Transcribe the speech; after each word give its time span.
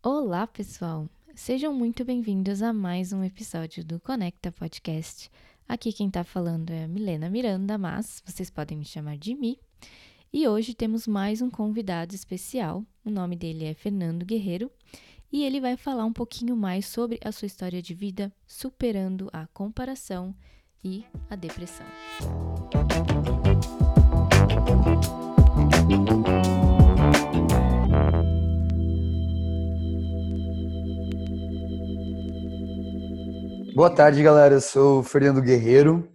Olá, 0.00 0.46
pessoal! 0.46 1.08
Sejam 1.34 1.74
muito 1.74 2.04
bem-vindos 2.04 2.62
a 2.62 2.72
mais 2.72 3.12
um 3.12 3.24
episódio 3.24 3.84
do 3.84 3.98
Conecta 3.98 4.52
Podcast. 4.52 5.28
Aqui 5.68 5.92
quem 5.92 6.08
tá 6.08 6.22
falando 6.22 6.70
é 6.70 6.84
a 6.84 6.88
Milena 6.88 7.28
Miranda, 7.28 7.76
mas 7.76 8.22
vocês 8.24 8.48
podem 8.48 8.78
me 8.78 8.84
chamar 8.84 9.18
de 9.18 9.34
Mi. 9.34 9.58
E 10.32 10.46
hoje 10.46 10.72
temos 10.72 11.08
mais 11.08 11.42
um 11.42 11.50
convidado 11.50 12.14
especial. 12.14 12.84
O 13.04 13.10
nome 13.10 13.34
dele 13.34 13.64
é 13.64 13.74
Fernando 13.74 14.24
Guerreiro 14.24 14.70
e 15.32 15.42
ele 15.42 15.60
vai 15.60 15.76
falar 15.76 16.04
um 16.04 16.12
pouquinho 16.12 16.56
mais 16.56 16.86
sobre 16.86 17.18
a 17.24 17.32
sua 17.32 17.46
história 17.46 17.82
de 17.82 17.92
vida 17.92 18.32
superando 18.46 19.28
a 19.32 19.48
comparação 19.48 20.32
e 20.84 21.04
a 21.28 21.34
depressão. 21.34 21.86
Boa 33.78 33.94
tarde, 33.94 34.24
galera. 34.24 34.54
Eu 34.54 34.60
sou 34.60 34.98
o 34.98 35.04
Fernando 35.04 35.40
Guerreiro. 35.40 36.12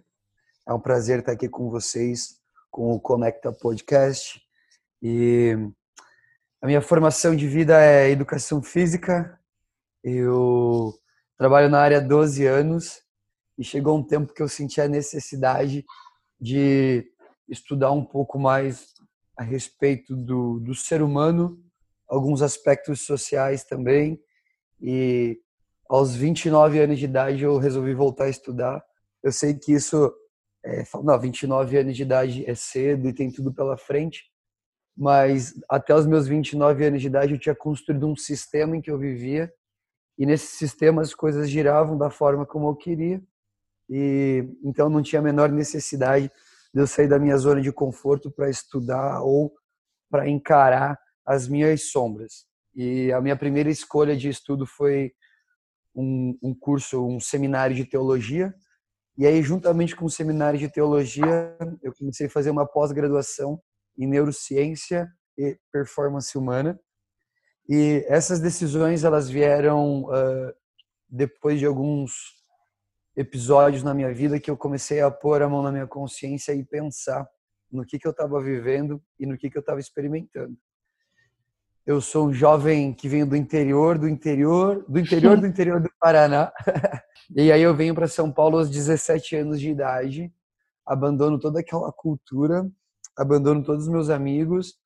É 0.68 0.74
um 0.74 0.78
prazer 0.78 1.20
estar 1.20 1.32
aqui 1.32 1.48
com 1.48 1.70
vocês 1.70 2.38
com 2.70 2.92
o 2.92 3.00
Conecta 3.00 3.50
Podcast. 3.54 4.38
E 5.00 5.56
a 6.60 6.66
minha 6.66 6.82
formação 6.82 7.34
de 7.34 7.48
vida 7.48 7.82
é 7.82 8.10
educação 8.10 8.62
física. 8.62 9.40
Eu 10.02 10.92
trabalho 11.38 11.70
na 11.70 11.80
área 11.80 11.96
há 11.96 12.00
12 12.00 12.44
anos 12.44 13.00
e 13.56 13.64
chegou 13.64 13.96
um 13.96 14.06
tempo 14.06 14.34
que 14.34 14.42
eu 14.42 14.48
senti 14.48 14.78
a 14.82 14.86
necessidade 14.86 15.86
de 16.38 17.10
estudar 17.48 17.92
um 17.92 18.04
pouco 18.04 18.38
mais 18.38 18.92
a 19.38 19.42
respeito 19.42 20.14
do, 20.14 20.60
do 20.60 20.74
ser 20.74 21.00
humano, 21.00 21.58
alguns 22.06 22.42
aspectos 22.42 23.06
sociais 23.06 23.64
também. 23.64 24.22
E 24.82 25.40
aos 25.88 26.14
29 26.14 26.80
anos 26.80 26.98
de 26.98 27.04
idade 27.04 27.42
eu 27.42 27.58
resolvi 27.58 27.94
voltar 27.94 28.24
a 28.24 28.30
estudar. 28.30 28.84
Eu 29.22 29.32
sei 29.32 29.54
que 29.54 29.72
isso, 29.72 30.12
é, 30.64 30.84
não, 31.02 31.18
29 31.18 31.78
anos 31.78 31.96
de 31.96 32.02
idade 32.02 32.44
é 32.48 32.54
cedo 32.54 33.08
e 33.08 33.12
tem 33.12 33.30
tudo 33.30 33.52
pela 33.52 33.76
frente, 33.76 34.24
mas 34.96 35.54
até 35.68 35.94
os 35.94 36.06
meus 36.06 36.26
29 36.26 36.84
anos 36.84 37.00
de 37.00 37.08
idade 37.08 37.32
eu 37.32 37.38
tinha 37.38 37.54
construído 37.54 38.06
um 38.06 38.16
sistema 38.16 38.76
em 38.76 38.80
que 38.80 38.90
eu 38.90 38.98
vivia 38.98 39.52
e 40.18 40.24
nesse 40.24 40.56
sistema 40.56 41.02
as 41.02 41.14
coisas 41.14 41.50
giravam 41.50 41.98
da 41.98 42.10
forma 42.10 42.46
como 42.46 42.68
eu 42.68 42.76
queria 42.76 43.20
e 43.88 44.48
então 44.62 44.88
não 44.88 45.02
tinha 45.02 45.20
a 45.20 45.22
menor 45.22 45.50
necessidade 45.50 46.30
de 46.72 46.80
eu 46.80 46.86
sair 46.86 47.08
da 47.08 47.18
minha 47.18 47.36
zona 47.36 47.60
de 47.60 47.72
conforto 47.72 48.30
para 48.30 48.48
estudar 48.48 49.22
ou 49.22 49.52
para 50.10 50.28
encarar 50.28 50.98
as 51.26 51.48
minhas 51.48 51.90
sombras. 51.90 52.46
E 52.74 53.12
a 53.12 53.20
minha 53.20 53.36
primeira 53.36 53.70
escolha 53.70 54.16
de 54.16 54.28
estudo 54.28 54.66
foi 54.66 55.12
um, 55.94 56.36
um 56.42 56.54
curso, 56.54 57.06
um 57.06 57.20
seminário 57.20 57.74
de 57.74 57.84
teologia. 57.84 58.54
E 59.16 59.26
aí, 59.26 59.42
juntamente 59.42 59.94
com 59.94 60.04
o 60.06 60.10
seminário 60.10 60.58
de 60.58 60.68
teologia, 60.68 61.56
eu 61.82 61.94
comecei 61.94 62.26
a 62.26 62.30
fazer 62.30 62.50
uma 62.50 62.66
pós-graduação 62.66 63.60
em 63.96 64.06
neurociência 64.06 65.08
e 65.38 65.56
performance 65.72 66.36
humana. 66.36 66.78
E 67.68 68.04
essas 68.08 68.40
decisões 68.40 69.04
elas 69.04 69.30
vieram 69.30 70.04
uh, 70.04 70.52
depois 71.08 71.58
de 71.58 71.66
alguns 71.66 72.34
episódios 73.16 73.82
na 73.82 73.94
minha 73.94 74.12
vida 74.12 74.40
que 74.40 74.50
eu 74.50 74.56
comecei 74.56 75.00
a 75.00 75.10
pôr 75.10 75.40
a 75.42 75.48
mão 75.48 75.62
na 75.62 75.70
minha 75.70 75.86
consciência 75.86 76.52
e 76.52 76.64
pensar 76.64 77.26
no 77.70 77.84
que 77.84 77.98
que 77.98 78.06
eu 78.06 78.10
estava 78.10 78.42
vivendo 78.42 79.02
e 79.18 79.26
no 79.26 79.38
que 79.38 79.48
que 79.48 79.56
eu 79.56 79.60
estava 79.60 79.80
experimentando. 79.80 80.56
Eu 81.86 82.00
sou 82.00 82.28
um 82.28 82.32
jovem 82.32 82.94
que 82.94 83.06
venho 83.06 83.26
do 83.26 83.36
interior, 83.36 83.98
do 83.98 84.08
interior, 84.08 84.82
do 84.88 84.98
interior 84.98 85.38
do 85.38 85.46
interior 85.46 85.82
do 85.82 85.90
Paraná. 86.00 86.50
e 87.36 87.52
aí 87.52 87.60
eu 87.60 87.76
venho 87.76 87.94
para 87.94 88.08
São 88.08 88.32
Paulo 88.32 88.56
aos 88.56 88.70
17 88.70 89.36
anos 89.36 89.60
de 89.60 89.68
idade, 89.68 90.32
abandono 90.86 91.38
toda 91.38 91.60
aquela 91.60 91.92
cultura, 91.92 92.66
abandono 93.14 93.62
todos 93.62 93.84
os 93.84 93.92
meus 93.92 94.08
amigos, 94.08 94.78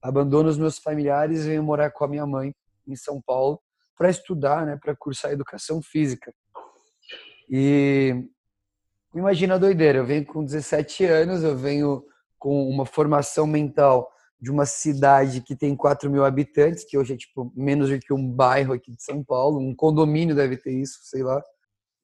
abandono 0.00 0.48
os 0.48 0.56
meus 0.56 0.78
familiares 0.78 1.44
e 1.44 1.48
venho 1.48 1.62
morar 1.62 1.90
com 1.90 2.04
a 2.04 2.08
minha 2.08 2.24
mãe 2.24 2.54
em 2.88 2.96
São 2.96 3.20
Paulo 3.20 3.60
para 3.94 4.08
estudar, 4.08 4.64
né, 4.64 4.78
para 4.82 4.96
cursar 4.96 5.32
educação 5.32 5.82
física. 5.82 6.32
E 7.50 8.14
imagina 9.14 9.56
a 9.56 9.58
doideira, 9.58 9.98
eu 9.98 10.06
venho 10.06 10.24
com 10.24 10.42
17 10.42 11.04
anos, 11.04 11.44
eu 11.44 11.54
venho 11.54 12.02
com 12.38 12.66
uma 12.66 12.86
formação 12.86 13.46
mental 13.46 14.10
de 14.40 14.50
uma 14.50 14.66
cidade 14.66 15.40
que 15.40 15.56
tem 15.56 15.74
4 15.74 16.10
mil 16.10 16.24
habitantes, 16.24 16.84
que 16.84 16.98
hoje 16.98 17.14
é 17.14 17.16
tipo 17.16 17.52
menos 17.56 17.88
do 17.88 17.98
que 17.98 18.12
um 18.12 18.30
bairro 18.30 18.74
aqui 18.74 18.92
de 18.92 19.02
São 19.02 19.24
Paulo, 19.24 19.58
um 19.58 19.74
condomínio 19.74 20.36
deve 20.36 20.56
ter 20.56 20.72
isso, 20.72 20.98
sei 21.04 21.22
lá. 21.22 21.42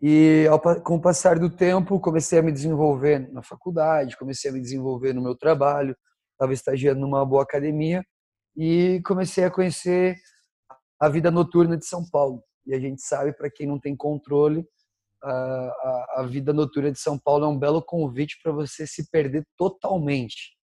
E 0.01 0.47
ao, 0.51 0.59
com 0.83 0.97
o 0.97 1.01
passar 1.01 1.39
do 1.39 1.51
tempo, 1.51 2.01
comecei 2.01 2.39
a 2.39 2.43
me 2.43 2.51
desenvolver 2.51 3.31
na 3.33 3.43
faculdade, 3.43 4.17
comecei 4.17 4.51
a 4.51 4.55
me 4.55 4.61
desenvolver 4.61 5.13
no 5.13 5.23
meu 5.23 5.37
trabalho, 5.37 5.97
estava 6.33 6.53
estagiando 6.53 7.01
numa 7.01 7.25
boa 7.25 7.43
academia 7.43 8.03
e 8.57 9.01
comecei 9.05 9.45
a 9.45 9.51
conhecer 9.51 10.17
a 10.99 11.09
vida 11.09 11.31
noturna 11.31 11.77
de 11.77 11.87
São 11.87 12.05
Paulo. 12.11 12.43
E 12.67 12.75
a 12.75 12.81
gente 12.81 13.03
sabe, 13.03 13.33
para 13.33 13.51
quem 13.51 13.67
não 13.67 13.79
tem 13.79 13.95
controle, 13.95 14.67
a, 15.23 15.31
a, 15.31 16.15
a 16.21 16.27
vida 16.27 16.53
noturna 16.53 16.91
de 16.91 16.99
São 16.99 17.19
Paulo 17.19 17.45
é 17.45 17.49
um 17.49 17.59
belo 17.59 17.83
convite 17.83 18.39
para 18.43 18.53
você 18.53 18.87
se 18.87 19.09
perder 19.11 19.47
totalmente 19.57 20.57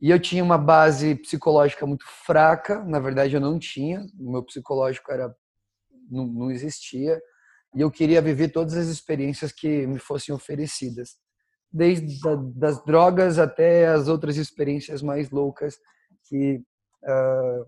e 0.00 0.10
eu 0.10 0.20
tinha 0.20 0.44
uma 0.44 0.58
base 0.58 1.14
psicológica 1.14 1.86
muito 1.86 2.04
fraca, 2.24 2.84
na 2.84 2.98
verdade 2.98 3.34
eu 3.34 3.40
não 3.40 3.58
tinha, 3.58 4.04
o 4.18 4.32
meu 4.32 4.42
psicológico 4.42 5.10
era 5.10 5.34
não, 6.10 6.26
não 6.26 6.50
existia, 6.50 7.20
e 7.74 7.80
eu 7.80 7.90
queria 7.90 8.22
viver 8.22 8.48
todas 8.48 8.74
as 8.74 8.88
experiências 8.88 9.52
que 9.52 9.86
me 9.86 9.98
fossem 9.98 10.34
oferecidas, 10.34 11.16
desde 11.72 12.20
da, 12.20 12.34
das 12.54 12.84
drogas 12.84 13.38
até 13.38 13.86
as 13.86 14.08
outras 14.08 14.36
experiências 14.36 15.02
mais 15.02 15.30
loucas 15.30 15.78
que 16.28 16.62
uh, 17.04 17.66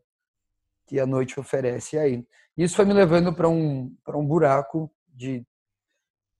que 0.86 0.98
a 0.98 1.06
noite 1.06 1.38
oferece 1.38 1.98
aí. 1.98 2.26
Isso 2.56 2.74
foi 2.76 2.86
me 2.86 2.94
levando 2.94 3.34
para 3.34 3.48
um 3.48 3.94
para 4.04 4.16
um 4.16 4.26
buraco 4.26 4.90
de 5.08 5.46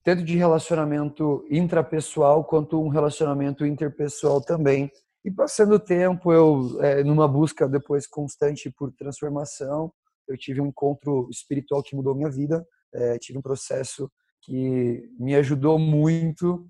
tanto 0.03 0.23
de 0.23 0.37
relacionamento 0.37 1.45
intrapessoal 1.49 2.43
quanto 2.43 2.81
um 2.81 2.89
relacionamento 2.89 3.65
interpessoal 3.65 4.41
também 4.41 4.91
e 5.23 5.31
passando 5.31 5.75
o 5.75 5.79
tempo, 5.79 6.31
eu, 6.31 6.81
é, 6.81 7.03
numa 7.03 7.27
busca 7.27 7.67
depois 7.67 8.07
constante 8.07 8.71
por 8.71 8.91
transformação, 8.93 9.91
eu 10.27 10.37
tive 10.37 10.61
um 10.61 10.67
encontro 10.67 11.27
espiritual 11.29 11.83
que 11.83 11.95
mudou 11.95 12.15
minha 12.15 12.29
vida. 12.29 12.65
É, 12.93 13.17
tive 13.17 13.37
um 13.37 13.41
processo 13.41 14.09
que 14.41 15.09
me 15.19 15.35
ajudou 15.35 15.77
muito, 15.77 16.69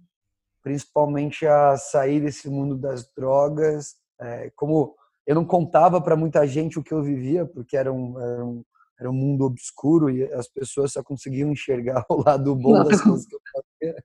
principalmente 0.63 1.45
a 1.45 1.77
sair 1.77 2.21
desse 2.21 2.49
mundo 2.49 2.75
das 2.75 3.07
drogas. 3.15 3.95
É, 4.19 4.49
como 4.55 4.95
eu 5.27 5.35
não 5.35 5.45
contava 5.45 6.01
para 6.01 6.15
muita 6.15 6.47
gente 6.47 6.79
o 6.79 6.83
que 6.83 6.93
eu 6.93 7.03
vivia, 7.03 7.45
porque 7.45 7.77
era 7.77 7.93
um, 7.93 8.19
era 8.19 8.45
um, 8.45 8.63
era 8.99 9.09
um 9.09 9.13
mundo 9.13 9.45
obscuro 9.45 10.09
e 10.09 10.23
as 10.33 10.47
pessoas 10.47 10.93
só 10.93 11.03
conseguiam 11.03 11.51
enxergar 11.51 12.03
o 12.09 12.23
lado 12.25 12.55
bom 12.55 12.79
não. 12.79 12.83
das 12.85 13.01
coisas 13.01 13.27
que 13.27 13.35
eu 13.35 13.41
fazia. 13.53 14.03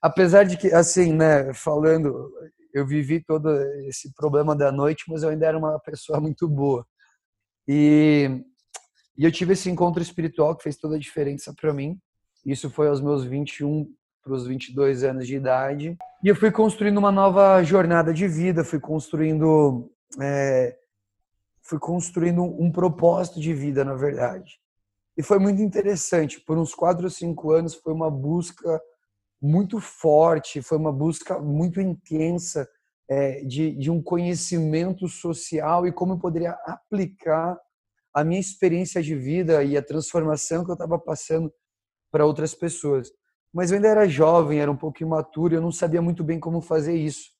Apesar 0.00 0.44
de 0.44 0.56
que, 0.56 0.72
assim, 0.72 1.12
né, 1.12 1.52
falando, 1.52 2.32
eu 2.72 2.86
vivi 2.86 3.22
todo 3.22 3.50
esse 3.86 4.12
problema 4.14 4.54
da 4.54 4.70
noite, 4.70 5.04
mas 5.08 5.22
eu 5.22 5.30
ainda 5.30 5.46
era 5.46 5.58
uma 5.58 5.78
pessoa 5.80 6.20
muito 6.20 6.48
boa. 6.48 6.86
E, 7.66 8.42
e 9.16 9.24
eu 9.24 9.32
tive 9.32 9.52
esse 9.52 9.70
encontro 9.70 10.02
espiritual 10.02 10.56
que 10.56 10.62
fez 10.62 10.76
toda 10.76 10.96
a 10.96 10.98
diferença 10.98 11.54
para 11.54 11.72
mim. 11.72 11.98
Isso 12.44 12.70
foi 12.70 12.88
aos 12.88 13.00
meus 13.00 13.24
21 13.24 13.86
para 14.22 14.32
os 14.32 14.46
22 14.46 15.04
anos 15.04 15.26
de 15.26 15.36
idade. 15.36 15.96
E 16.22 16.28
eu 16.28 16.36
fui 16.36 16.50
construindo 16.50 16.98
uma 16.98 17.12
nova 17.12 17.62
jornada 17.62 18.12
de 18.12 18.26
vida, 18.26 18.64
fui 18.64 18.80
construindo 18.80 19.90
é, 20.20 20.76
fui 21.62 21.78
construindo 21.78 22.42
um 22.42 22.72
propósito 22.72 23.40
de 23.40 23.52
vida, 23.52 23.84
na 23.84 23.94
verdade. 23.94 24.58
E 25.16 25.22
foi 25.22 25.38
muito 25.38 25.60
interessante. 25.60 26.40
Por 26.40 26.56
uns 26.56 26.74
quatro 26.74 27.04
ou 27.04 27.10
cinco 27.10 27.52
anos 27.52 27.74
foi 27.74 27.92
uma 27.92 28.10
busca 28.10 28.80
muito 29.40 29.80
forte, 29.80 30.62
foi 30.62 30.78
uma 30.78 30.92
busca 30.92 31.38
muito 31.38 31.80
intensa 31.80 32.68
é, 33.08 33.42
de, 33.44 33.74
de 33.74 33.90
um 33.90 34.02
conhecimento 34.02 35.08
social 35.08 35.86
e 35.86 35.92
como 35.92 36.14
eu 36.14 36.18
poderia 36.18 36.52
aplicar 36.66 37.58
a 38.14 38.24
minha 38.24 38.40
experiência 38.40 39.02
de 39.02 39.14
vida 39.14 39.62
e 39.62 39.76
a 39.76 39.82
transformação 39.82 40.64
que 40.64 40.70
eu 40.70 40.74
estava 40.74 40.98
passando 40.98 41.52
para 42.10 42.26
outras 42.26 42.54
pessoas. 42.54 43.10
Mas 43.52 43.70
eu 43.70 43.76
ainda 43.76 43.88
era 43.88 44.08
jovem, 44.08 44.60
era 44.60 44.70
um 44.70 44.76
pouco 44.76 45.02
imaturo, 45.02 45.54
eu 45.54 45.60
não 45.60 45.72
sabia 45.72 46.02
muito 46.02 46.24
bem 46.24 46.40
como 46.40 46.60
fazer 46.60 46.96
isso. 46.96 47.30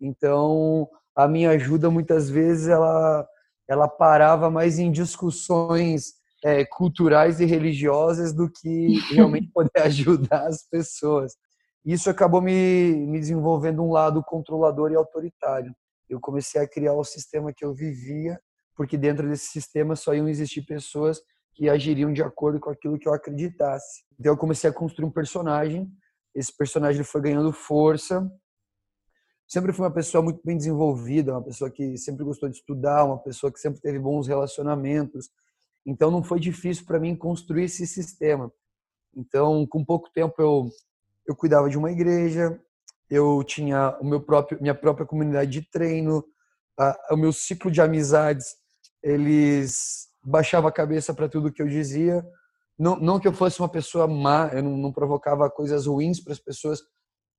Então, 0.00 0.88
a 1.16 1.28
minha 1.28 1.50
ajuda 1.50 1.90
muitas 1.90 2.28
vezes 2.28 2.68
ela 2.68 3.26
ela 3.66 3.88
parava 3.88 4.50
mais 4.50 4.78
em 4.78 4.92
discussões 4.92 6.14
é, 6.44 6.64
culturais 6.66 7.40
e 7.40 7.46
religiosas 7.46 8.32
do 8.34 8.50
que 8.50 8.98
realmente 9.10 9.50
poder 9.52 9.80
ajudar 9.84 10.46
as 10.46 10.68
pessoas. 10.68 11.34
Isso 11.84 12.08
acabou 12.08 12.40
me, 12.40 12.94
me 13.06 13.20
desenvolvendo 13.20 13.82
um 13.82 13.92
lado 13.92 14.22
controlador 14.22 14.90
e 14.90 14.96
autoritário. 14.96 15.74
Eu 16.08 16.18
comecei 16.18 16.60
a 16.60 16.68
criar 16.68 16.94
o 16.94 17.04
sistema 17.04 17.52
que 17.52 17.64
eu 17.64 17.74
vivia, 17.74 18.40
porque 18.74 18.96
dentro 18.96 19.28
desse 19.28 19.48
sistema 19.48 19.94
só 19.94 20.14
iam 20.14 20.28
existir 20.28 20.62
pessoas 20.62 21.20
que 21.54 21.68
agiriam 21.68 22.12
de 22.12 22.22
acordo 22.22 22.58
com 22.58 22.70
aquilo 22.70 22.98
que 22.98 23.06
eu 23.06 23.12
acreditasse. 23.12 24.04
Então 24.18 24.32
eu 24.32 24.36
comecei 24.36 24.68
a 24.68 24.72
construir 24.72 25.06
um 25.06 25.10
personagem, 25.10 25.90
esse 26.34 26.54
personagem 26.56 27.04
foi 27.04 27.20
ganhando 27.20 27.52
força. 27.52 28.28
Sempre 29.46 29.72
fui 29.72 29.84
uma 29.84 29.92
pessoa 29.92 30.22
muito 30.22 30.40
bem 30.42 30.56
desenvolvida, 30.56 31.32
uma 31.32 31.44
pessoa 31.44 31.70
que 31.70 31.96
sempre 31.96 32.24
gostou 32.24 32.48
de 32.48 32.56
estudar, 32.56 33.04
uma 33.04 33.18
pessoa 33.18 33.52
que 33.52 33.60
sempre 33.60 33.80
teve 33.80 33.98
bons 33.98 34.26
relacionamentos. 34.26 35.30
Então 35.86 36.10
não 36.10 36.22
foi 36.22 36.40
difícil 36.40 36.86
para 36.86 36.98
mim 36.98 37.14
construir 37.14 37.64
esse 37.64 37.86
sistema. 37.86 38.50
Então, 39.14 39.64
com 39.66 39.84
pouco 39.84 40.10
tempo 40.12 40.34
eu 40.38 40.70
eu 41.26 41.34
cuidava 41.34 41.68
de 41.68 41.78
uma 41.78 41.90
igreja, 41.90 42.60
eu 43.10 43.42
tinha 43.44 43.96
o 44.00 44.04
meu 44.04 44.20
próprio 44.20 44.60
minha 44.60 44.74
própria 44.74 45.06
comunidade 45.06 45.50
de 45.50 45.70
treino, 45.70 46.24
a, 46.78 47.14
o 47.14 47.16
meu 47.16 47.32
ciclo 47.32 47.70
de 47.70 47.80
amizades, 47.80 48.46
eles 49.02 50.08
baixava 50.24 50.68
a 50.68 50.72
cabeça 50.72 51.12
para 51.12 51.28
tudo 51.28 51.52
que 51.52 51.62
eu 51.62 51.68
dizia. 51.68 52.24
Não, 52.78 52.96
não 52.96 53.20
que 53.20 53.28
eu 53.28 53.32
fosse 53.32 53.60
uma 53.60 53.68
pessoa 53.68 54.08
má, 54.08 54.50
eu 54.52 54.62
não, 54.62 54.76
não 54.76 54.92
provocava 54.92 55.48
coisas 55.50 55.86
ruins 55.86 56.20
para 56.20 56.32
as 56.32 56.40
pessoas, 56.40 56.80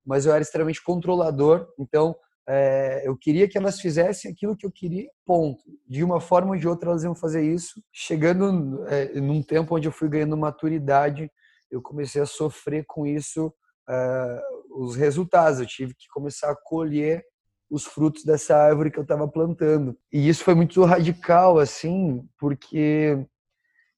mas 0.05 0.25
eu 0.25 0.31
era 0.31 0.41
extremamente 0.41 0.83
controlador. 0.83 1.67
Então, 1.77 2.15
é, 2.47 3.01
eu 3.05 3.17
queria 3.17 3.47
que 3.47 3.57
elas 3.57 3.81
fizessem 3.81 4.31
aquilo 4.31 4.55
que 4.55 4.65
eu 4.65 4.71
queria, 4.71 5.09
ponto. 5.25 5.63
De 5.87 6.03
uma 6.03 6.21
forma 6.21 6.51
ou 6.51 6.57
de 6.57 6.67
outra, 6.67 6.91
elas 6.91 7.03
iam 7.03 7.15
fazer 7.15 7.43
isso. 7.43 7.81
Chegando 7.91 8.85
é, 8.87 9.19
num 9.19 9.41
tempo 9.41 9.75
onde 9.75 9.87
eu 9.87 9.91
fui 9.91 10.07
ganhando 10.07 10.37
maturidade, 10.37 11.29
eu 11.71 11.81
comecei 11.81 12.21
a 12.21 12.25
sofrer 12.25 12.85
com 12.87 13.05
isso, 13.05 13.51
é, 13.89 14.41
os 14.71 14.95
resultados. 14.95 15.59
Eu 15.59 15.65
tive 15.65 15.93
que 15.93 16.07
começar 16.13 16.51
a 16.51 16.55
colher 16.55 17.23
os 17.69 17.85
frutos 17.85 18.23
dessa 18.23 18.55
árvore 18.55 18.91
que 18.91 18.99
eu 18.99 19.03
estava 19.03 19.27
plantando. 19.27 19.97
E 20.11 20.27
isso 20.27 20.43
foi 20.43 20.53
muito 20.53 20.83
radical, 20.83 21.59
assim, 21.59 22.27
porque 22.39 23.17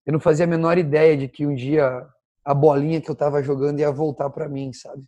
eu 0.06 0.14
não 0.14 0.20
fazia 0.20 0.46
a 0.46 0.50
menor 0.50 0.78
ideia 0.78 1.18
de 1.18 1.28
que 1.28 1.46
um 1.46 1.54
dia 1.54 2.08
a 2.44 2.54
bolinha 2.54 3.02
que 3.02 3.10
eu 3.10 3.14
estava 3.14 3.44
jogando 3.44 3.82
ia 3.82 3.92
voltar 3.92 4.30
para 4.30 4.48
mim, 4.48 4.72
sabe? 4.72 5.04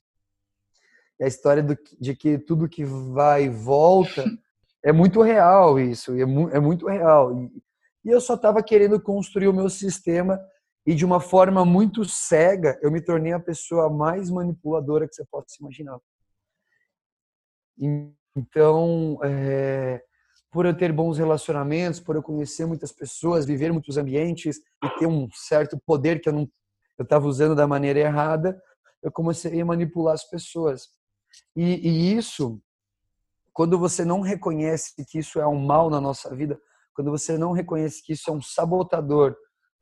E 1.18 1.24
a 1.24 1.28
história 1.28 1.64
do, 1.64 1.78
de 2.00 2.14
que 2.14 2.38
tudo 2.38 2.68
que 2.68 2.84
vai 2.84 3.46
e 3.46 3.50
volta 3.50 4.26
é 4.84 4.92
muito 4.92 5.22
real 5.22 5.80
isso, 5.80 6.14
é, 6.20 6.26
mu 6.26 6.50
é 6.50 6.60
muito 6.60 6.86
real. 6.88 7.34
E, 7.34 7.52
e 8.06 8.10
eu 8.10 8.20
só 8.20 8.36
estava 8.36 8.62
querendo 8.62 9.00
construir 9.00 9.48
o 9.48 9.54
meu 9.54 9.70
sistema 9.70 10.40
e 10.86 10.96
de 10.96 11.06
uma 11.06 11.20
forma 11.20 11.64
muito 11.66 12.06
cega 12.06 12.80
eu 12.82 12.92
me 12.92 13.02
tornei 13.02 13.34
a 13.34 13.40
pessoa 13.40 13.90
mais 13.90 14.30
manipuladora 14.30 15.08
que 15.08 15.16
você 15.16 15.26
possa 15.26 15.56
imaginar. 15.60 16.00
Então, 18.36 19.20
é, 19.24 20.02
por 20.52 20.66
eu 20.66 20.76
ter 20.76 20.92
bons 20.92 21.18
relacionamentos, 21.18 22.00
por 22.00 22.16
eu 22.16 22.24
conhecer 22.24 22.66
muitas 22.66 22.92
pessoas, 22.92 23.46
viver 23.46 23.72
muitos 23.72 23.98
ambientes 23.98 24.58
e 24.84 24.90
ter 24.98 25.08
um 25.08 25.30
certo 25.32 25.80
poder 25.86 26.22
que 26.22 26.30
eu 26.30 26.34
não 26.34 26.50
eu 26.98 27.04
estava 27.04 27.26
usando 27.28 27.56
da 27.56 27.66
maneira 27.66 28.00
errada, 28.00 28.62
eu 29.02 29.10
comecei 29.10 29.62
a 29.62 29.66
manipular 29.66 30.14
as 30.14 30.30
pessoas. 30.30 30.90
E, 31.56 31.64
e, 31.64 32.14
isso, 32.14 32.62
quando 33.54 33.80
você 33.80 34.04
não 34.04 34.20
reconhece 34.20 34.94
que 35.08 35.20
isso 35.20 35.40
é 35.40 35.48
um 35.48 35.58
mal 35.58 35.90
na 35.90 36.02
nossa 36.02 36.36
vida, 36.36 36.60
quando 36.94 37.10
você 37.10 37.38
não 37.38 37.54
reconhece 37.54 38.04
que 38.04 38.12
isso 38.12 38.30
é 38.30 38.34
um 38.34 38.42
sabotador 38.42 39.34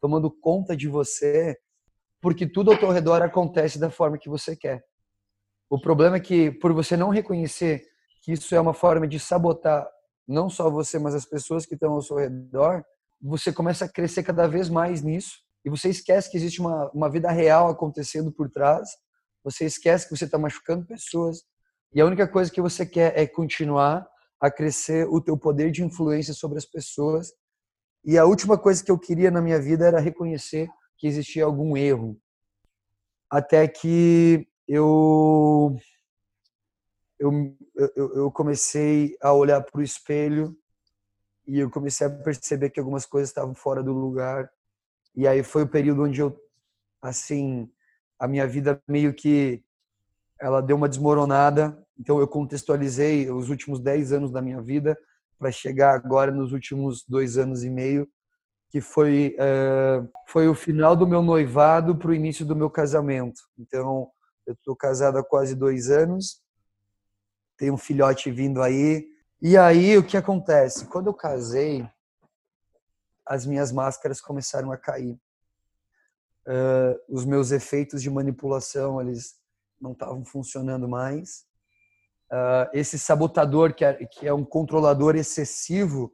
tomando 0.02 0.32
conta 0.32 0.76
de 0.76 0.88
você, 0.88 1.58
porque 2.22 2.48
tudo 2.48 2.72
ao 2.72 2.78
teu 2.78 2.90
redor 2.90 3.22
acontece 3.22 3.80
da 3.80 3.90
forma 3.90 4.18
que 4.18 4.30
você 4.30 4.56
quer. 4.56 4.84
O 5.70 5.80
problema 5.80 6.18
é 6.18 6.20
que, 6.20 6.52
por 6.52 6.74
você 6.74 6.96
não 6.96 7.10
reconhecer 7.10 7.84
que 8.22 8.32
isso 8.32 8.54
é 8.56 8.60
uma 8.60 8.74
forma 8.74 9.08
de 9.08 9.20
sabotar 9.20 9.88
não 10.28 10.50
só 10.50 10.70
você, 10.70 11.00
mas 11.00 11.16
as 11.16 11.26
pessoas 11.26 11.66
que 11.66 11.76
estão 11.76 11.94
ao 11.94 12.02
seu 12.02 12.18
redor, 12.18 12.84
você 13.22 13.52
começa 13.52 13.86
a 13.86 13.90
crescer 13.90 14.24
cada 14.24 14.48
vez 14.48 14.70
mais 14.70 15.02
nisso 15.02 15.40
e 15.64 15.70
você 15.70 15.90
esquece 15.90 16.30
que 16.30 16.38
existe 16.38 16.60
uma, 16.60 16.90
uma 16.92 17.10
vida 17.10 17.32
real 17.32 17.70
acontecendo 17.70 18.32
por 18.32 18.50
trás, 18.50 18.90
você 19.44 19.66
esquece 19.66 20.08
que 20.08 20.16
você 20.16 20.26
está 20.26 20.38
machucando 20.38 20.86
pessoas 20.86 21.44
e 21.94 22.02
a 22.02 22.06
única 22.06 22.28
coisa 22.28 22.52
que 22.52 22.62
você 22.62 22.86
quer 22.86 23.18
é 23.18 23.26
continuar 23.26 24.08
a 24.40 24.52
crescer 24.52 25.08
o 25.08 25.22
teu 25.22 25.38
poder 25.38 25.72
de 25.72 25.84
influência 25.84 26.34
sobre 26.34 26.58
as 26.58 26.66
pessoas. 26.66 27.32
E 28.08 28.18
a 28.18 28.24
última 28.24 28.58
coisa 28.58 28.82
que 28.82 28.90
eu 28.90 28.98
queria 28.98 29.30
na 29.30 29.42
minha 29.42 29.60
vida 29.60 29.86
era 29.86 30.00
reconhecer 30.00 30.70
que 30.98 31.06
existia 31.08 31.44
algum 31.44 31.76
erro. 31.76 32.18
Até 33.30 33.68
que 33.68 34.48
eu 34.66 35.76
eu, 37.20 37.58
eu, 37.98 38.16
eu 38.16 38.32
comecei 38.32 39.18
a 39.22 39.34
olhar 39.34 39.62
para 39.62 39.82
o 39.82 39.84
espelho 39.84 40.58
e 41.46 41.60
eu 41.60 41.70
comecei 41.70 42.08
a 42.08 42.10
perceber 42.10 42.70
que 42.70 42.80
algumas 42.80 43.06
coisas 43.06 43.30
estavam 43.30 43.54
fora 43.54 43.84
do 43.84 43.92
lugar. 43.92 44.50
E 45.14 45.28
aí 45.28 45.44
foi 45.44 45.64
o 45.64 45.68
período 45.68 46.04
onde 46.04 46.22
eu, 46.22 46.34
assim, 47.02 47.70
a 48.18 48.26
minha 48.26 48.48
vida 48.48 48.82
meio 48.88 49.14
que 49.14 49.62
ela 50.40 50.62
deu 50.62 50.78
uma 50.78 50.88
desmoronada. 50.88 51.86
Então 52.00 52.20
eu 52.20 52.28
contextualizei 52.28 53.30
os 53.30 53.50
últimos 53.50 53.82
10 53.82 54.14
anos 54.14 54.32
da 54.32 54.42
minha 54.42 54.62
vida 54.62 54.98
para 55.38 55.52
chegar 55.52 55.94
agora 55.94 56.32
nos 56.32 56.52
últimos 56.52 57.04
dois 57.08 57.38
anos 57.38 57.64
e 57.64 57.70
meio, 57.70 58.08
que 58.70 58.82
foi 58.82 59.36
uh, 59.40 60.10
foi 60.28 60.48
o 60.48 60.56
final 60.56 60.96
do 60.96 61.08
meu 61.08 61.22
noivado 61.22 61.96
para 61.96 62.10
o 62.10 62.14
início 62.14 62.46
do 62.46 62.56
meu 62.56 62.70
casamento. 62.70 63.42
Então 63.58 64.10
eu 64.46 64.54
estou 64.54 64.76
casado 64.76 65.18
há 65.18 65.24
quase 65.24 65.56
dois 65.56 65.90
anos 65.90 66.42
tem 67.58 67.72
um 67.72 67.78
filhote 67.78 68.32
vindo 68.32 68.62
aí. 68.62 69.10
E 69.42 69.58
aí 69.58 69.98
o 69.98 70.06
que 70.06 70.16
acontece? 70.16 70.86
Quando 70.86 71.08
eu 71.08 71.14
casei, 71.14 71.90
as 73.26 73.46
minhas 73.46 73.72
máscaras 73.72 74.22
começaram 74.22 74.72
a 74.72 74.78
cair. 74.78 75.20
Uh, 76.48 76.96
os 77.10 77.26
meus 77.26 77.52
efeitos 77.52 78.02
de 78.02 78.10
manipulação 78.10 79.02
eles 79.02 79.36
não 79.82 79.92
estavam 79.92 80.24
funcionando 80.24 80.88
mais. 80.88 81.46
Uh, 82.32 82.68
esse 82.74 83.00
sabotador 83.00 83.74
que 83.74 83.86
é, 83.86 83.94
que 84.06 84.28
é 84.28 84.34
um 84.34 84.44
controlador 84.44 85.16
excessivo, 85.16 86.12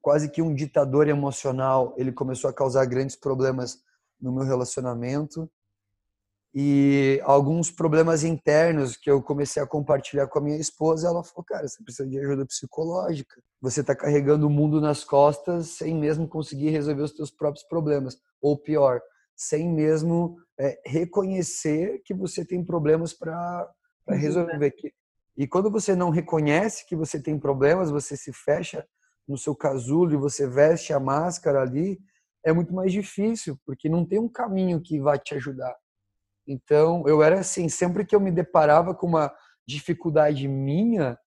quase 0.00 0.30
que 0.30 0.40
um 0.40 0.54
ditador 0.54 1.08
emocional, 1.08 1.94
ele 1.98 2.12
começou 2.12 2.48
a 2.48 2.54
causar 2.54 2.86
grandes 2.86 3.14
problemas 3.14 3.78
no 4.20 4.32
meu 4.32 4.44
relacionamento 4.44 5.50
e 6.52 7.20
alguns 7.24 7.70
problemas 7.70 8.24
internos 8.24 8.96
que 8.96 9.08
eu 9.08 9.22
comecei 9.22 9.62
a 9.62 9.66
compartilhar 9.66 10.26
com 10.26 10.40
a 10.40 10.42
minha 10.42 10.56
esposa, 10.56 11.06
ela 11.06 11.22
falou: 11.22 11.44
"Cara, 11.44 11.66
você 11.68 11.82
precisa 11.82 12.08
de 12.08 12.18
ajuda 12.18 12.44
psicológica. 12.44 13.40
Você 13.60 13.82
está 13.82 13.94
carregando 13.94 14.46
o 14.46 14.50
mundo 14.50 14.80
nas 14.80 15.04
costas 15.04 15.68
sem 15.68 15.94
mesmo 15.94 16.26
conseguir 16.26 16.70
resolver 16.70 17.02
os 17.02 17.14
seus 17.14 17.30
próprios 17.30 17.64
problemas, 17.64 18.18
ou 18.40 18.58
pior, 18.58 19.00
sem 19.36 19.72
mesmo 19.72 20.36
é, 20.58 20.80
reconhecer 20.84 22.02
que 22.04 22.12
você 22.12 22.44
tem 22.44 22.64
problemas 22.64 23.14
para 23.14 23.68
uhum. 24.14 24.18
resolver. 24.18 24.74
E 25.36 25.46
quando 25.46 25.70
você 25.70 25.94
não 25.94 26.10
reconhece 26.10 26.86
que 26.86 26.96
você 26.96 27.20
tem 27.20 27.38
problemas, 27.38 27.90
você 27.90 28.16
se 28.16 28.32
fecha 28.32 28.86
no 29.26 29.38
seu 29.38 29.54
casulo 29.54 30.12
e 30.12 30.16
você 30.16 30.46
veste 30.46 30.92
a 30.92 31.00
máscara 31.00 31.62
ali, 31.62 31.98
é 32.44 32.52
muito 32.52 32.74
mais 32.74 32.92
difícil, 32.92 33.58
porque 33.64 33.88
não 33.88 34.04
tem 34.04 34.18
um 34.18 34.28
caminho 34.28 34.80
que 34.80 35.00
vai 35.00 35.18
te 35.18 35.34
ajudar. 35.34 35.74
Então, 36.46 37.04
eu 37.06 37.22
era 37.22 37.40
assim, 37.40 37.68
sempre 37.68 38.04
que 38.04 38.14
eu 38.14 38.20
me 38.20 38.30
deparava 38.30 38.94
com 38.94 39.06
uma 39.06 39.32
dificuldade 39.66 40.48
minha, 40.48 41.18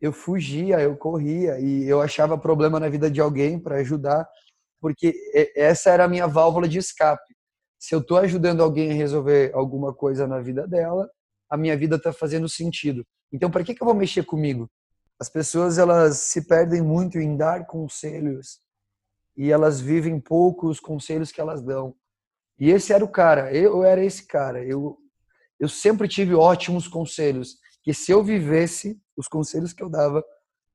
eu 0.00 0.12
fugia, 0.12 0.80
eu 0.80 0.96
corria 0.96 1.58
e 1.60 1.88
eu 1.88 2.00
achava 2.00 2.36
problema 2.36 2.80
na 2.80 2.88
vida 2.88 3.10
de 3.10 3.20
alguém 3.20 3.58
para 3.58 3.76
ajudar, 3.76 4.28
porque 4.80 5.14
essa 5.54 5.90
era 5.90 6.04
a 6.04 6.08
minha 6.08 6.26
válvula 6.26 6.68
de 6.68 6.78
escape. 6.78 7.34
Se 7.78 7.94
eu 7.94 8.00
estou 8.00 8.18
ajudando 8.18 8.62
alguém 8.62 8.90
a 8.90 8.94
resolver 8.94 9.52
alguma 9.54 9.94
coisa 9.94 10.26
na 10.26 10.40
vida 10.40 10.66
dela, 10.66 11.08
a 11.48 11.56
minha 11.56 11.76
vida 11.76 11.96
está 11.96 12.12
fazendo 12.12 12.48
sentido. 12.48 13.06
Então, 13.32 13.50
para 13.50 13.64
que, 13.64 13.74
que 13.74 13.82
eu 13.82 13.86
vou 13.86 13.94
mexer 13.94 14.24
comigo? 14.24 14.70
As 15.18 15.28
pessoas 15.28 15.78
elas 15.78 16.18
se 16.18 16.46
perdem 16.46 16.82
muito 16.82 17.18
em 17.18 17.36
dar 17.36 17.66
conselhos 17.66 18.60
e 19.36 19.50
elas 19.50 19.80
vivem 19.80 20.20
pouco 20.20 20.68
os 20.68 20.80
conselhos 20.80 21.32
que 21.32 21.40
elas 21.40 21.62
dão. 21.62 21.94
E 22.58 22.70
esse 22.70 22.92
era 22.92 23.04
o 23.04 23.08
cara, 23.08 23.52
eu 23.54 23.84
era 23.84 24.02
esse 24.02 24.26
cara. 24.26 24.64
Eu, 24.64 24.96
eu 25.58 25.68
sempre 25.68 26.08
tive 26.08 26.34
ótimos 26.34 26.88
conselhos, 26.88 27.56
que 27.82 27.92
se 27.92 28.12
eu 28.12 28.22
vivesse 28.22 29.00
os 29.16 29.28
conselhos 29.28 29.72
que 29.72 29.82
eu 29.82 29.88
dava, 29.88 30.24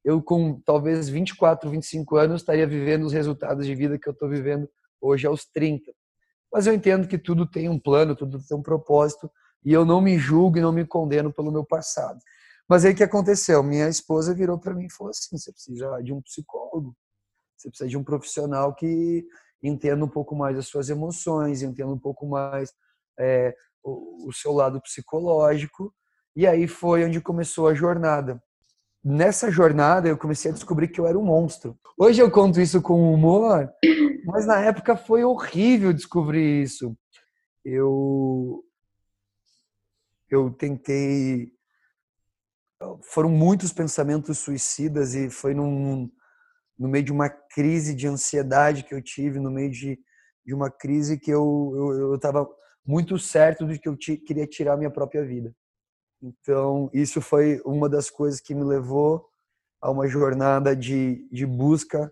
eu 0.03 0.21
com 0.21 0.59
talvez 0.61 1.09
24, 1.09 1.69
25 1.69 2.15
anos 2.15 2.41
estaria 2.41 2.65
vivendo 2.65 3.05
os 3.05 3.13
resultados 3.13 3.65
de 3.65 3.75
vida 3.75 3.99
que 3.99 4.07
eu 4.07 4.13
estou 4.13 4.29
vivendo 4.29 4.69
hoje 4.99 5.27
aos 5.27 5.45
30. 5.45 5.91
Mas 6.51 6.67
eu 6.67 6.73
entendo 6.73 7.07
que 7.07 7.17
tudo 7.17 7.45
tem 7.45 7.69
um 7.69 7.79
plano, 7.79 8.15
tudo 8.15 8.39
tem 8.43 8.57
um 8.57 8.63
propósito, 8.63 9.31
e 9.63 9.71
eu 9.71 9.85
não 9.85 10.01
me 10.01 10.17
julgo 10.17 10.57
e 10.57 10.61
não 10.61 10.71
me 10.71 10.85
condeno 10.85 11.31
pelo 11.31 11.51
meu 11.51 11.63
passado. 11.65 12.19
Mas 12.67 12.85
aí 12.85 12.93
o 12.93 12.95
que 12.95 13.03
aconteceu? 13.03 13.61
Minha 13.61 13.89
esposa 13.89 14.33
virou 14.33 14.57
para 14.57 14.73
mim 14.73 14.85
e 14.85 14.91
falou 14.91 15.11
assim: 15.11 15.37
você 15.37 15.51
precisa 15.51 16.01
de 16.01 16.13
um 16.13 16.21
psicólogo, 16.21 16.95
você 17.57 17.69
precisa 17.69 17.89
de 17.89 17.97
um 17.97 18.03
profissional 18.03 18.73
que 18.73 19.25
entenda 19.61 20.03
um 20.03 20.07
pouco 20.07 20.35
mais 20.35 20.57
as 20.57 20.67
suas 20.67 20.89
emoções, 20.89 21.61
entenda 21.61 21.91
um 21.91 21.99
pouco 21.99 22.25
mais 22.25 22.73
é, 23.19 23.53
o, 23.83 24.29
o 24.29 24.33
seu 24.33 24.51
lado 24.53 24.81
psicológico. 24.81 25.93
E 26.35 26.47
aí 26.47 26.67
foi 26.67 27.03
onde 27.03 27.19
começou 27.19 27.67
a 27.67 27.73
jornada. 27.73 28.41
nessa 29.03 29.51
jornada 29.51 30.07
eu 30.07 30.17
comecei 30.17 30.49
a 30.49 30.53
descobrir 30.53 30.87
que 30.87 30.99
eu 30.99 31.05
era 31.05 31.19
um 31.19 31.25
monstro. 31.25 31.77
Hoje 31.97 32.21
eu 32.21 32.31
conto 32.31 32.61
isso 32.61 32.81
com 32.81 33.13
humor, 33.13 33.69
mas 34.25 34.45
na 34.47 34.61
época 34.61 34.95
foi 34.95 35.23
horrível 35.23 35.91
descobrir 35.91 36.63
isso. 36.63 36.95
Eu 37.65 38.63
eu 40.35 40.51
tentei 40.51 41.51
foram 43.03 43.29
muitos 43.29 43.71
pensamentos 43.71 44.39
suicidas 44.39 45.13
e 45.13 45.29
foi 45.29 45.53
num, 45.53 46.09
no 46.77 46.87
meio 46.87 47.05
de 47.05 47.11
uma 47.11 47.29
crise 47.29 47.93
de 47.93 48.07
ansiedade 48.07 48.83
que 48.83 48.93
eu 48.93 49.01
tive, 49.01 49.39
no 49.39 49.51
meio 49.51 49.69
de, 49.69 49.99
de 50.45 50.53
uma 50.53 50.69
crise 50.69 51.19
que 51.19 51.29
eu 51.29 52.15
estava 52.15 52.47
muito 52.85 53.19
certo 53.19 53.67
de 53.67 53.77
que 53.77 53.87
eu 53.87 53.95
queria 53.97 54.47
tirar 54.47 54.77
minha 54.77 54.89
própria 54.89 55.23
vida. 55.23 55.53
Então, 56.21 56.89
isso 56.93 57.21
foi 57.21 57.61
uma 57.65 57.87
das 57.87 58.09
coisas 58.09 58.39
que 58.39 58.55
me 58.55 58.63
levou 58.63 59.27
a 59.81 59.89
uma 59.89 60.07
jornada 60.07 60.75
de, 60.75 61.27
de 61.31 61.45
busca, 61.45 62.11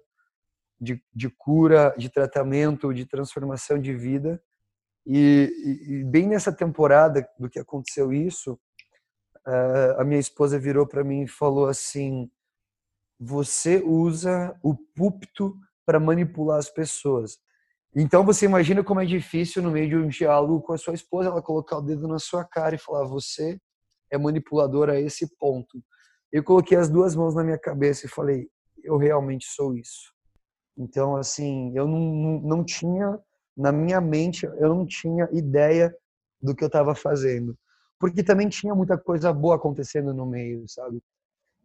de, 0.79 1.03
de 1.13 1.29
cura, 1.29 1.93
de 1.97 2.09
tratamento, 2.09 2.93
de 2.93 3.05
transformação 3.05 3.79
de 3.79 3.93
vida. 3.93 4.41
E, 5.11 5.51
e, 5.87 6.03
bem 6.03 6.27
nessa 6.27 6.51
temporada 6.51 7.27
do 7.39 7.49
que 7.49 7.57
aconteceu 7.57 8.13
isso, 8.13 8.59
a 9.97 10.03
minha 10.03 10.19
esposa 10.19 10.59
virou 10.59 10.85
para 10.85 11.03
mim 11.03 11.23
e 11.23 11.27
falou 11.27 11.67
assim: 11.67 12.29
Você 13.19 13.81
usa 13.83 14.55
o 14.61 14.75
púlpito 14.75 15.57
para 15.83 15.99
manipular 15.99 16.59
as 16.59 16.69
pessoas. 16.69 17.39
Então 17.95 18.23
você 18.23 18.45
imagina 18.45 18.83
como 18.83 19.01
é 19.01 19.05
difícil 19.05 19.63
no 19.63 19.71
meio 19.71 19.89
de 19.89 19.95
um 19.95 20.07
diálogo 20.07 20.61
com 20.61 20.73
a 20.73 20.77
sua 20.77 20.93
esposa 20.93 21.29
ela 21.29 21.41
colocar 21.41 21.79
o 21.79 21.81
dedo 21.81 22.07
na 22.07 22.19
sua 22.19 22.45
cara 22.45 22.75
e 22.75 22.79
falar: 22.79 23.07
Você 23.07 23.59
é 24.11 24.17
manipulador 24.17 24.91
a 24.91 24.99
esse 24.99 25.35
ponto. 25.37 25.83
Eu 26.31 26.43
coloquei 26.43 26.77
as 26.77 26.87
duas 26.87 27.15
mãos 27.15 27.33
na 27.33 27.43
minha 27.43 27.57
cabeça 27.57 28.05
e 28.05 28.09
falei: 28.09 28.47
Eu 28.83 28.95
realmente 28.95 29.47
sou 29.47 29.75
isso. 29.75 30.13
Então, 30.77 31.17
assim, 31.17 31.75
eu 31.75 31.87
não, 31.87 32.39
não 32.41 32.63
tinha, 32.63 33.19
na 33.59 33.71
minha 33.71 34.01
mente, 34.01 34.45
eu 34.45 34.69
não 34.69 34.85
tinha 34.85 35.29
ideia 35.31 35.93
do 36.41 36.55
que 36.55 36.63
eu 36.63 36.67
estava 36.67 36.95
fazendo 36.95 37.57
porque 37.99 38.23
também 38.23 38.47
tinha 38.47 38.73
muita 38.73 38.97
coisa 38.97 39.33
boa 39.33 39.57
acontecendo 39.57 40.13
no 40.13 40.25
meio, 40.25 40.67
sabe? 40.69 41.03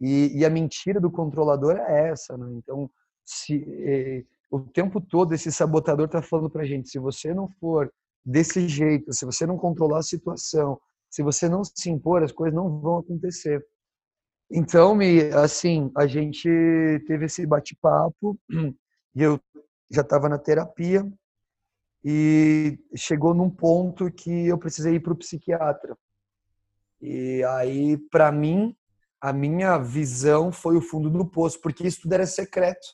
E, 0.00 0.38
e 0.38 0.44
a 0.44 0.50
mentira 0.50 1.00
do 1.00 1.10
controlador 1.10 1.76
é 1.76 2.10
essa, 2.10 2.36
né? 2.36 2.46
Então, 2.54 2.90
se 3.24 3.64
eh, 3.86 4.24
o 4.50 4.60
tempo 4.60 5.00
todo 5.00 5.32
esse 5.32 5.52
sabotador 5.52 6.06
está 6.06 6.20
falando 6.20 6.50
para 6.50 6.64
gente, 6.64 6.88
se 6.90 6.98
você 6.98 7.32
não 7.32 7.48
for 7.60 7.90
desse 8.24 8.66
jeito, 8.68 9.12
se 9.12 9.24
você 9.24 9.46
não 9.46 9.56
controlar 9.56 9.98
a 10.00 10.02
situação, 10.02 10.78
se 11.08 11.22
você 11.22 11.48
não 11.48 11.62
se 11.62 11.88
impor, 11.88 12.24
as 12.24 12.32
coisas 12.32 12.54
não 12.54 12.80
vão 12.80 12.98
acontecer. 12.98 13.64
Então, 14.50 14.94
me, 14.94 15.20
assim, 15.32 15.90
a 15.96 16.06
gente 16.06 16.48
teve 17.06 17.26
esse 17.26 17.46
bate-papo 17.46 18.36
e 19.14 19.22
eu 19.22 19.40
já 19.90 20.02
estava 20.02 20.28
na 20.28 20.38
terapia 20.38 21.06
e 22.04 22.78
chegou 22.94 23.32
num 23.32 23.48
ponto 23.48 24.10
que 24.12 24.46
eu 24.46 24.58
precisei 24.58 24.96
ir 24.96 25.00
para 25.00 25.12
o 25.12 25.16
psiquiatra. 25.16 25.96
E 27.00 27.42
aí, 27.44 27.96
para 27.96 28.30
mim, 28.30 28.76
a 29.20 29.32
minha 29.32 29.78
visão 29.78 30.52
foi 30.52 30.76
o 30.76 30.82
fundo 30.82 31.08
do 31.08 31.24
poço, 31.24 31.60
porque 31.60 31.86
isso 31.86 32.02
tudo 32.02 32.12
era 32.12 32.26
secreto. 32.26 32.86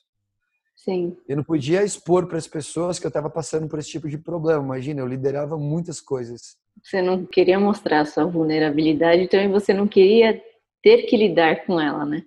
Sim. 0.77 1.17
Eu 1.29 1.37
não 1.37 1.45
podia 1.45 1.83
expor 1.83 2.27
para 2.27 2.39
as 2.39 2.47
pessoas 2.47 2.99
que 2.99 3.05
eu 3.05 3.09
estava 3.11 3.29
passando 3.29 3.69
por 3.69 3.79
esse 3.79 3.91
tipo 3.91 4.09
de 4.09 4.17
problema. 4.17 4.63
Imagina, 4.63 5.01
eu 5.01 5.07
liderava 5.07 5.59
muitas 5.59 6.01
coisas. 6.01 6.57
Você 6.83 7.03
não 7.03 7.27
queria 7.27 7.59
mostrar 7.61 8.01
a 8.01 8.05
sua 8.07 8.25
vulnerabilidade, 8.25 9.23
então 9.23 9.51
você 9.51 9.75
não 9.75 9.87
queria 9.87 10.41
ter 10.83 11.03
que 11.03 11.17
lidar 11.17 11.67
com 11.67 11.79
ela, 11.79 12.07
né? 12.07 12.23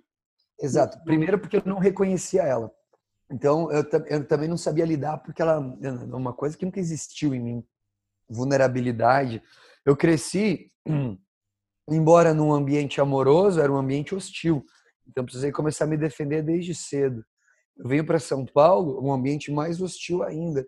Exato. 0.60 1.02
Primeiro 1.02 1.38
porque 1.38 1.56
eu 1.56 1.62
não 1.64 1.78
reconhecia 1.78 2.42
ela. 2.42 2.70
Então 3.34 3.68
eu, 3.72 3.84
eu 4.06 4.24
também 4.24 4.48
não 4.48 4.56
sabia 4.56 4.84
lidar 4.84 5.18
porque 5.18 5.42
ela 5.42 5.76
é 5.82 5.88
uma 6.14 6.32
coisa 6.32 6.56
que 6.56 6.64
nunca 6.64 6.78
existiu 6.78 7.34
em 7.34 7.40
mim. 7.40 7.64
Vulnerabilidade. 8.28 9.42
Eu 9.84 9.96
cresci 9.96 10.70
embora 11.90 12.32
num 12.32 12.52
ambiente 12.52 13.00
amoroso, 13.00 13.60
era 13.60 13.72
um 13.72 13.76
ambiente 13.76 14.14
hostil. 14.14 14.64
Então 15.08 15.24
precisei 15.24 15.50
começar 15.50 15.84
a 15.84 15.88
me 15.88 15.96
defender 15.96 16.42
desde 16.42 16.76
cedo. 16.76 17.24
Eu 17.76 17.88
venho 17.88 18.06
para 18.06 18.20
São 18.20 18.46
Paulo, 18.46 19.04
um 19.04 19.12
ambiente 19.12 19.50
mais 19.50 19.82
hostil 19.82 20.22
ainda. 20.22 20.64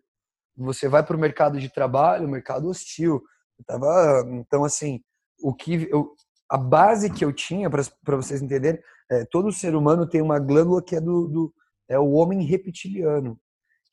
Você 0.56 0.88
vai 0.88 1.04
para 1.04 1.16
o 1.16 1.20
mercado 1.20 1.60
de 1.60 1.72
trabalho, 1.72 2.28
mercado 2.28 2.68
hostil. 2.68 3.22
Eu 3.56 3.64
tava, 3.64 4.26
então 4.32 4.64
assim, 4.64 5.00
o 5.40 5.54
que 5.54 5.88
eu, 5.88 6.12
a 6.50 6.58
base 6.58 7.12
que 7.12 7.24
eu 7.24 7.32
tinha 7.32 7.70
para 7.70 8.16
vocês 8.16 8.42
entenderem, 8.42 8.80
é, 9.08 9.24
todo 9.24 9.52
ser 9.52 9.76
humano 9.76 10.04
tem 10.04 10.20
uma 10.20 10.40
glândula 10.40 10.82
que 10.82 10.96
é 10.96 11.00
do, 11.00 11.28
do 11.28 11.54
é 11.88 11.98
o 11.98 12.12
homem 12.12 12.42
reptiliano, 12.42 13.38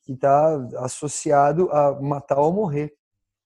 que 0.03 0.13
está 0.13 0.55
associado 0.79 1.71
a 1.71 1.99
matar 2.01 2.39
ou 2.39 2.51
morrer, 2.51 2.93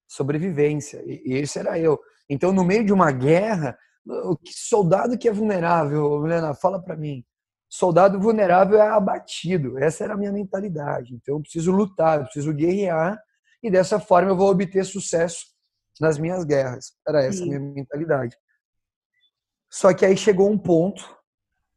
sobrevivência. 0.07 1.03
E, 1.05 1.33
esse 1.33 1.59
era 1.59 1.77
eu. 1.77 1.99
Então, 2.29 2.51
no 2.51 2.63
meio 2.63 2.83
de 2.85 2.93
uma 2.93 3.11
guerra, 3.11 3.77
o 4.05 4.37
soldado 4.45 5.17
que 5.17 5.27
é 5.27 5.31
vulnerável, 5.31 6.25
Helena, 6.25 6.53
fala 6.53 6.81
para 6.81 6.95
mim. 6.95 7.23
Soldado 7.69 8.19
vulnerável 8.19 8.79
é 8.81 8.87
abatido. 8.87 9.77
Essa 9.77 10.05
era 10.05 10.13
a 10.13 10.17
minha 10.17 10.31
mentalidade. 10.31 11.13
Então, 11.13 11.35
eu 11.35 11.41
preciso 11.41 11.71
lutar, 11.71 12.19
eu 12.19 12.23
preciso 12.23 12.53
guerrear 12.53 13.21
e 13.61 13.69
dessa 13.69 13.99
forma 13.99 14.31
eu 14.31 14.37
vou 14.37 14.49
obter 14.49 14.85
sucesso 14.85 15.45
nas 15.99 16.17
minhas 16.17 16.45
guerras. 16.45 16.93
Era 17.07 17.23
essa 17.23 17.39
Sim. 17.39 17.55
a 17.55 17.59
minha 17.59 17.73
mentalidade. 17.73 18.37
Só 19.69 19.93
que 19.93 20.05
aí 20.05 20.15
chegou 20.15 20.49
um 20.49 20.57
ponto 20.57 21.03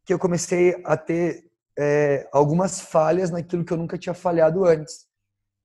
que 0.04 0.12
eu 0.12 0.18
comecei 0.18 0.80
a 0.84 0.96
ter 0.96 1.49
é, 1.80 2.28
algumas 2.30 2.78
falhas 2.78 3.30
naquilo 3.30 3.64
que 3.64 3.72
eu 3.72 3.78
nunca 3.78 3.96
tinha 3.96 4.12
falhado 4.12 4.66
antes. 4.66 5.06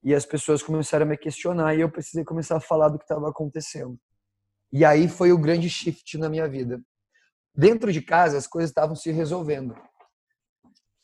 E 0.01 0.15
as 0.15 0.25
pessoas 0.25 0.63
começaram 0.63 1.05
a 1.05 1.09
me 1.09 1.17
questionar 1.17 1.75
e 1.75 1.81
eu 1.81 1.91
precisei 1.91 2.23
começar 2.23 2.55
a 2.55 2.61
falar 2.61 2.87
do 2.87 2.97
que 2.97 3.03
estava 3.03 3.29
acontecendo. 3.29 3.99
E 4.71 4.85
aí 4.85 5.09
foi 5.09 5.33
o 5.33 5.37
grande 5.37 5.69
shift 5.69 6.17
na 6.17 6.29
minha 6.29 6.47
vida. 6.47 6.81
Dentro 7.53 7.91
de 7.91 8.01
casa 8.01 8.37
as 8.37 8.47
coisas 8.47 8.69
estavam 8.69 8.95
se 8.95 9.11
resolvendo. 9.11 9.75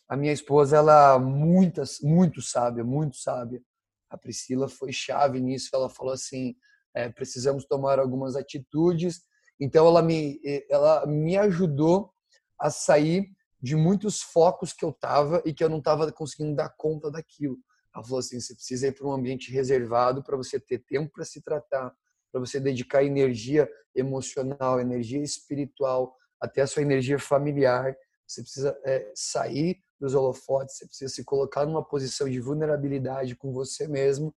A 0.07 0.15
minha 0.15 0.31
esposa, 0.31 0.77
ela 0.77 1.19
muitas, 1.19 1.99
muito 2.01 2.41
sábia, 2.41 2.83
muito 2.83 3.17
sábia. 3.17 3.61
A 4.09 4.17
Priscila 4.17 4.69
foi 4.69 4.93
chave 4.93 5.39
nisso. 5.41 5.69
Ela 5.73 5.89
falou 5.89 6.13
assim: 6.13 6.55
é, 6.93 7.09
precisamos 7.09 7.65
tomar 7.65 7.99
algumas 7.99 8.35
atitudes. 8.35 9.23
Então 9.59 9.85
ela 9.87 10.01
me, 10.01 10.39
ela 10.69 11.05
me 11.05 11.37
ajudou 11.37 12.13
a 12.59 12.69
sair 12.69 13.29
de 13.61 13.75
muitos 13.75 14.21
focos 14.21 14.73
que 14.73 14.83
eu 14.83 14.91
tava 14.91 15.41
e 15.45 15.53
que 15.53 15.63
eu 15.63 15.69
não 15.69 15.77
estava 15.77 16.11
conseguindo 16.11 16.55
dar 16.55 16.69
conta 16.69 17.11
daquilo. 17.11 17.57
Ela 17.93 18.03
falou 18.03 18.19
assim: 18.19 18.39
você 18.39 18.55
precisa 18.55 18.87
ir 18.87 18.93
para 18.93 19.07
um 19.07 19.11
ambiente 19.11 19.51
reservado 19.51 20.23
para 20.23 20.35
você 20.35 20.59
ter 20.59 20.79
tempo 20.79 21.11
para 21.13 21.25
se 21.25 21.41
tratar, 21.41 21.93
para 22.31 22.39
você 22.39 22.59
dedicar 22.59 23.03
energia 23.03 23.69
emocional, 23.95 24.79
energia 24.79 25.21
espiritual, 25.21 26.15
até 26.39 26.61
a 26.61 26.67
sua 26.67 26.81
energia 26.81 27.19
familiar. 27.19 27.95
Você 28.25 28.41
precisa 28.41 28.79
é, 28.85 29.11
sair 29.13 29.77
dos 29.99 30.15
holofotes, 30.15 30.77
você 30.77 30.85
precisa 30.87 31.13
se 31.13 31.23
colocar 31.23 31.65
numa 31.65 31.83
posição 31.83 32.27
de 32.27 32.39
vulnerabilidade 32.39 33.35
com 33.35 33.51
você 33.51 33.87
mesmo 33.87 34.33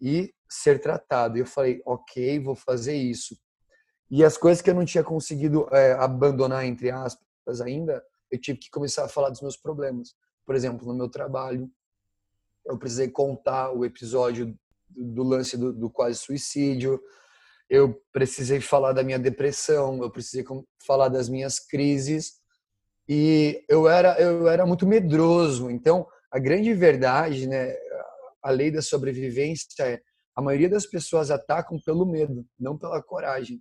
e 0.00 0.34
ser 0.48 0.80
tratado. 0.80 1.36
E 1.36 1.40
eu 1.40 1.46
falei, 1.46 1.80
ok, 1.84 2.40
vou 2.40 2.56
fazer 2.56 2.96
isso. 2.96 3.38
E 4.10 4.24
as 4.24 4.38
coisas 4.38 4.62
que 4.62 4.70
eu 4.70 4.74
não 4.74 4.86
tinha 4.86 5.04
conseguido 5.04 5.68
é, 5.70 5.92
abandonar, 5.92 6.64
entre 6.64 6.90
aspas, 6.90 7.60
ainda, 7.60 8.02
eu 8.30 8.40
tive 8.40 8.58
que 8.58 8.70
começar 8.70 9.04
a 9.04 9.08
falar 9.08 9.30
dos 9.30 9.40
meus 9.40 9.56
problemas. 9.56 10.14
Por 10.44 10.54
exemplo, 10.54 10.86
no 10.86 10.94
meu 10.94 11.08
trabalho, 11.08 11.70
eu 12.66 12.78
precisei 12.78 13.08
contar 13.08 13.72
o 13.72 13.84
episódio 13.84 14.54
do 14.88 15.22
lance 15.22 15.56
do, 15.56 15.72
do 15.72 15.90
quase 15.90 16.18
suicídio, 16.18 17.00
eu 17.68 18.00
precisei 18.12 18.60
falar 18.60 18.92
da 18.92 19.02
minha 19.02 19.18
depressão, 19.18 20.02
eu 20.02 20.10
precisei 20.10 20.44
falar 20.86 21.08
das 21.08 21.28
minhas 21.28 21.58
crises 21.58 22.38
e 23.06 23.62
eu 23.68 23.88
era 23.88 24.18
eu 24.20 24.48
era 24.48 24.64
muito 24.64 24.86
medroso. 24.86 25.70
Então, 25.70 26.06
a 26.30 26.38
grande 26.38 26.72
verdade, 26.72 27.46
né, 27.46 27.74
a 28.42 28.50
lei 28.50 28.70
da 28.70 28.82
sobrevivência 28.82 29.82
é 29.82 30.00
a 30.34 30.42
maioria 30.42 30.68
das 30.68 30.86
pessoas 30.86 31.30
atacam 31.30 31.78
pelo 31.84 32.06
medo, 32.06 32.46
não 32.58 32.78
pela 32.78 33.02
coragem. 33.02 33.60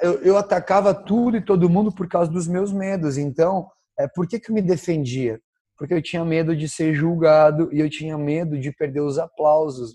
Eu, 0.00 0.22
eu 0.22 0.36
atacava 0.38 0.94
tudo 0.94 1.36
e 1.36 1.44
todo 1.44 1.68
mundo 1.68 1.92
por 1.92 2.08
causa 2.08 2.30
dos 2.30 2.46
meus 2.46 2.72
medos. 2.72 3.18
Então, 3.18 3.68
é, 3.98 4.08
por 4.08 4.26
que, 4.26 4.40
que 4.40 4.50
eu 4.50 4.54
me 4.54 4.62
defendia? 4.62 5.40
Porque 5.76 5.94
eu 5.94 6.02
tinha 6.02 6.24
medo 6.24 6.54
de 6.56 6.68
ser 6.68 6.94
julgado 6.94 7.68
e 7.72 7.80
eu 7.80 7.90
tinha 7.90 8.16
medo 8.16 8.58
de 8.58 8.72
perder 8.72 9.00
os 9.00 9.18
aplausos 9.18 9.94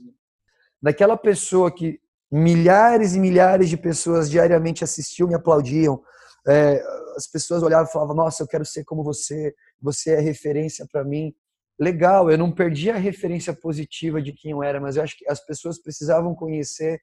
daquela 0.81 1.17
pessoa 1.17 1.73
que 1.73 1.99
milhares 2.31 3.15
e 3.15 3.19
milhares 3.19 3.69
de 3.69 3.77
pessoas 3.77 4.29
diariamente 4.29 4.83
assistiam, 4.83 5.27
me 5.27 5.35
aplaudiam. 5.35 6.01
É, 6.47 6.81
as 7.15 7.27
pessoas 7.27 7.63
olhavam 7.63 7.87
e 7.87 7.91
falavam: 7.91 8.15
Nossa, 8.15 8.43
eu 8.43 8.47
quero 8.47 8.65
ser 8.65 8.83
como 8.83 9.03
você, 9.03 9.53
você 9.81 10.11
é 10.11 10.19
referência 10.19 10.85
para 10.91 11.03
mim. 11.03 11.33
Legal, 11.79 12.29
eu 12.29 12.37
não 12.37 12.51
perdi 12.51 12.89
a 12.89 12.97
referência 12.97 13.53
positiva 13.53 14.21
de 14.21 14.33
quem 14.33 14.51
eu 14.51 14.61
era, 14.61 14.81
mas 14.81 14.97
eu 14.97 15.03
acho 15.03 15.17
que 15.17 15.29
as 15.29 15.43
pessoas 15.45 15.81
precisavam 15.81 16.35
conhecer 16.35 16.99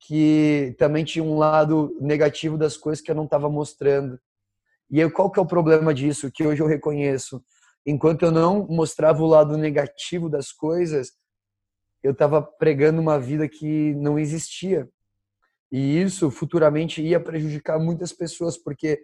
que 0.00 0.74
também 0.78 1.04
tinha 1.04 1.22
um 1.22 1.36
lado 1.36 1.96
negativo 2.00 2.56
das 2.56 2.76
coisas 2.76 3.02
que 3.02 3.10
eu 3.10 3.14
não 3.14 3.24
estava 3.24 3.48
mostrando. 3.48 4.18
E 4.90 5.00
aí, 5.00 5.10
qual 5.10 5.30
que 5.30 5.38
é 5.38 5.42
o 5.42 5.46
problema 5.46 5.94
disso? 5.94 6.30
Que 6.32 6.44
hoje 6.44 6.62
eu 6.62 6.66
reconheço. 6.66 7.42
Enquanto 7.86 8.22
eu 8.22 8.30
não 8.30 8.66
mostrava 8.66 9.22
o 9.22 9.26
lado 9.26 9.56
negativo 9.56 10.28
das 10.28 10.52
coisas, 10.52 11.12
eu 12.02 12.12
estava 12.12 12.42
pregando 12.42 13.00
uma 13.00 13.18
vida 13.18 13.48
que 13.48 13.94
não 13.94 14.18
existia. 14.18 14.88
E 15.70 16.00
isso 16.00 16.30
futuramente 16.30 17.00
ia 17.00 17.20
prejudicar 17.20 17.78
muitas 17.78 18.12
pessoas, 18.12 18.58
porque 18.58 19.00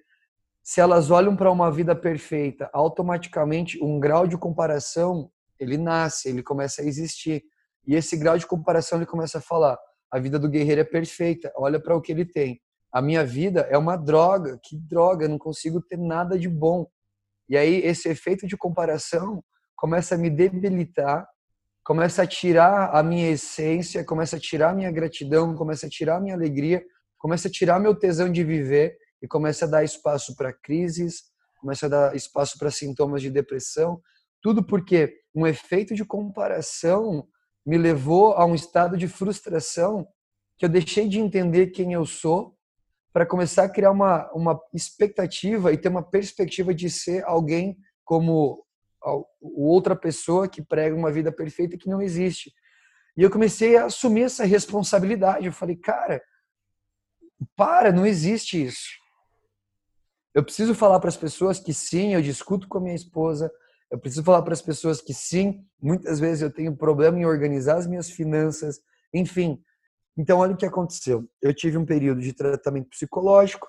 se 0.63 0.81
elas 0.81 1.11
olham 1.11 1.37
para 1.37 1.51
uma 1.51 1.71
vida 1.71 1.95
perfeita, 1.95 2.69
automaticamente 2.73 3.83
um 3.83 4.01
grau 4.01 4.27
de 4.27 4.37
comparação 4.37 5.31
ele 5.59 5.79
nasce, 5.79 6.29
ele 6.29 6.43
começa 6.43 6.83
a 6.83 6.85
existir. 6.85 7.45
E 7.87 7.95
esse 7.95 8.17
grau 8.17 8.37
de 8.37 8.47
comparação 8.47 8.99
ele 8.99 9.07
começa 9.07 9.39
a 9.39 9.41
falar: 9.41 9.79
a 10.11 10.19
vida 10.19 10.39
do 10.39 10.49
guerreiro 10.49 10.81
é 10.81 10.85
perfeita, 10.85 11.53
olha 11.57 11.81
para 11.81 11.97
o 11.97 12.01
que 12.01 12.11
ele 12.11 12.25
tem. 12.25 12.61
A 12.97 13.03
minha 13.03 13.23
vida 13.27 13.61
é 13.69 13.77
uma 13.77 13.95
droga, 13.95 14.59
que 14.63 14.75
droga, 14.75 15.27
eu 15.27 15.29
não 15.29 15.37
consigo 15.37 15.83
ter 15.83 15.99
nada 15.99 16.39
de 16.39 16.49
bom. 16.49 16.87
E 17.47 17.55
aí 17.55 17.77
esse 17.85 18.09
efeito 18.09 18.47
de 18.47 18.57
comparação 18.57 19.45
começa 19.77 20.15
a 20.15 20.19
me 20.19 20.31
debilitar, 20.31 21.29
começa 21.85 22.23
a 22.23 22.27
tirar 22.27 22.97
a 22.97 23.03
minha 23.03 23.29
essência, 23.29 24.03
começa 24.03 24.37
a 24.37 24.41
tirar 24.41 24.71
a 24.71 24.75
minha 24.75 24.91
gratidão, 24.91 25.55
começa 25.55 25.85
a 25.85 25.91
tirar 25.91 26.17
a 26.17 26.21
minha 26.23 26.35
alegria, 26.35 26.83
começa 27.19 27.49
a 27.49 27.51
tirar 27.51 27.79
meu 27.79 27.95
tesão 27.95 28.33
de 28.33 28.43
viver 28.43 28.97
e 29.21 29.29
começa 29.29 29.67
a 29.67 29.69
dar 29.69 29.85
espaço 29.85 30.35
para 30.35 30.51
crises, 30.51 31.25
começa 31.61 31.85
a 31.85 31.91
dar 31.91 32.17
espaço 32.17 32.59
para 32.59 32.71
sintomas 32.71 33.21
de 33.21 33.29
depressão, 33.29 34.01
tudo 34.41 34.65
porque 34.65 35.19
um 35.35 35.47
efeito 35.47 35.95
de 35.95 36.03
comparação 36.03 37.29
me 37.67 37.77
levou 37.77 38.33
a 38.33 38.47
um 38.47 38.55
estado 38.55 38.97
de 38.97 39.07
frustração 39.07 40.09
que 40.57 40.65
eu 40.65 40.71
deixei 40.71 41.07
de 41.07 41.21
entender 41.21 41.67
quem 41.67 41.93
eu 41.93 42.07
sou 42.07 42.56
para 43.17 43.25
começar 43.25 43.65
a 43.65 43.69
criar 43.71 43.93
uma, 43.93 44.31
uma 44.33 44.61
expectativa 44.75 45.73
e 45.73 45.79
ter 45.79 45.89
uma 45.89 46.03
perspectiva 46.03 46.75
de 46.75 46.91
ser 46.91 47.25
alguém 47.25 47.75
como 48.05 48.63
outra 49.41 49.97
pessoa 49.97 50.47
que 50.47 50.61
prega 50.61 50.95
uma 50.95 51.11
vida 51.11 51.33
perfeita 51.33 51.79
que 51.79 51.89
não 51.89 52.03
existe. 52.03 52.53
E 53.17 53.23
eu 53.23 53.31
comecei 53.31 53.75
a 53.75 53.87
assumir 53.87 54.25
essa 54.25 54.45
responsabilidade. 54.45 55.47
Eu 55.47 55.53
falei, 55.55 55.77
cara, 55.77 56.21
para, 57.57 57.91
não 57.91 58.05
existe 58.05 58.63
isso. 58.63 58.87
Eu 60.35 60.45
preciso 60.45 60.75
falar 60.75 61.01
para 61.01 61.09
as 61.09 61.17
pessoas 61.17 61.59
que 61.59 61.73
sim, 61.73 62.13
eu 62.13 62.21
discuto 62.21 62.69
com 62.69 62.77
a 62.77 62.83
minha 62.83 62.95
esposa, 62.95 63.51
eu 63.91 63.99
preciso 63.99 64.25
falar 64.25 64.43
para 64.43 64.53
as 64.53 64.61
pessoas 64.61 65.01
que 65.01 65.15
sim, 65.15 65.65
muitas 65.81 66.21
vezes 66.21 66.43
eu 66.43 66.53
tenho 66.53 66.77
problema 66.77 67.19
em 67.19 67.25
organizar 67.25 67.79
as 67.79 67.87
minhas 67.87 68.11
finanças, 68.11 68.79
enfim. 69.15 69.59
Então, 70.17 70.39
olha 70.39 70.55
o 70.55 70.57
que 70.57 70.67
aconteceu. 70.67 71.29
Eu 71.43 71.55
tive 71.55 71.77
um 71.77 71.85
período 71.85 72.21
de 72.21 72.33
tratamento 72.33 72.89
psicológico, 72.89 73.69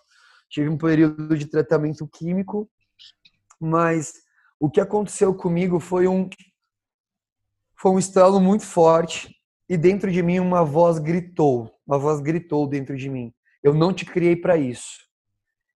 tive 0.50 0.70
um 0.70 0.78
período 0.78 1.38
de 1.38 1.46
tratamento 1.46 2.08
químico, 2.08 2.70
mas 3.60 4.14
o 4.60 4.70
que 4.70 4.80
aconteceu 4.80 5.34
comigo 5.36 5.80
foi 5.80 6.08
um 6.08 6.30
foi 7.80 7.92
um 7.92 8.00
estalo 8.00 8.40
muito 8.42 8.66
forte 8.66 9.36
e 9.70 9.78
dentro 9.78 10.12
de 10.12 10.24
mim 10.24 10.40
uma 10.40 10.64
voz 10.64 10.98
gritou, 10.98 11.72
uma 11.86 12.00
voz 12.00 12.20
gritou 12.20 12.68
dentro 12.68 12.98
de 12.98 13.08
mim. 13.08 13.32
Eu 13.62 13.74
não 13.74 13.94
te 13.94 14.04
criei 14.04 14.36
para 14.36 14.58
isso. 14.58 15.08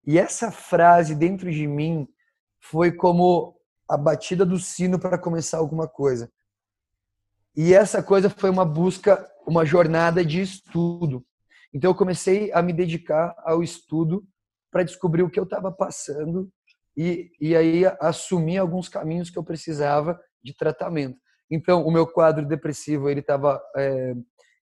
E 0.06 0.18
essa 0.18 0.50
frase 0.50 1.14
dentro 1.14 1.50
de 1.50 1.66
mim 1.66 2.08
foi 2.58 2.92
como 2.92 3.54
a 3.88 3.96
batida 3.96 4.46
do 4.46 4.58
sino 4.58 4.98
para 4.98 5.18
começar 5.18 5.58
alguma 5.58 5.86
coisa. 5.86 6.30
E 7.54 7.74
essa 7.74 8.02
coisa 8.02 8.30
foi 8.30 8.48
uma 8.48 8.64
busca, 8.64 9.28
uma 9.46 9.64
jornada 9.64 10.24
de 10.24 10.40
estudo. 10.40 11.24
Então 11.72 11.90
eu 11.90 11.94
comecei 11.94 12.52
a 12.52 12.62
me 12.62 12.72
dedicar 12.72 13.34
ao 13.44 13.62
estudo 13.62 14.24
para 14.70 14.82
descobrir 14.82 15.22
o 15.22 15.30
que 15.30 15.38
eu 15.38 15.44
estava 15.44 15.70
passando 15.70 16.50
e, 16.96 17.30
e 17.40 17.56
aí 17.56 17.84
assumir 18.00 18.58
alguns 18.58 18.88
caminhos 18.88 19.30
que 19.30 19.38
eu 19.38 19.44
precisava 19.44 20.20
de 20.42 20.54
tratamento. 20.54 21.18
Então 21.50 21.84
o 21.84 21.90
meu 21.90 22.06
quadro 22.06 22.46
depressivo 22.46 23.08
ele 23.08 23.20
estava 23.20 23.60
é, 23.76 24.14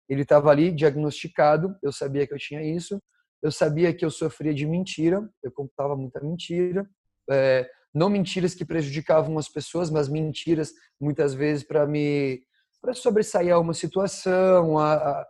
ele 0.08 0.22
estava 0.22 0.50
ali 0.50 0.72
diagnosticado. 0.72 1.76
Eu 1.82 1.92
sabia 1.92 2.26
que 2.26 2.32
eu 2.32 2.38
tinha 2.38 2.62
isso. 2.62 3.00
Eu 3.42 3.52
sabia 3.52 3.92
que 3.92 4.04
eu 4.04 4.10
sofria 4.10 4.54
de 4.54 4.66
mentira. 4.66 5.28
Eu 5.42 5.52
contava 5.52 5.94
muita 5.94 6.20
mentira. 6.20 6.88
É, 7.30 7.68
não 7.94 8.08
mentiras 8.08 8.54
que 8.54 8.64
prejudicavam 8.64 9.36
as 9.38 9.48
pessoas, 9.48 9.90
mas 9.90 10.08
mentiras 10.08 10.72
muitas 11.00 11.34
vezes 11.34 11.62
para 11.62 11.86
me 11.86 12.42
para 12.80 12.94
sobressair 12.94 13.52
a 13.52 13.58
uma 13.58 13.74
situação, 13.74 14.78
a, 14.78 14.94
a 14.94 15.26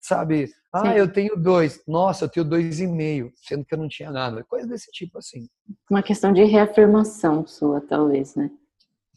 sabe? 0.00 0.50
Ah, 0.72 0.92
Sim. 0.92 0.98
eu 0.98 1.12
tenho 1.12 1.36
dois. 1.36 1.82
Nossa, 1.86 2.24
eu 2.24 2.28
tenho 2.28 2.44
dois 2.44 2.80
e 2.80 2.86
meio, 2.86 3.32
sendo 3.36 3.64
que 3.64 3.74
eu 3.74 3.78
não 3.78 3.88
tinha 3.88 4.10
nada. 4.10 4.44
Coisa 4.44 4.66
desse 4.66 4.90
tipo 4.90 5.18
assim. 5.18 5.48
Uma 5.90 6.02
questão 6.02 6.32
de 6.32 6.44
reafirmação 6.44 7.46
sua, 7.46 7.80
talvez, 7.80 8.34
né? 8.34 8.50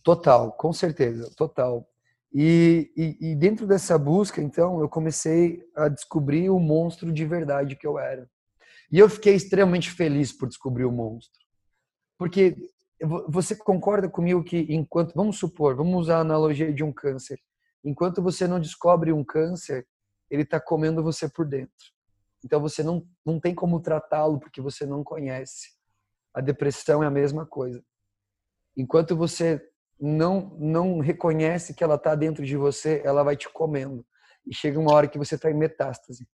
Total, 0.03 0.51
com 0.53 0.71
certeza, 0.71 1.29
total. 1.35 1.85
E, 2.33 2.91
e, 2.95 3.31
e, 3.31 3.35
dentro 3.35 3.65
dessa 3.65 3.97
busca, 3.97 4.41
então, 4.41 4.79
eu 4.79 4.87
comecei 4.87 5.63
a 5.75 5.89
descobrir 5.89 6.49
o 6.49 6.59
monstro 6.59 7.11
de 7.11 7.25
verdade 7.25 7.75
que 7.75 7.87
eu 7.87 7.97
era. 7.97 8.29
E 8.91 8.99
eu 8.99 9.09
fiquei 9.09 9.35
extremamente 9.35 9.91
feliz 9.91 10.31
por 10.31 10.47
descobrir 10.47 10.85
o 10.85 10.91
monstro. 10.91 11.39
Porque 12.17 12.55
você 13.27 13.55
concorda 13.55 14.09
comigo 14.09 14.43
que 14.43 14.65
enquanto, 14.69 15.13
vamos 15.15 15.39
supor, 15.39 15.75
vamos 15.75 16.01
usar 16.01 16.17
a 16.17 16.21
analogia 16.21 16.71
de 16.71 16.83
um 16.83 16.91
câncer. 16.91 17.39
Enquanto 17.83 18.21
você 18.21 18.47
não 18.47 18.59
descobre 18.59 19.11
um 19.11 19.23
câncer, 19.23 19.87
ele 20.29 20.43
está 20.43 20.59
comendo 20.59 21.03
você 21.03 21.29
por 21.29 21.45
dentro. 21.45 21.73
Então 22.43 22.59
você 22.61 22.83
não, 22.83 23.05
não 23.25 23.39
tem 23.39 23.53
como 23.53 23.79
tratá-lo 23.79 24.39
porque 24.39 24.61
você 24.61 24.85
não 24.85 25.03
conhece. 25.03 25.69
A 26.33 26.41
depressão 26.41 27.03
é 27.03 27.07
a 27.07 27.11
mesma 27.11 27.45
coisa. 27.45 27.83
Enquanto 28.77 29.15
você 29.15 29.61
não 29.99 30.55
não 30.57 30.99
reconhece 30.99 31.73
que 31.73 31.83
ela 31.83 31.95
está 31.95 32.15
dentro 32.15 32.45
de 32.45 32.55
você, 32.55 33.01
ela 33.03 33.23
vai 33.23 33.35
te 33.35 33.49
comendo. 33.49 34.05
E 34.45 34.55
chega 34.55 34.79
uma 34.79 34.93
hora 34.93 35.07
que 35.07 35.17
você 35.17 35.35
está 35.35 35.51
em 35.51 35.57
metástase. 35.57 36.27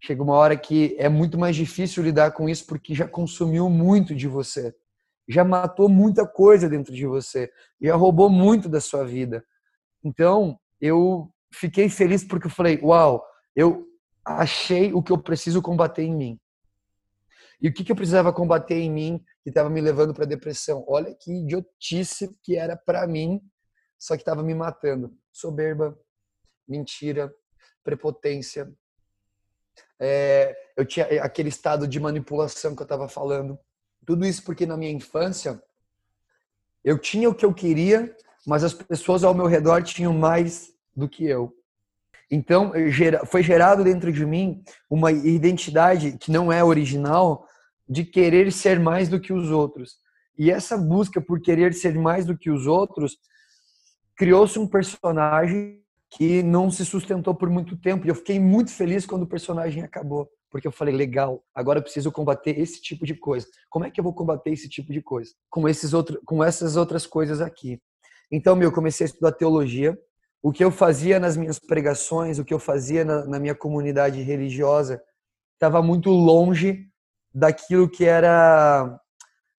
Chega 0.00 0.22
uma 0.22 0.34
hora 0.34 0.56
que 0.56 0.94
é 0.98 1.08
muito 1.08 1.38
mais 1.38 1.56
difícil 1.56 2.02
lidar 2.02 2.32
com 2.32 2.48
isso 2.48 2.66
porque 2.66 2.94
já 2.94 3.08
consumiu 3.08 3.68
muito 3.68 4.14
de 4.14 4.28
você 4.28 4.74
já 5.28 5.44
matou 5.44 5.88
muita 5.88 6.26
coisa 6.26 6.68
dentro 6.68 6.94
de 6.94 7.06
você, 7.06 7.50
já 7.80 7.94
roubou 7.96 8.28
muito 8.28 8.68
da 8.68 8.80
sua 8.80 9.04
vida. 9.04 9.44
Então, 10.04 10.58
eu 10.80 11.30
fiquei 11.52 11.88
feliz 11.88 12.22
porque 12.22 12.46
eu 12.46 12.50
falei: 12.50 12.78
"Uau, 12.82 13.24
eu 13.56 13.86
achei 14.24 14.92
o 14.92 15.02
que 15.02 15.10
eu 15.10 15.18
preciso 15.18 15.62
combater 15.62 16.02
em 16.02 16.14
mim". 16.14 16.40
E 17.60 17.68
o 17.68 17.72
que, 17.72 17.82
que 17.82 17.90
eu 17.90 17.96
precisava 17.96 18.32
combater 18.32 18.74
em 18.74 18.90
mim 18.90 19.24
que 19.42 19.48
estava 19.48 19.70
me 19.70 19.80
levando 19.80 20.12
para 20.12 20.26
depressão? 20.26 20.84
Olha 20.86 21.14
que 21.14 21.32
idiotice 21.32 22.38
que 22.42 22.56
era 22.56 22.76
para 22.76 23.06
mim, 23.06 23.40
só 23.98 24.16
que 24.16 24.22
estava 24.22 24.42
me 24.42 24.54
matando. 24.54 25.16
Soberba, 25.32 25.98
mentira, 26.68 27.34
prepotência. 27.82 28.70
É, 29.98 30.54
eu 30.76 30.84
tinha 30.84 31.06
aquele 31.22 31.48
estado 31.48 31.88
de 31.88 31.98
manipulação 31.98 32.76
que 32.76 32.82
eu 32.82 32.84
estava 32.84 33.08
falando. 33.08 33.58
Tudo 34.04 34.26
isso 34.26 34.44
porque 34.44 34.66
na 34.66 34.76
minha 34.76 34.92
infância 34.92 35.62
eu 36.84 36.98
tinha 36.98 37.30
o 37.30 37.34
que 37.34 37.46
eu 37.46 37.54
queria, 37.54 38.14
mas 38.46 38.64
as 38.64 38.72
pessoas 38.72 39.24
ao 39.24 39.34
meu 39.34 39.46
redor 39.46 39.82
tinham 39.82 40.12
mais 40.12 40.72
do 40.94 41.08
que 41.08 41.24
eu. 41.24 41.52
Então, 42.30 42.72
foi 43.26 43.42
gerado 43.42 43.84
dentro 43.84 44.12
de 44.12 44.24
mim 44.24 44.62
uma 44.88 45.12
identidade 45.12 46.16
que 46.18 46.30
não 46.30 46.50
é 46.50 46.64
original 46.64 47.46
de 47.88 48.04
querer 48.04 48.50
ser 48.50 48.80
mais 48.80 49.08
do 49.08 49.20
que 49.20 49.32
os 49.32 49.50
outros. 49.50 49.96
E 50.38 50.50
essa 50.50 50.76
busca 50.76 51.20
por 51.20 51.40
querer 51.40 51.74
ser 51.74 51.94
mais 51.94 52.24
do 52.24 52.36
que 52.36 52.50
os 52.50 52.66
outros 52.66 53.16
criou-se 54.16 54.58
um 54.58 54.66
personagem 54.66 55.80
que 56.10 56.42
não 56.42 56.70
se 56.70 56.84
sustentou 56.84 57.34
por 57.34 57.50
muito 57.50 57.76
tempo. 57.76 58.06
E 58.06 58.08
eu 58.08 58.14
fiquei 58.14 58.40
muito 58.40 58.70
feliz 58.70 59.04
quando 59.04 59.22
o 59.22 59.28
personagem 59.28 59.82
acabou 59.82 60.28
porque 60.54 60.68
eu 60.68 60.72
falei, 60.72 60.94
legal, 60.94 61.44
agora 61.52 61.80
eu 61.80 61.82
preciso 61.82 62.12
combater 62.12 62.56
esse 62.60 62.80
tipo 62.80 63.04
de 63.04 63.12
coisa. 63.12 63.44
Como 63.68 63.84
é 63.84 63.90
que 63.90 63.98
eu 63.98 64.04
vou 64.04 64.14
combater 64.14 64.52
esse 64.52 64.68
tipo 64.68 64.92
de 64.92 65.02
coisa? 65.02 65.32
Com, 65.50 65.68
esses 65.68 65.92
outro, 65.92 66.22
com 66.24 66.44
essas 66.44 66.76
outras 66.76 67.08
coisas 67.08 67.40
aqui. 67.40 67.82
Então, 68.30 68.56
meu, 68.56 68.68
eu 68.68 68.72
comecei 68.72 69.04
a 69.04 69.08
estudar 69.08 69.32
teologia. 69.32 69.96
O 70.42 70.52
que 70.52 70.64
eu 70.64 70.70
fazia 70.70 71.18
nas 71.18 71.36
minhas 71.36 71.58
pregações, 71.58 72.38
o 72.38 72.44
que 72.44 72.52
eu 72.52 72.58
fazia 72.58 73.04
na, 73.04 73.24
na 73.24 73.38
minha 73.38 73.54
comunidade 73.54 74.20
religiosa, 74.22 75.00
estava 75.54 75.82
muito 75.82 76.10
longe 76.10 76.86
daquilo 77.32 77.88
que 77.88 78.04
era 78.04 78.98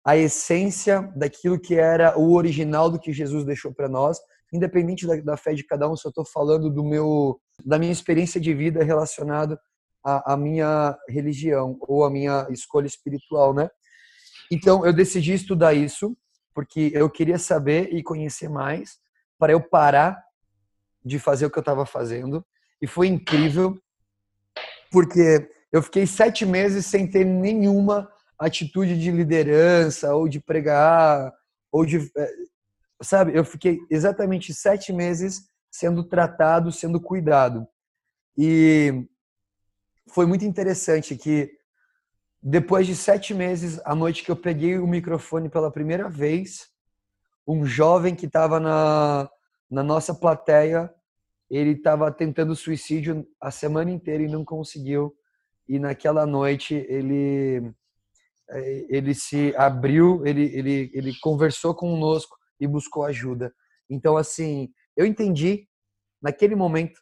a 0.06 0.16
essência, 0.16 1.02
daquilo 1.16 1.60
que 1.60 1.76
era 1.76 2.18
o 2.18 2.34
original 2.34 2.92
do 2.92 3.00
que 3.00 3.12
Jesus 3.12 3.44
deixou 3.44 3.74
para 3.74 3.90
nós, 3.90 4.20
independente 4.54 5.08
da, 5.08 5.16
da, 5.16 5.38
fé 5.38 5.54
de 5.54 5.66
cada 5.66 5.88
um. 5.88 5.96
Eu 6.04 6.10
estou 6.10 6.26
falando 6.26 6.70
do 6.70 6.84
meu, 6.84 7.40
da 7.66 7.80
minha 7.80 7.92
experiência 7.92 8.40
de 8.40 8.54
vida 8.54 8.84
relacionado 8.84 9.58
a, 10.06 10.34
a 10.34 10.38
minha 10.38 10.96
religião 11.10 11.76
ou 11.82 12.06
a 12.06 12.12
minha 12.12 12.46
escolha 12.52 12.86
espiritual, 12.86 13.54
né? 13.54 13.68
Então 14.52 14.86
eu 14.86 14.94
decidi 14.94 15.34
estudar 15.34 15.74
isso 15.74 16.16
porque 16.56 16.90
eu 16.96 17.10
queria 17.10 17.38
saber 17.38 17.94
e 17.94 18.02
conhecer 18.02 18.50
mais 18.50 18.98
para 19.38 19.52
eu 19.52 19.62
parar 19.62 20.24
de 21.04 21.20
fazer 21.20 21.46
o 21.46 21.52
que 21.52 21.58
eu 21.58 21.62
estava 21.62 21.86
fazendo. 21.86 22.44
E 22.82 22.88
foi 22.88 23.08
incrível 23.08 23.78
porque 24.90 25.52
eu 25.72 25.84
fiquei 25.84 26.08
sete 26.08 26.46
meses 26.46 26.86
sem 26.86 27.06
ter 27.06 27.26
nenhuma 27.26 28.10
atitude 28.40 28.98
de 28.98 29.12
liderança 29.12 30.16
ou 30.16 30.30
de 30.30 30.40
pregar 30.40 31.34
ou 31.72 31.86
de 31.86 32.10
é, 32.18 32.34
sabe 33.02 33.38
eu 33.38 33.44
fiquei 33.44 33.80
exatamente 33.90 34.54
sete 34.54 34.94
meses 34.94 35.50
sendo 35.70 36.06
tratado 36.06 36.72
sendo 36.72 37.02
cuidado. 37.02 37.68
E 38.38 39.06
foi 40.10 40.26
muito 40.26 40.46
interessante 40.46 41.18
que 41.18 41.52
depois 42.48 42.86
de 42.86 42.96
sete 42.96 43.34
meses 43.34 43.82
a 43.84 43.96
noite 43.96 44.24
que 44.24 44.30
eu 44.30 44.36
peguei 44.36 44.78
o 44.78 44.86
microfone 44.86 45.50
pela 45.50 45.72
primeira 45.72 46.08
vez 46.08 46.68
um 47.48 47.66
jovem 47.66 48.14
que 48.14 48.28
estava 48.28 48.60
na, 48.60 49.30
na 49.70 49.82
nossa 49.82 50.14
plateia 50.14 50.94
ele 51.50 51.72
estava 51.72 52.12
tentando 52.12 52.56
suicídio 52.56 53.28
a 53.42 53.50
semana 53.50 53.90
inteira 53.90 54.22
e 54.22 54.30
não 54.30 54.46
conseguiu 54.46 55.16
e 55.68 55.80
naquela 55.80 56.26
noite 56.28 56.76
ele 56.88 57.74
é, 58.50 58.86
ele 58.90 59.14
se 59.14 59.56
abriu, 59.58 60.26
ele, 60.26 60.44
ele, 60.56 60.92
ele 60.94 61.20
conversou 61.20 61.74
conosco 61.74 62.38
e 62.60 62.68
buscou 62.68 63.04
ajuda. 63.04 63.54
Então, 63.90 64.18
assim, 64.18 64.72
eu 64.96 65.06
entendi 65.06 65.68
naquele 66.22 66.56
momento. 66.56 67.00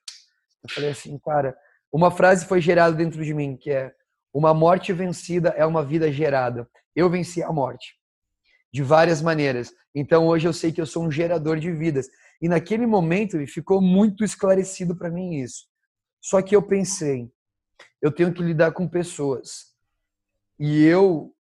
Eu 0.63 0.73
falei 0.73 0.91
assim, 0.91 1.17
cara, 1.19 1.55
uma 1.91 2.09
frase 2.11 2.45
foi 2.45 2.61
gerada 2.61 2.95
dentro 2.95 3.23
de 3.23 3.33
mim 3.33 3.57
que 3.57 3.71
é: 3.71 3.93
uma 4.33 4.53
morte 4.53 4.91
vencida 4.91 5.49
é 5.49 5.65
uma 5.65 5.83
vida 5.83 6.11
gerada. 6.11 6.67
Eu 6.95 7.09
venci 7.09 7.43
a 7.43 7.51
morte 7.51 7.95
de 8.73 8.81
várias 8.81 9.21
maneiras. 9.21 9.71
Então, 9.93 10.25
hoje 10.27 10.47
eu 10.47 10.53
sei 10.53 10.71
que 10.71 10.81
eu 10.81 10.85
sou 10.85 11.03
um 11.05 11.11
gerador 11.11 11.59
de 11.59 11.71
vidas. 11.71 12.07
E 12.41 12.49
naquele 12.49 12.87
momento 12.87 13.37
ficou 13.45 13.79
muito 13.79 14.23
esclarecido 14.23 14.95
para 14.95 15.11
mim 15.11 15.35
isso. 15.35 15.65
Só 16.19 16.41
que 16.41 16.55
eu 16.55 16.61
pensei, 16.63 17.31
eu 18.01 18.11
tenho 18.11 18.33
que 18.33 18.41
lidar 18.41 18.71
com 18.71 18.87
pessoas. 18.87 19.73
E 20.59 20.83
eu 20.83 21.31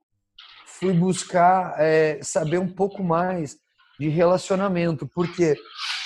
fui 0.65 0.93
buscar 0.93 1.75
é, 1.79 2.19
saber 2.21 2.59
um 2.59 2.71
pouco 2.71 3.03
mais 3.03 3.57
de 3.99 4.09
relacionamento, 4.09 5.07
porque 5.07 5.55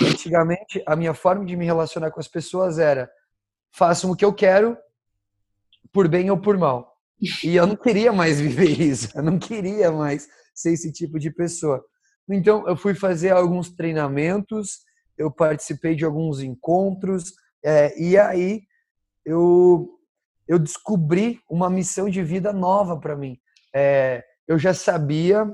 antigamente 0.01 0.81
a 0.85 0.95
minha 0.95 1.13
forma 1.13 1.45
de 1.45 1.55
me 1.55 1.65
relacionar 1.65 2.11
com 2.11 2.19
as 2.19 2.27
pessoas 2.27 2.79
era 2.79 3.09
façam 3.71 4.11
o 4.11 4.15
que 4.15 4.25
eu 4.25 4.33
quero, 4.33 4.77
por 5.91 6.07
bem 6.07 6.29
ou 6.29 6.37
por 6.37 6.57
mal. 6.57 6.95
E 7.43 7.55
eu 7.55 7.65
não 7.65 7.75
queria 7.75 8.11
mais 8.13 8.39
viver 8.41 8.79
isso, 8.79 9.09
eu 9.15 9.23
não 9.23 9.39
queria 9.39 9.91
mais 9.91 10.27
ser 10.53 10.73
esse 10.73 10.91
tipo 10.91 11.19
de 11.19 11.31
pessoa. 11.31 11.83
Então 12.29 12.67
eu 12.67 12.75
fui 12.75 12.93
fazer 12.93 13.31
alguns 13.31 13.69
treinamentos, 13.69 14.79
eu 15.17 15.31
participei 15.31 15.95
de 15.95 16.05
alguns 16.05 16.41
encontros, 16.41 17.33
é, 17.63 17.99
e 17.99 18.17
aí 18.17 18.61
eu 19.25 19.93
eu 20.47 20.57
descobri 20.57 21.41
uma 21.49 21.69
missão 21.69 22.09
de 22.09 22.23
vida 22.23 22.53
nova 22.53 22.97
para 22.97 23.17
mim. 23.17 23.37
É, 23.75 24.23
eu 24.47 24.57
já 24.57 24.73
sabia, 24.73 25.45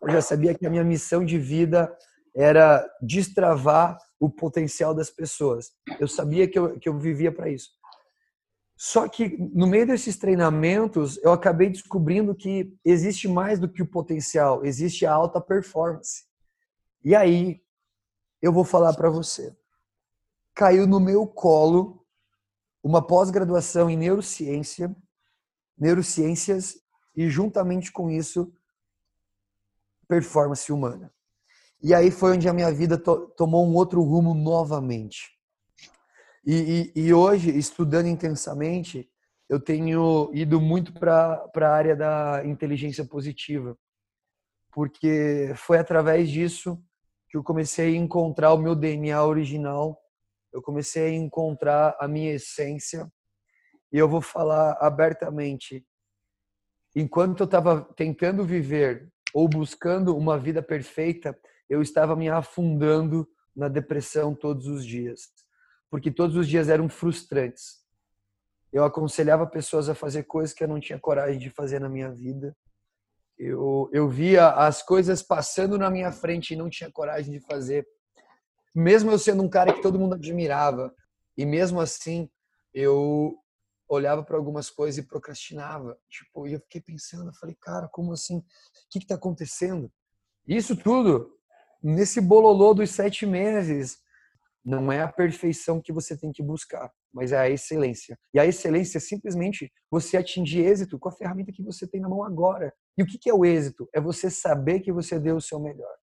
eu 0.00 0.10
já 0.10 0.22
sabia 0.22 0.54
que 0.54 0.64
a 0.64 0.70
minha 0.70 0.84
missão 0.84 1.24
de 1.24 1.36
vida 1.36 1.92
era 2.34 2.88
destravar 3.02 3.98
o 4.20 4.30
potencial 4.30 4.94
das 4.94 5.10
pessoas. 5.10 5.72
Eu 5.98 6.06
sabia 6.06 6.46
que 6.48 6.58
eu, 6.58 6.78
que 6.78 6.88
eu 6.88 6.96
vivia 6.96 7.32
para 7.32 7.50
isso. 7.50 7.70
Só 8.80 9.08
que 9.08 9.36
no 9.36 9.66
meio 9.66 9.84
desses 9.84 10.16
treinamentos, 10.16 11.18
eu 11.24 11.32
acabei 11.32 11.68
descobrindo 11.68 12.32
que 12.32 12.72
existe 12.84 13.26
mais 13.26 13.58
do 13.58 13.68
que 13.68 13.82
o 13.82 13.86
potencial, 13.86 14.64
existe 14.64 15.04
a 15.04 15.12
alta 15.12 15.40
performance. 15.40 16.24
E 17.04 17.12
aí, 17.12 17.60
eu 18.40 18.52
vou 18.52 18.62
falar 18.62 18.94
para 18.94 19.10
você. 19.10 19.52
Caiu 20.54 20.86
no 20.86 21.00
meu 21.00 21.26
colo 21.26 22.06
uma 22.80 23.04
pós-graduação 23.04 23.90
em 23.90 23.96
neurociência, 23.96 24.94
neurociências 25.76 26.80
e 27.16 27.28
juntamente 27.28 27.90
com 27.90 28.08
isso 28.08 28.52
performance 30.06 30.70
humana. 30.72 31.12
E 31.82 31.92
aí 31.92 32.12
foi 32.12 32.36
onde 32.36 32.48
a 32.48 32.52
minha 32.52 32.72
vida 32.72 32.96
to 32.96 33.26
tomou 33.36 33.66
um 33.66 33.74
outro 33.74 34.00
rumo 34.02 34.34
novamente. 34.34 35.36
E, 36.50 36.92
e, 36.96 37.02
e, 37.08 37.12
hoje, 37.12 37.50
estudando 37.56 38.06
intensamente, 38.06 39.06
eu 39.50 39.60
tenho 39.60 40.30
ido 40.32 40.58
muito 40.60 40.94
para 40.94 41.44
a 41.54 41.68
área 41.68 41.94
da 41.94 42.42
inteligência 42.44 43.04
positiva, 43.04 43.76
porque 44.72 45.52
foi 45.56 45.78
através 45.78 46.30
disso 46.30 46.82
que 47.28 47.36
eu 47.36 47.44
comecei 47.44 47.94
a 47.94 47.98
encontrar 47.98 48.54
o 48.54 48.58
meu 48.58 48.74
DNA 48.74 49.22
original 49.22 50.00
eu 50.52 50.62
comecei 50.62 51.06
a 51.06 51.12
encontrar 51.12 51.96
a 52.00 52.08
minha 52.08 52.34
essência 52.34 53.10
e 53.92 53.98
eu 53.98 54.08
vou 54.08 54.20
falar 54.20 54.76
abertamente. 54.80 55.84
Enquanto 56.96 57.40
eu 57.40 57.44
estava 57.44 57.82
tentando 57.96 58.44
viver 58.44 59.12
ou 59.34 59.48
buscando 59.48 60.16
uma 60.16 60.38
vida 60.38 60.62
perfeita, 60.62 61.38
eu 61.68 61.82
estava 61.82 62.16
me 62.16 62.28
afundando 62.28 63.28
na 63.54 63.68
depressão 63.68 64.34
todos 64.34 64.66
os 64.66 64.84
dias, 64.86 65.28
porque 65.90 66.10
todos 66.10 66.36
os 66.36 66.48
dias 66.48 66.68
eram 66.68 66.88
frustrantes. 66.88 67.78
Eu 68.72 68.84
aconselhava 68.84 69.46
pessoas 69.46 69.88
a 69.88 69.94
fazer 69.94 70.24
coisas 70.24 70.54
que 70.54 70.62
eu 70.62 70.68
não 70.68 70.78
tinha 70.78 70.98
coragem 70.98 71.38
de 71.38 71.50
fazer 71.50 71.80
na 71.80 71.88
minha 71.88 72.10
vida. 72.10 72.54
Eu, 73.38 73.88
eu 73.92 74.08
via 74.08 74.50
as 74.50 74.82
coisas 74.82 75.22
passando 75.22 75.78
na 75.78 75.90
minha 75.90 76.12
frente 76.12 76.52
e 76.52 76.56
não 76.56 76.68
tinha 76.68 76.90
coragem 76.90 77.32
de 77.32 77.40
fazer 77.40 77.86
mesmo 78.78 79.10
eu 79.10 79.18
sendo 79.18 79.42
um 79.42 79.48
cara 79.48 79.72
que 79.72 79.82
todo 79.82 79.98
mundo 79.98 80.14
admirava, 80.14 80.94
e 81.36 81.44
mesmo 81.44 81.80
assim 81.80 82.30
eu 82.72 83.36
olhava 83.88 84.22
para 84.22 84.36
algumas 84.36 84.70
coisas 84.70 85.02
e 85.02 85.06
procrastinava. 85.06 85.98
Tipo, 86.08 86.46
e 86.46 86.52
eu 86.52 86.60
fiquei 86.60 86.80
pensando, 86.80 87.30
eu 87.30 87.34
falei, 87.34 87.56
cara, 87.60 87.88
como 87.88 88.12
assim? 88.12 88.38
O 88.38 88.44
que 88.90 88.98
está 88.98 89.14
acontecendo? 89.14 89.90
Isso 90.46 90.76
tudo 90.76 91.34
nesse 91.82 92.20
bololô 92.20 92.74
dos 92.74 92.90
sete 92.90 93.26
meses. 93.26 93.98
Não 94.64 94.92
é 94.92 95.00
a 95.00 95.08
perfeição 95.08 95.80
que 95.80 95.92
você 95.92 96.16
tem 96.16 96.32
que 96.32 96.42
buscar, 96.42 96.90
mas 97.12 97.32
é 97.32 97.38
a 97.38 97.48
excelência. 97.48 98.18
E 98.34 98.38
a 98.38 98.46
excelência 98.46 98.98
é 98.98 99.00
simplesmente 99.00 99.72
você 99.90 100.16
atingir 100.16 100.64
êxito 100.64 100.98
com 100.98 101.08
a 101.08 101.12
ferramenta 101.12 101.52
que 101.52 101.62
você 101.62 101.86
tem 101.86 102.00
na 102.00 102.08
mão 102.08 102.22
agora. 102.22 102.72
E 102.96 103.02
o 103.02 103.06
que 103.06 103.30
é 103.30 103.34
o 103.34 103.44
êxito? 103.44 103.88
É 103.94 104.00
você 104.00 104.30
saber 104.30 104.80
que 104.80 104.92
você 104.92 105.18
deu 105.18 105.36
o 105.36 105.40
seu 105.40 105.58
melhor. 105.58 105.94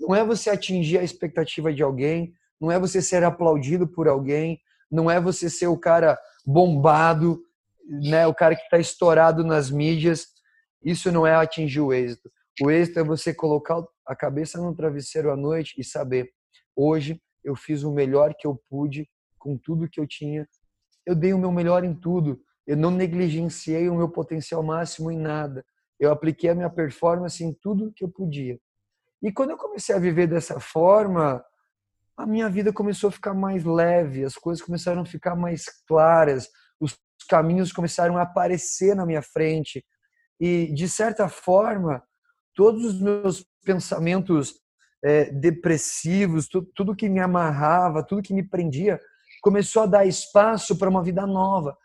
Não 0.00 0.14
é 0.14 0.24
você 0.24 0.50
atingir 0.50 0.98
a 0.98 1.02
expectativa 1.02 1.72
de 1.72 1.82
alguém, 1.82 2.32
não 2.60 2.72
é 2.72 2.78
você 2.78 3.02
ser 3.02 3.22
aplaudido 3.22 3.86
por 3.86 4.08
alguém, 4.08 4.58
não 4.90 5.10
é 5.10 5.20
você 5.20 5.48
ser 5.48 5.68
o 5.68 5.78
cara 5.78 6.18
bombado, 6.44 7.40
né, 7.86 8.26
o 8.26 8.34
cara 8.34 8.56
que 8.56 8.62
está 8.62 8.78
estourado 8.78 9.44
nas 9.44 9.70
mídias. 9.70 10.26
Isso 10.82 11.12
não 11.12 11.26
é 11.26 11.34
atingir 11.34 11.80
o 11.80 11.92
êxito. 11.92 12.30
O 12.62 12.70
êxito 12.70 12.98
é 12.98 13.04
você 13.04 13.32
colocar 13.32 13.82
a 14.06 14.16
cabeça 14.16 14.60
no 14.60 14.74
travesseiro 14.74 15.30
à 15.30 15.36
noite 15.36 15.74
e 15.78 15.84
saber: 15.84 16.30
hoje 16.74 17.20
eu 17.44 17.56
fiz 17.56 17.82
o 17.82 17.92
melhor 17.92 18.34
que 18.38 18.46
eu 18.46 18.60
pude 18.68 19.08
com 19.38 19.56
tudo 19.56 19.88
que 19.88 19.98
eu 19.98 20.06
tinha. 20.06 20.48
Eu 21.06 21.14
dei 21.14 21.32
o 21.32 21.38
meu 21.38 21.50
melhor 21.50 21.84
em 21.84 21.94
tudo. 21.94 22.40
Eu 22.66 22.76
não 22.76 22.90
negligenciei 22.90 23.88
o 23.88 23.94
meu 23.94 24.08
potencial 24.08 24.62
máximo 24.62 25.10
em 25.10 25.18
nada. 25.18 25.64
Eu 25.98 26.12
apliquei 26.12 26.50
a 26.50 26.54
minha 26.54 26.70
performance 26.70 27.42
em 27.42 27.52
tudo 27.52 27.92
que 27.94 28.04
eu 28.04 28.08
podia. 28.08 28.58
E 29.22 29.32
quando 29.32 29.50
eu 29.50 29.56
comecei 29.56 29.94
a 29.94 29.98
viver 29.98 30.26
dessa 30.26 30.58
forma, 30.58 31.44
a 32.16 32.26
minha 32.26 32.48
vida 32.48 32.72
começou 32.72 33.08
a 33.08 33.12
ficar 33.12 33.34
mais 33.34 33.64
leve, 33.64 34.24
as 34.24 34.34
coisas 34.34 34.64
começaram 34.64 35.02
a 35.02 35.06
ficar 35.06 35.34
mais 35.34 35.64
claras, 35.86 36.48
os 36.78 36.98
caminhos 37.28 37.72
começaram 37.72 38.16
a 38.16 38.22
aparecer 38.22 38.94
na 38.94 39.04
minha 39.04 39.22
frente. 39.22 39.84
E, 40.38 40.72
de 40.72 40.88
certa 40.88 41.28
forma, 41.28 42.02
todos 42.54 42.84
os 42.84 43.00
meus 43.00 43.46
pensamentos 43.64 44.54
é, 45.02 45.30
depressivos, 45.30 46.48
tudo, 46.48 46.70
tudo 46.74 46.96
que 46.96 47.08
me 47.08 47.20
amarrava, 47.20 48.02
tudo 48.02 48.22
que 48.22 48.34
me 48.34 48.42
prendia, 48.42 49.00
começou 49.42 49.82
a 49.82 49.86
dar 49.86 50.06
espaço 50.06 50.76
para 50.76 50.90
uma 50.90 51.02
vida 51.02 51.26
nova. 51.26 51.76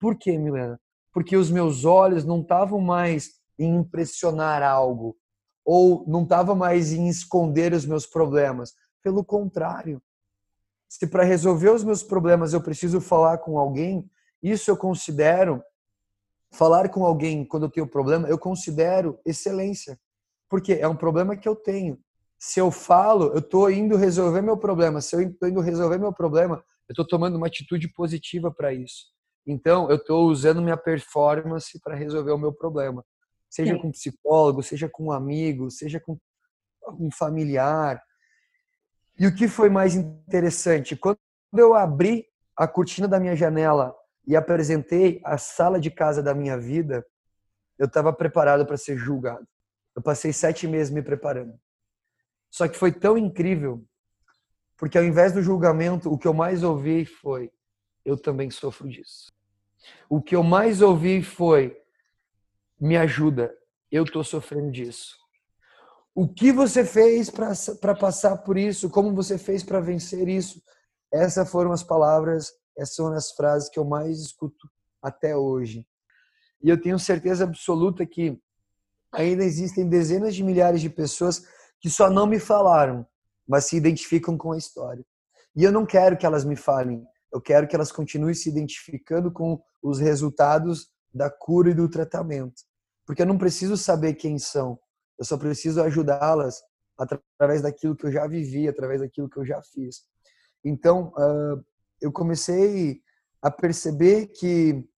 Por 0.00 0.16
quê, 0.16 0.38
Milena? 0.38 0.80
Porque 1.12 1.36
os 1.36 1.50
meus 1.50 1.84
olhos 1.84 2.24
não 2.24 2.40
estavam 2.40 2.80
mais 2.80 3.40
em 3.58 3.76
impressionar 3.76 4.62
algo, 4.62 5.16
ou 5.64 6.04
não 6.08 6.22
estava 6.22 6.54
mais 6.54 6.92
em 6.92 7.08
esconder 7.08 7.72
os 7.72 7.84
meus 7.84 8.06
problemas. 8.06 8.74
Pelo 9.02 9.24
contrário, 9.24 10.02
se 10.88 11.06
para 11.06 11.22
resolver 11.22 11.70
os 11.70 11.84
meus 11.84 12.02
problemas 12.02 12.52
eu 12.52 12.60
preciso 12.60 13.00
falar 13.00 13.38
com 13.38 13.58
alguém, 13.58 14.10
isso 14.42 14.70
eu 14.70 14.76
considero 14.76 15.62
falar 16.50 16.88
com 16.90 17.04
alguém 17.04 17.44
quando 17.44 17.64
eu 17.64 17.70
tenho 17.70 17.86
problema, 17.86 18.28
eu 18.28 18.38
considero 18.38 19.18
excelência, 19.24 19.98
porque 20.48 20.74
é 20.74 20.86
um 20.86 20.96
problema 20.96 21.36
que 21.36 21.48
eu 21.48 21.56
tenho. 21.56 21.98
Se 22.42 22.58
eu 22.58 22.70
falo, 22.70 23.26
eu 23.32 23.38
estou 23.38 23.70
indo 23.70 23.96
resolver 23.96 24.40
meu 24.40 24.56
problema. 24.56 25.00
Se 25.00 25.14
eu 25.14 25.20
estou 25.20 25.48
indo 25.48 25.60
resolver 25.60 25.98
meu 25.98 26.12
problema, 26.12 26.56
eu 26.88 26.92
estou 26.92 27.06
tomando 27.06 27.36
uma 27.36 27.46
atitude 27.46 27.88
positiva 27.92 28.50
para 28.50 28.72
isso. 28.72 29.12
Então, 29.46 29.88
eu 29.90 29.96
estou 29.96 30.26
usando 30.28 30.62
minha 30.62 30.76
performance 30.76 31.78
para 31.80 31.94
resolver 31.94 32.32
o 32.32 32.38
meu 32.38 32.52
problema 32.52 33.04
seja 33.52 33.74
Sim. 33.74 33.80
com 33.80 33.88
um 33.88 33.92
psicólogo, 33.92 34.62
seja 34.62 34.88
com 34.88 35.04
um 35.04 35.12
amigo, 35.12 35.70
seja 35.70 36.00
com 36.00 36.18
um 36.98 37.10
familiar. 37.10 38.02
E 39.18 39.26
o 39.26 39.34
que 39.34 39.46
foi 39.46 39.68
mais 39.68 39.94
interessante, 39.94 40.96
quando 40.96 41.18
eu 41.54 41.74
abri 41.74 42.24
a 42.56 42.66
cortina 42.66 43.06
da 43.06 43.20
minha 43.20 43.36
janela 43.36 43.94
e 44.26 44.34
apresentei 44.34 45.20
a 45.22 45.36
sala 45.36 45.78
de 45.78 45.90
casa 45.90 46.22
da 46.22 46.34
minha 46.34 46.58
vida, 46.58 47.04
eu 47.78 47.84
estava 47.84 48.10
preparado 48.10 48.64
para 48.64 48.78
ser 48.78 48.96
julgado. 48.96 49.46
Eu 49.94 50.00
passei 50.00 50.32
sete 50.32 50.66
meses 50.66 50.90
me 50.90 51.02
preparando. 51.02 51.52
Só 52.52 52.68
que 52.68 52.76
foi 52.76 52.92
tão 52.92 53.16
incrível, 53.16 53.82
porque 54.76 54.98
ao 54.98 55.04
invés 55.04 55.32
do 55.32 55.42
julgamento, 55.42 56.12
o 56.12 56.18
que 56.18 56.28
eu 56.28 56.34
mais 56.34 56.62
ouvi 56.62 57.06
foi: 57.06 57.50
eu 58.04 58.14
também 58.14 58.50
sofro 58.50 58.86
disso. 58.86 59.32
O 60.08 60.20
que 60.20 60.36
eu 60.36 60.42
mais 60.42 60.82
ouvi 60.82 61.22
foi: 61.22 61.80
me 62.78 62.94
ajuda, 62.94 63.56
eu 63.90 64.04
estou 64.04 64.22
sofrendo 64.22 64.70
disso. 64.70 65.16
O 66.14 66.28
que 66.28 66.52
você 66.52 66.84
fez 66.84 67.30
para 67.30 67.94
passar 67.94 68.36
por 68.38 68.58
isso? 68.58 68.90
Como 68.90 69.14
você 69.14 69.38
fez 69.38 69.62
para 69.62 69.80
vencer 69.80 70.28
isso? 70.28 70.62
Essas 71.10 71.50
foram 71.50 71.72
as 71.72 71.82
palavras, 71.82 72.52
essas 72.76 72.94
são 72.94 73.10
as 73.14 73.32
frases 73.32 73.70
que 73.70 73.78
eu 73.78 73.84
mais 73.84 74.20
escuto 74.20 74.68
até 75.00 75.34
hoje. 75.34 75.86
E 76.62 76.68
eu 76.68 76.78
tenho 76.78 76.98
certeza 76.98 77.44
absoluta 77.44 78.04
que 78.04 78.38
ainda 79.10 79.42
existem 79.42 79.88
dezenas 79.88 80.34
de 80.34 80.44
milhares 80.44 80.82
de 80.82 80.90
pessoas 80.90 81.42
que 81.82 81.90
só 81.90 82.08
não 82.08 82.26
me 82.26 82.38
falaram, 82.38 83.04
mas 83.46 83.66
se 83.66 83.76
identificam 83.76 84.38
com 84.38 84.52
a 84.52 84.56
história. 84.56 85.04
E 85.54 85.64
eu 85.64 85.72
não 85.72 85.84
quero 85.84 86.16
que 86.16 86.24
elas 86.24 86.44
me 86.44 86.56
falem, 86.56 87.04
eu 87.32 87.40
quero 87.40 87.66
que 87.66 87.74
elas 87.74 87.90
continuem 87.90 88.34
se 88.34 88.48
identificando 88.48 89.30
com 89.30 89.60
os 89.82 89.98
resultados 89.98 90.88
da 91.12 91.28
cura 91.28 91.70
e 91.70 91.74
do 91.74 91.88
tratamento. 91.88 92.62
Porque 93.04 93.20
eu 93.20 93.26
não 93.26 93.36
preciso 93.36 93.76
saber 93.76 94.14
quem 94.14 94.38
são, 94.38 94.78
eu 95.18 95.24
só 95.24 95.36
preciso 95.36 95.82
ajudá-las 95.82 96.62
através 96.96 97.62
daquilo 97.62 97.96
que 97.96 98.06
eu 98.06 98.12
já 98.12 98.26
vivi, 98.28 98.68
através 98.68 99.00
daquilo 99.00 99.28
que 99.28 99.38
eu 99.38 99.44
já 99.44 99.60
fiz. 99.62 100.04
Então, 100.64 101.12
eu 102.00 102.12
comecei 102.12 103.00
a 103.42 103.50
perceber 103.50 104.28
que 104.28 104.88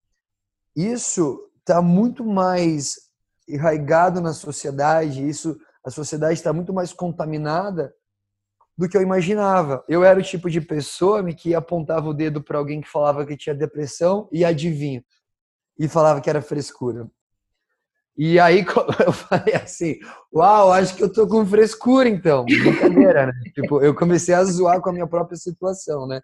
isso 0.77 1.51
está 1.61 1.81
muito 1.81 2.25
mais 2.27 2.95
enraigado 3.49 4.21
na 4.21 4.35
sociedade, 4.35 5.27
isso 5.27 5.59
a 5.85 5.91
sociedade 5.91 6.35
está 6.35 6.53
muito 6.53 6.73
mais 6.73 6.93
contaminada 6.93 7.95
do 8.77 8.89
que 8.89 8.97
eu 8.97 9.03
imaginava. 9.03 9.85
Eu 9.89 10.03
era 10.03 10.19
o 10.19 10.23
tipo 10.23 10.51
de 10.51 10.61
pessoa 10.61 11.23
que 11.33 11.55
apontava 11.55 12.09
o 12.09 12.15
dedo 12.15 12.43
para 12.43 12.59
alguém 12.59 12.81
que 12.81 12.89
falava 12.89 13.25
que 13.27 13.37
tinha 13.37 13.55
depressão 13.55 14.29
e 14.33 14.45
adivinha. 14.45 15.05
E 15.79 15.89
falava 15.89 16.21
que 16.21 16.31
era 16.31 16.43
frescura. 16.43 17.09
E 18.17 18.39
aí 18.39 18.65
eu 19.05 19.13
falei 19.13 19.55
assim, 19.55 19.99
uau, 20.33 20.73
acho 20.73 20.97
que 20.97 21.03
eu 21.03 21.13
tô 21.13 21.27
com 21.27 21.45
frescura 21.45 22.09
então. 22.09 22.45
Brincadeira, 22.45 23.27
né? 23.27 23.33
tipo, 23.55 23.83
eu 23.83 23.95
comecei 23.95 24.35
a 24.35 24.45
zoar 24.45 24.81
com 24.81 24.91
a 24.91 24.93
minha 24.93 25.07
própria 25.07 25.37
situação, 25.37 26.07
né? 26.07 26.21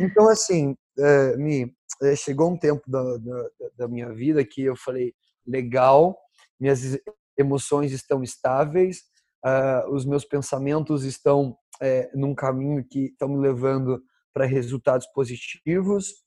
Então, 0.00 0.28
assim, 0.28 0.76
é, 0.98 1.36
me, 1.36 1.74
é, 2.02 2.14
chegou 2.14 2.50
um 2.50 2.58
tempo 2.58 2.82
da, 2.86 3.02
da, 3.02 3.48
da 3.78 3.88
minha 3.88 4.12
vida 4.12 4.44
que 4.44 4.62
eu 4.62 4.76
falei, 4.76 5.14
legal, 5.46 6.18
minhas 6.60 6.98
emoções 7.36 7.92
estão 7.92 8.22
estáveis, 8.22 9.04
uh, 9.44 9.90
os 9.92 10.04
meus 10.04 10.24
pensamentos 10.24 11.04
estão 11.04 11.56
é, 11.80 12.10
num 12.14 12.34
caminho 12.34 12.84
que 12.84 13.06
estão 13.06 13.28
me 13.28 13.38
levando 13.38 14.02
para 14.32 14.46
resultados 14.46 15.06
positivos. 15.08 16.24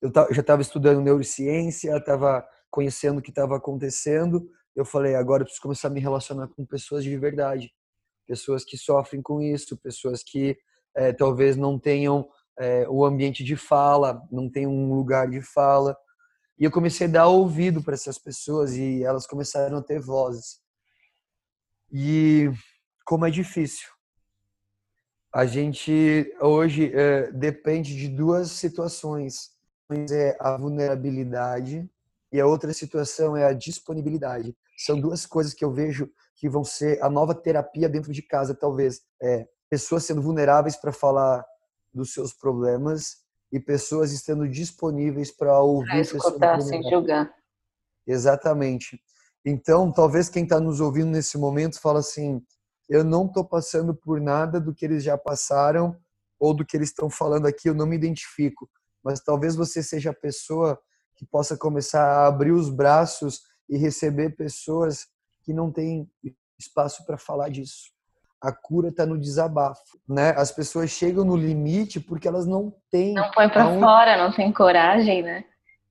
Eu 0.00 0.10
já 0.30 0.40
estava 0.40 0.62
estudando 0.62 1.00
neurociência, 1.00 1.96
estava 1.96 2.46
conhecendo 2.70 3.18
o 3.18 3.22
que 3.22 3.30
estava 3.30 3.56
acontecendo. 3.56 4.48
Eu 4.74 4.84
falei, 4.84 5.14
agora 5.14 5.42
eu 5.42 5.44
preciso 5.44 5.62
começar 5.62 5.88
a 5.88 5.90
me 5.90 6.00
relacionar 6.00 6.48
com 6.48 6.64
pessoas 6.64 7.04
de 7.04 7.16
verdade, 7.16 7.72
pessoas 8.26 8.64
que 8.64 8.76
sofrem 8.76 9.22
com 9.22 9.40
isso, 9.40 9.76
pessoas 9.76 10.22
que 10.22 10.56
é, 10.94 11.12
talvez 11.12 11.56
não 11.56 11.78
tenham 11.78 12.28
é, 12.58 12.86
o 12.88 13.04
ambiente 13.04 13.44
de 13.44 13.56
fala, 13.56 14.22
não 14.30 14.50
tenham 14.50 14.72
um 14.72 14.94
lugar 14.94 15.28
de 15.28 15.40
fala. 15.40 15.96
E 16.58 16.64
eu 16.64 16.70
comecei 16.70 17.06
a 17.06 17.10
dar 17.10 17.26
ouvido 17.28 17.82
para 17.82 17.94
essas 17.94 18.18
pessoas 18.18 18.74
e 18.74 19.02
elas 19.02 19.26
começaram 19.26 19.78
a 19.78 19.82
ter 19.82 20.00
vozes. 20.00 20.60
E 21.90 22.50
como 23.04 23.26
é 23.26 23.30
difícil. 23.30 23.88
A 25.34 25.46
gente 25.46 26.30
hoje 26.40 26.92
é, 26.94 27.32
depende 27.32 27.96
de 27.96 28.08
duas 28.08 28.50
situações. 28.50 29.50
É 30.10 30.36
a 30.40 30.56
vulnerabilidade 30.56 31.86
e 32.32 32.40
a 32.40 32.46
outra 32.46 32.72
situação 32.72 33.36
é 33.36 33.44
a 33.44 33.52
disponibilidade. 33.52 34.56
São 34.78 34.98
duas 34.98 35.26
coisas 35.26 35.52
que 35.52 35.64
eu 35.64 35.70
vejo 35.70 36.10
que 36.36 36.48
vão 36.48 36.64
ser 36.64 37.02
a 37.02 37.10
nova 37.10 37.34
terapia 37.34 37.88
dentro 37.88 38.12
de 38.12 38.22
casa, 38.22 38.54
talvez. 38.54 39.02
É, 39.20 39.46
pessoas 39.68 40.04
sendo 40.04 40.22
vulneráveis 40.22 40.76
para 40.76 40.92
falar 40.92 41.44
dos 41.92 42.12
seus 42.12 42.32
problemas 42.32 43.21
e 43.52 43.60
pessoas 43.60 44.12
estando 44.12 44.48
disponíveis 44.48 45.30
para 45.30 45.60
ouvir. 45.60 45.88
Para 45.88 46.00
escutar 46.00 46.60
sem 46.62 46.82
julgar. 46.88 47.32
Exatamente. 48.06 49.00
Então, 49.44 49.92
talvez 49.92 50.28
quem 50.28 50.44
está 50.44 50.58
nos 50.58 50.80
ouvindo 50.80 51.10
nesse 51.10 51.36
momento 51.36 51.80
fala 51.80 52.00
assim: 52.00 52.42
eu 52.88 53.04
não 53.04 53.26
estou 53.26 53.44
passando 53.44 53.94
por 53.94 54.20
nada 54.20 54.60
do 54.60 54.74
que 54.74 54.84
eles 54.84 55.04
já 55.04 55.18
passaram 55.18 55.96
ou 56.38 56.54
do 56.54 56.64
que 56.64 56.76
eles 56.76 56.88
estão 56.88 57.08
falando 57.08 57.46
aqui, 57.46 57.68
eu 57.68 57.74
não 57.74 57.86
me 57.86 57.96
identifico. 57.96 58.68
Mas 59.02 59.20
talvez 59.20 59.54
você 59.54 59.82
seja 59.82 60.10
a 60.10 60.14
pessoa 60.14 60.80
que 61.14 61.24
possa 61.24 61.56
começar 61.56 62.04
a 62.04 62.26
abrir 62.26 62.52
os 62.52 62.68
braços 62.68 63.42
e 63.68 63.76
receber 63.76 64.36
pessoas 64.36 65.06
que 65.42 65.52
não 65.52 65.70
têm 65.70 66.10
espaço 66.58 67.04
para 67.04 67.18
falar 67.18 67.48
disso. 67.48 67.92
A 68.42 68.52
cura 68.52 68.88
está 68.88 69.06
no 69.06 69.18
desabafo, 69.18 69.98
né? 70.08 70.30
As 70.36 70.50
pessoas 70.50 70.90
chegam 70.90 71.24
no 71.24 71.36
limite 71.36 72.00
porque 72.00 72.26
elas 72.26 72.44
não 72.44 72.74
têm. 72.90 73.14
Não 73.14 73.30
põe 73.30 73.48
para 73.48 73.78
fora, 73.78 74.16
não 74.16 74.34
tem 74.34 74.52
coragem, 74.52 75.22
né? 75.22 75.44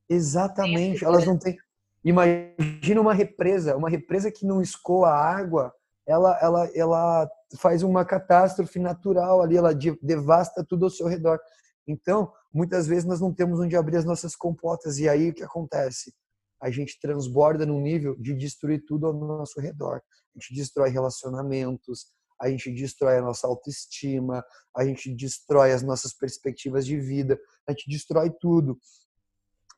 Exatamente, 0.09 1.05
elas 1.05 1.25
não 1.25 1.37
têm. 1.37 1.57
Imagina 2.03 2.99
uma 2.99 3.13
represa, 3.13 3.77
uma 3.77 3.89
represa 3.89 4.31
que 4.31 4.45
não 4.45 4.61
escoa 4.61 5.09
água, 5.09 5.71
ela, 6.05 6.37
ela, 6.41 6.71
ela 6.75 7.31
faz 7.57 7.83
uma 7.83 8.03
catástrofe 8.03 8.79
natural 8.79 9.41
ali, 9.41 9.55
ela 9.55 9.73
devasta 10.01 10.65
tudo 10.67 10.85
ao 10.85 10.89
seu 10.89 11.07
redor. 11.07 11.39
Então, 11.87 12.31
muitas 12.53 12.87
vezes 12.87 13.05
nós 13.05 13.21
não 13.21 13.33
temos 13.33 13.59
onde 13.59 13.75
abrir 13.75 13.97
as 13.97 14.05
nossas 14.05 14.35
compotas 14.35 14.97
e 14.97 15.07
aí 15.07 15.29
o 15.29 15.33
que 15.33 15.43
acontece? 15.43 16.13
A 16.61 16.69
gente 16.69 16.99
transborda 16.99 17.65
num 17.65 17.79
nível 17.79 18.15
de 18.19 18.33
destruir 18.33 18.83
tudo 18.85 19.07
ao 19.07 19.13
nosso 19.13 19.59
redor. 19.59 20.01
A 20.35 20.39
gente 20.39 20.53
destrói 20.53 20.89
relacionamentos, 20.89 22.07
a 22.41 22.49
gente 22.49 22.71
destrói 22.71 23.17
a 23.17 23.21
nossa 23.21 23.47
autoestima, 23.47 24.43
a 24.75 24.83
gente 24.83 25.13
destrói 25.13 25.71
as 25.71 25.83
nossas 25.83 26.13
perspectivas 26.13 26.85
de 26.85 26.99
vida, 26.99 27.39
a 27.67 27.71
gente 27.71 27.89
destrói 27.89 28.31
tudo. 28.31 28.79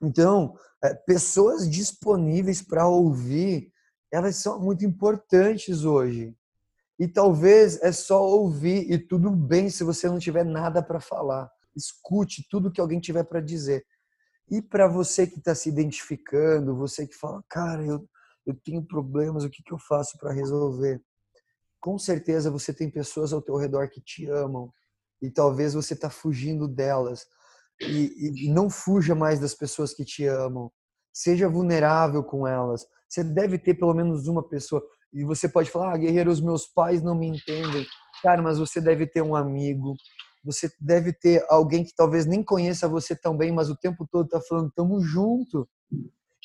Então, 0.02 0.58
é, 0.84 0.94
pessoas 0.94 1.70
disponíveis 1.70 2.62
para 2.62 2.88
ouvir, 2.88 3.72
elas 4.12 4.38
são 4.38 4.60
muito 4.60 4.86
importantes 4.86 5.84
hoje. 5.84 6.36
E 7.00 7.08
talvez 7.08 7.82
é 7.82 7.92
só 7.92 8.24
ouvir 8.24 8.92
e 8.92 8.98
tudo 8.98 9.30
bem 9.30 9.70
se 9.70 9.84
você 9.84 10.08
não 10.08 10.20
tiver 10.20 10.46
nada 10.46 10.82
para 10.82 11.00
falar 11.00 11.52
escute 11.76 12.48
tudo 12.50 12.72
que 12.72 12.82
alguém 12.82 13.00
tiver 13.00 13.24
para 13.24 13.42
dizer. 13.42 13.86
E 14.50 14.62
para 14.62 14.88
você 14.88 15.26
que 15.26 15.40
está 15.40 15.56
se 15.56 15.70
identificando, 15.70 16.76
você 16.76 17.08
que 17.08 17.16
fala, 17.16 17.44
cara, 17.50 17.84
eu, 17.86 18.08
eu 18.46 18.56
tenho 18.64 18.84
problemas, 18.84 19.44
o 19.44 19.50
que, 19.50 19.64
que 19.64 19.74
eu 19.74 19.80
faço 19.80 20.18
para 20.18 20.34
resolver? 20.34 21.02
Com 21.84 22.00
certeza 22.00 22.50
você 22.50 22.74
tem 22.74 22.90
pessoas 22.90 23.34
ao 23.34 23.42
teu 23.42 23.58
redor 23.58 23.90
que 23.90 24.00
te 24.00 24.26
amam 24.30 24.72
e 25.22 25.30
talvez 25.30 25.74
você 25.74 25.94
está 25.94 26.10
fugindo 26.10 26.66
delas. 26.66 27.26
E, 27.82 28.46
e, 28.46 28.50
não 28.54 28.70
fuja 28.70 29.14
mais 29.14 29.38
das 29.38 29.54
pessoas 29.54 29.94
que 29.94 30.06
te 30.06 30.26
amam. 30.26 30.72
Seja 31.12 31.50
vulnerável 31.50 32.24
com 32.24 32.48
elas. 32.48 32.88
Você 33.10 33.22
deve 33.22 33.60
ter 33.60 33.74
pelo 33.74 33.94
menos 33.94 34.30
uma 34.30 34.42
pessoa. 34.42 34.82
E 35.12 35.26
você 35.26 35.50
pode 35.50 35.70
falar, 35.70 35.94
ah, 35.94 35.98
guerreiro, 35.98 36.32
os 36.32 36.40
meus 36.40 36.66
pais 36.66 37.02
não 37.02 37.16
me 37.16 37.28
entendem. 37.28 37.86
Cara, 38.22 38.42
mas 38.42 38.58
você 38.58 38.80
deve 38.80 39.06
ter 39.06 39.22
um 39.22 39.36
amigo, 39.36 39.94
você 40.42 40.72
deve 40.80 41.12
ter 41.12 41.46
alguém 41.50 41.84
que 41.84 41.94
talvez 41.94 42.26
nem 42.26 42.42
conheça 42.42 42.88
você 42.88 43.14
tão 43.14 43.36
bem, 43.36 43.52
mas 43.52 43.70
o 43.70 43.76
tempo 43.76 44.08
todo 44.10 44.24
está 44.24 44.40
falando, 44.40 44.72
tamo 44.74 45.02
junto. 45.02 45.68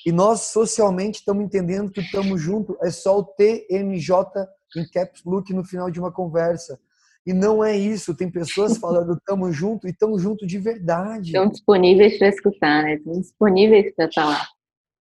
E 0.05 0.11
nós 0.11 0.40
socialmente 0.48 1.20
estamos 1.20 1.44
entendendo 1.44 1.92
que 1.92 2.01
o 2.01 2.11
tamo 2.11 2.37
junto 2.37 2.77
é 2.83 2.90
só 2.90 3.16
o 3.16 3.24
TMJ 3.24 4.48
em 4.76 4.88
caps 4.88 5.22
look 5.24 5.52
no 5.52 5.64
final 5.64 5.90
de 5.90 6.00
uma 6.00 6.12
conversa. 6.12 6.78
E 7.26 7.33
não 7.33 7.62
é 7.62 7.76
isso. 7.76 8.14
Tem 8.14 8.31
pessoas 8.31 8.76
falando 8.78 9.20
tamo 9.24 9.52
junto 9.52 9.87
e 9.87 9.92
tamo 9.92 10.18
junto 10.18 10.46
de 10.46 10.59
verdade. 10.59 11.28
Estão 11.28 11.48
disponíveis 11.48 12.18
para 12.18 12.28
escutar, 12.28 12.83
né? 12.83 12.94
Estão 12.94 13.20
disponíveis 13.20 13.94
para 13.94 14.07
estar 14.07 14.24
lá. 14.24 14.46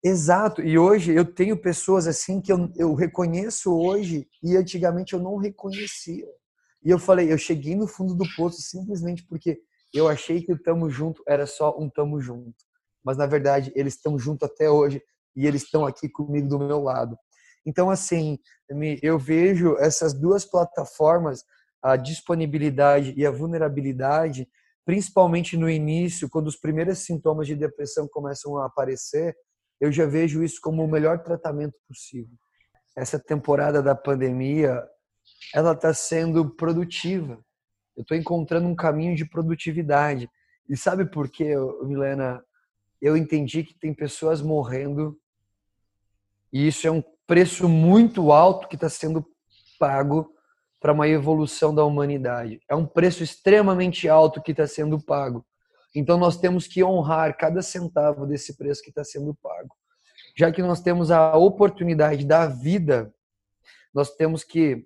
Exato. 0.03 0.61
E 0.61 0.77
hoje 0.77 1.13
eu 1.13 1.25
tenho 1.25 1.55
pessoas 1.57 2.07
assim 2.07 2.41
que 2.41 2.51
eu, 2.51 2.71
eu 2.75 2.93
reconheço 2.93 3.71
hoje 3.75 4.27
e 4.43 4.55
antigamente 4.55 5.13
eu 5.13 5.19
não 5.19 5.37
reconhecia. 5.37 6.27
E 6.83 6.89
eu 6.89 6.97
falei, 6.97 7.31
eu 7.31 7.37
cheguei 7.37 7.75
no 7.75 7.87
fundo 7.87 8.15
do 8.15 8.25
poço 8.35 8.61
simplesmente 8.61 9.23
porque 9.27 9.59
eu 9.93 10.07
achei 10.07 10.41
que 10.41 10.51
o 10.51 10.61
tamo 10.61 10.89
junto 10.89 11.21
era 11.27 11.45
só 11.45 11.77
um 11.77 11.89
tamo 11.89 12.19
junto. 12.19 12.55
Mas 13.03 13.17
na 13.17 13.27
verdade, 13.27 13.71
eles 13.75 13.95
estão 13.95 14.17
junto 14.17 14.45
até 14.45 14.69
hoje 14.69 15.01
e 15.35 15.45
eles 15.45 15.63
estão 15.63 15.85
aqui 15.85 16.09
comigo 16.09 16.47
do 16.47 16.59
meu 16.59 16.81
lado. 16.81 17.17
Então, 17.65 17.89
assim, 17.89 18.39
eu 19.01 19.17
vejo 19.17 19.75
essas 19.77 20.13
duas 20.13 20.45
plataformas, 20.45 21.43
a 21.81 21.95
disponibilidade 21.95 23.13
e 23.17 23.25
a 23.25 23.31
vulnerabilidade, 23.31 24.47
principalmente 24.85 25.57
no 25.57 25.69
início, 25.69 26.29
quando 26.29 26.47
os 26.47 26.55
primeiros 26.55 26.99
sintomas 26.99 27.47
de 27.47 27.55
depressão 27.55 28.07
começam 28.07 28.57
a 28.57 28.65
aparecer, 28.65 29.35
eu 29.79 29.91
já 29.91 30.05
vejo 30.05 30.43
isso 30.43 30.59
como 30.61 30.83
o 30.83 30.89
melhor 30.89 31.23
tratamento 31.23 31.75
possível. 31.87 32.35
Essa 32.95 33.19
temporada 33.19 33.81
da 33.81 33.95
pandemia, 33.95 34.83
ela 35.53 35.73
está 35.73 35.93
sendo 35.93 36.49
produtiva. 36.55 37.43
Eu 37.95 38.01
estou 38.01 38.15
encontrando 38.15 38.67
um 38.67 38.75
caminho 38.75 39.15
de 39.15 39.25
produtividade. 39.25 40.29
E 40.69 40.77
sabe 40.77 41.05
por 41.05 41.29
quê, 41.29 41.55
Milena? 41.83 42.43
Eu 43.01 43.17
entendi 43.17 43.63
que 43.63 43.73
tem 43.73 43.93
pessoas 43.93 44.41
morrendo 44.41 45.19
e 46.51 46.67
isso 46.67 46.85
é 46.85 46.91
um 46.91 47.01
preço 47.31 47.69
muito 47.69 48.33
alto 48.33 48.67
que 48.67 48.75
está 48.75 48.89
sendo 48.89 49.25
pago 49.79 50.35
para 50.81 50.91
uma 50.91 51.07
evolução 51.07 51.73
da 51.73 51.85
humanidade. 51.85 52.59
É 52.67 52.75
um 52.75 52.85
preço 52.85 53.23
extremamente 53.23 54.09
alto 54.09 54.41
que 54.41 54.51
está 54.51 54.67
sendo 54.67 55.01
pago. 55.01 55.45
Então 55.95 56.17
nós 56.17 56.35
temos 56.35 56.67
que 56.67 56.83
honrar 56.83 57.37
cada 57.37 57.61
centavo 57.61 58.27
desse 58.27 58.57
preço 58.57 58.81
que 58.83 58.89
está 58.89 59.05
sendo 59.05 59.33
pago. 59.33 59.73
Já 60.37 60.51
que 60.51 60.61
nós 60.61 60.81
temos 60.81 61.09
a 61.09 61.37
oportunidade 61.37 62.25
da 62.25 62.47
vida, 62.47 63.15
nós 63.93 64.13
temos 64.13 64.43
que 64.43 64.85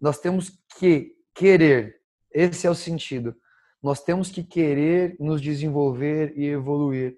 nós 0.00 0.20
temos 0.20 0.48
que 0.78 1.16
querer. 1.34 1.96
Esse 2.32 2.68
é 2.68 2.70
o 2.70 2.74
sentido. 2.76 3.34
Nós 3.82 4.00
temos 4.00 4.30
que 4.30 4.44
querer 4.44 5.16
nos 5.18 5.42
desenvolver 5.42 6.34
e 6.36 6.46
evoluir. 6.46 7.16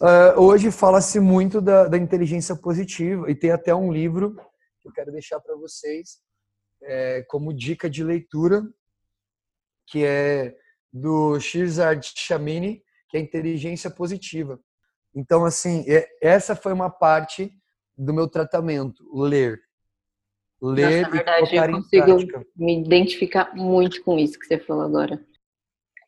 Uh, 0.00 0.40
hoje 0.40 0.70
fala-se 0.70 1.18
muito 1.18 1.60
da, 1.60 1.88
da, 1.88 1.98
inteligência 1.98 2.54
positiva 2.54 3.28
e 3.28 3.34
tem 3.34 3.50
até 3.50 3.74
um 3.74 3.92
livro 3.92 4.36
que 4.80 4.86
eu 4.86 4.92
quero 4.92 5.10
deixar 5.10 5.40
para 5.40 5.56
vocês 5.56 6.20
é, 6.80 7.24
como 7.28 7.52
dica 7.52 7.90
de 7.90 8.04
leitura, 8.04 8.62
que 9.88 10.04
é 10.04 10.56
do 10.92 11.40
Shirzad 11.40 12.00
Chamini, 12.14 12.80
que 13.08 13.16
é 13.16 13.20
inteligência 13.20 13.90
positiva. 13.90 14.60
Então, 15.12 15.44
assim, 15.44 15.84
essa 16.22 16.54
foi 16.54 16.72
uma 16.72 16.90
parte 16.90 17.52
do 17.96 18.14
meu 18.14 18.28
tratamento, 18.28 19.02
ler. 19.12 19.60
Ler 20.62 21.02
Nossa, 21.02 21.02
na 21.02 21.08
verdade, 21.08 21.56
eu 21.56 21.72
consigo 21.72 22.46
me 22.56 22.80
identificar 22.80 23.52
muito 23.56 24.00
com 24.04 24.16
isso 24.16 24.38
que 24.38 24.46
você 24.46 24.58
falou 24.58 24.84
agora. 24.84 25.20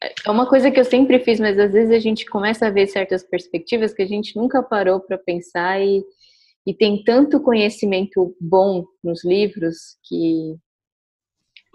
É 0.02 0.30
uma 0.30 0.48
coisa 0.48 0.70
que 0.70 0.80
eu 0.80 0.84
sempre 0.84 1.18
fiz, 1.20 1.38
mas 1.38 1.58
às 1.58 1.72
vezes 1.72 1.90
a 1.90 1.98
gente 1.98 2.24
começa 2.24 2.66
a 2.66 2.70
ver 2.70 2.86
certas 2.86 3.22
perspectivas 3.22 3.92
que 3.92 4.02
a 4.02 4.06
gente 4.06 4.34
nunca 4.34 4.62
parou 4.62 4.98
para 5.00 5.18
pensar 5.18 5.80
e, 5.80 6.02
e 6.66 6.72
tem 6.72 7.04
tanto 7.04 7.40
conhecimento 7.40 8.34
bom 8.40 8.86
nos 9.04 9.24
livros 9.24 9.98
que 10.02 10.56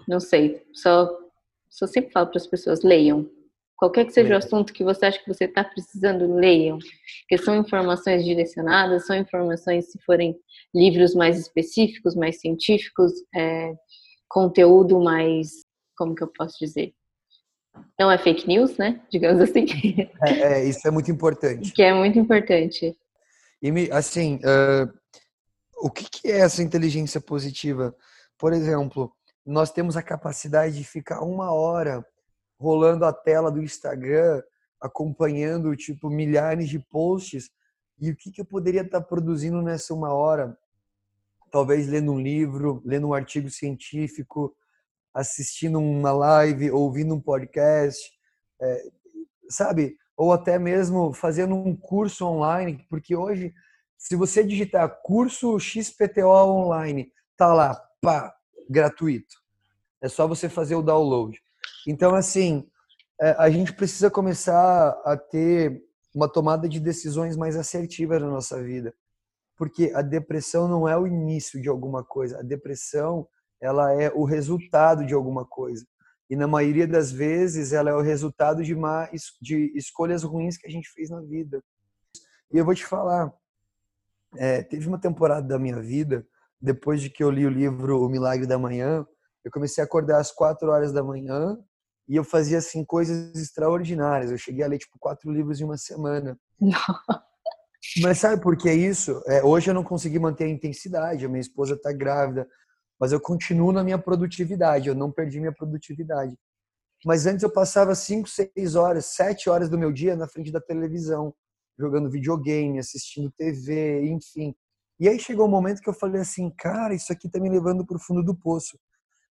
não 0.08 0.20
sei, 0.20 0.62
só 0.72 1.08
só 1.76 1.86
sempre 1.86 2.10
falo 2.10 2.28
para 2.28 2.38
as 2.38 2.46
pessoas 2.46 2.82
leiam. 2.82 3.28
Qualquer 3.76 4.06
que 4.06 4.12
seja 4.12 4.32
o 4.32 4.38
assunto 4.38 4.72
que 4.72 4.82
você 4.82 5.04
acha 5.04 5.18
que 5.22 5.28
você 5.28 5.44
está 5.44 5.62
precisando, 5.62 6.34
leiam. 6.34 6.78
Porque 7.20 7.36
são 7.36 7.54
informações 7.56 8.24
direcionadas, 8.24 9.04
são 9.04 9.14
informações, 9.14 9.92
se 9.92 9.98
forem 10.06 10.34
livros 10.74 11.14
mais 11.14 11.38
específicos, 11.38 12.14
mais 12.14 12.40
científicos, 12.40 13.12
é, 13.34 13.74
conteúdo 14.26 14.98
mais, 14.98 15.50
como 15.98 16.14
que 16.14 16.22
eu 16.22 16.28
posso 16.28 16.56
dizer? 16.58 16.94
Não 17.98 18.10
é 18.10 18.18
fake 18.18 18.46
news, 18.46 18.76
né? 18.76 19.00
Digamos 19.10 19.40
assim. 19.40 19.66
É, 20.22 20.30
é 20.30 20.64
isso 20.64 20.86
é 20.86 20.90
muito 20.90 21.10
importante. 21.10 21.72
Que 21.74 21.82
é 21.82 21.94
muito 21.94 22.18
importante. 22.18 22.96
E, 23.62 23.90
assim, 23.90 24.36
uh, 24.36 24.92
o 25.78 25.90
que, 25.90 26.04
que 26.08 26.28
é 26.28 26.40
essa 26.40 26.62
inteligência 26.62 27.20
positiva? 27.20 27.94
Por 28.38 28.52
exemplo, 28.52 29.12
nós 29.44 29.70
temos 29.70 29.96
a 29.96 30.02
capacidade 30.02 30.76
de 30.76 30.84
ficar 30.84 31.22
uma 31.22 31.52
hora 31.52 32.04
rolando 32.58 33.04
a 33.04 33.12
tela 33.12 33.50
do 33.50 33.62
Instagram, 33.62 34.42
acompanhando 34.80 35.74
tipo 35.76 36.10
milhares 36.10 36.68
de 36.68 36.78
posts. 36.78 37.50
E 37.98 38.10
o 38.10 38.16
que, 38.16 38.30
que 38.30 38.40
eu 38.40 38.44
poderia 38.44 38.82
estar 38.82 39.00
produzindo 39.00 39.62
nessa 39.62 39.94
uma 39.94 40.12
hora? 40.12 40.56
Talvez 41.50 41.88
lendo 41.88 42.12
um 42.12 42.20
livro, 42.20 42.82
lendo 42.84 43.08
um 43.08 43.14
artigo 43.14 43.48
científico, 43.48 44.54
assistindo 45.16 45.78
uma 45.78 46.12
live, 46.12 46.70
ouvindo 46.70 47.14
um 47.14 47.20
podcast, 47.20 47.98
é, 48.60 48.82
sabe? 49.48 49.96
Ou 50.14 50.30
até 50.30 50.58
mesmo 50.58 51.14
fazendo 51.14 51.54
um 51.54 51.74
curso 51.74 52.26
online, 52.26 52.86
porque 52.90 53.16
hoje, 53.16 53.54
se 53.96 54.14
você 54.14 54.44
digitar 54.44 55.00
curso 55.02 55.58
XPTO 55.58 56.28
online, 56.28 57.10
tá 57.34 57.52
lá, 57.54 57.74
pá, 58.02 58.34
gratuito. 58.68 59.36
É 60.02 60.08
só 60.08 60.28
você 60.28 60.50
fazer 60.50 60.74
o 60.74 60.82
download. 60.82 61.40
Então, 61.88 62.14
assim, 62.14 62.68
é, 63.18 63.30
a 63.38 63.48
gente 63.48 63.72
precisa 63.72 64.10
começar 64.10 64.90
a 65.02 65.16
ter 65.16 65.82
uma 66.14 66.30
tomada 66.30 66.68
de 66.68 66.78
decisões 66.78 67.38
mais 67.38 67.56
assertiva 67.56 68.18
na 68.18 68.28
nossa 68.28 68.62
vida. 68.62 68.92
Porque 69.56 69.90
a 69.94 70.02
depressão 70.02 70.68
não 70.68 70.86
é 70.86 70.94
o 70.94 71.06
início 71.06 71.60
de 71.60 71.70
alguma 71.70 72.04
coisa. 72.04 72.40
A 72.40 72.42
depressão, 72.42 73.26
ela 73.60 73.92
é 73.94 74.10
o 74.14 74.24
resultado 74.24 75.04
de 75.04 75.14
alguma 75.14 75.44
coisa. 75.44 75.86
E 76.28 76.36
na 76.36 76.46
maioria 76.46 76.86
das 76.86 77.12
vezes, 77.12 77.72
ela 77.72 77.90
é 77.90 77.94
o 77.94 78.00
resultado 78.00 78.62
de, 78.62 78.74
mais, 78.74 79.32
de 79.40 79.72
escolhas 79.76 80.22
ruins 80.22 80.56
que 80.56 80.66
a 80.66 80.70
gente 80.70 80.90
fez 80.90 81.08
na 81.08 81.20
vida. 81.20 81.62
E 82.52 82.58
eu 82.58 82.64
vou 82.64 82.74
te 82.74 82.84
falar, 82.84 83.32
é, 84.36 84.62
teve 84.62 84.88
uma 84.88 85.00
temporada 85.00 85.46
da 85.46 85.58
minha 85.58 85.80
vida 85.80 86.26
depois 86.60 87.00
de 87.00 87.10
que 87.10 87.22
eu 87.22 87.30
li 87.30 87.46
o 87.46 87.50
livro 87.50 88.02
O 88.02 88.08
Milagre 88.08 88.46
da 88.46 88.58
Manhã, 88.58 89.06
eu 89.44 89.50
comecei 89.50 89.82
a 89.82 89.86
acordar 89.86 90.18
às 90.18 90.32
quatro 90.32 90.70
horas 90.70 90.92
da 90.92 91.04
manhã 91.04 91.56
e 92.08 92.16
eu 92.16 92.24
fazia 92.24 92.58
assim 92.58 92.84
coisas 92.84 93.34
extraordinárias. 93.36 94.30
Eu 94.30 94.38
cheguei 94.38 94.64
a 94.64 94.68
ler 94.68 94.78
tipo 94.78 94.98
quatro 94.98 95.30
livros 95.30 95.60
em 95.60 95.64
uma 95.64 95.76
semana. 95.76 96.36
Mas 98.02 98.18
sabe 98.18 98.42
por 98.42 98.56
que 98.56 98.72
isso? 98.72 99.22
É, 99.26 99.44
hoje 99.44 99.70
eu 99.70 99.74
não 99.74 99.84
consegui 99.84 100.18
manter 100.18 100.44
a 100.44 100.48
intensidade. 100.48 101.24
A 101.24 101.28
minha 101.28 101.40
esposa 101.40 101.74
está 101.74 101.92
grávida, 101.92 102.48
mas 102.98 103.12
eu 103.12 103.20
continuo 103.20 103.72
na 103.72 103.84
minha 103.84 103.98
produtividade. 103.98 104.88
Eu 104.88 104.94
não 104.94 105.10
perdi 105.10 105.38
minha 105.38 105.52
produtividade. 105.52 106.36
Mas 107.04 107.26
antes 107.26 107.42
eu 107.42 107.50
passava 107.50 107.94
cinco, 107.94 108.28
seis 108.28 108.74
horas, 108.74 109.06
sete 109.06 109.50
horas 109.50 109.68
do 109.68 109.78
meu 109.78 109.92
dia 109.92 110.16
na 110.16 110.26
frente 110.26 110.50
da 110.50 110.60
televisão, 110.60 111.34
jogando 111.78 112.10
videogame, 112.10 112.78
assistindo 112.78 113.30
TV, 113.30 114.06
enfim. 114.06 114.54
E 114.98 115.08
aí 115.08 115.18
chegou 115.18 115.46
um 115.46 115.50
momento 115.50 115.82
que 115.82 115.88
eu 115.88 115.94
falei 115.94 116.22
assim, 116.22 116.50
cara, 116.50 116.94
isso 116.94 117.12
aqui 117.12 117.28
tá 117.28 117.38
me 117.38 117.50
levando 117.50 117.86
para 117.86 117.96
o 117.96 118.00
fundo 118.00 118.22
do 118.22 118.34
poço. 118.34 118.78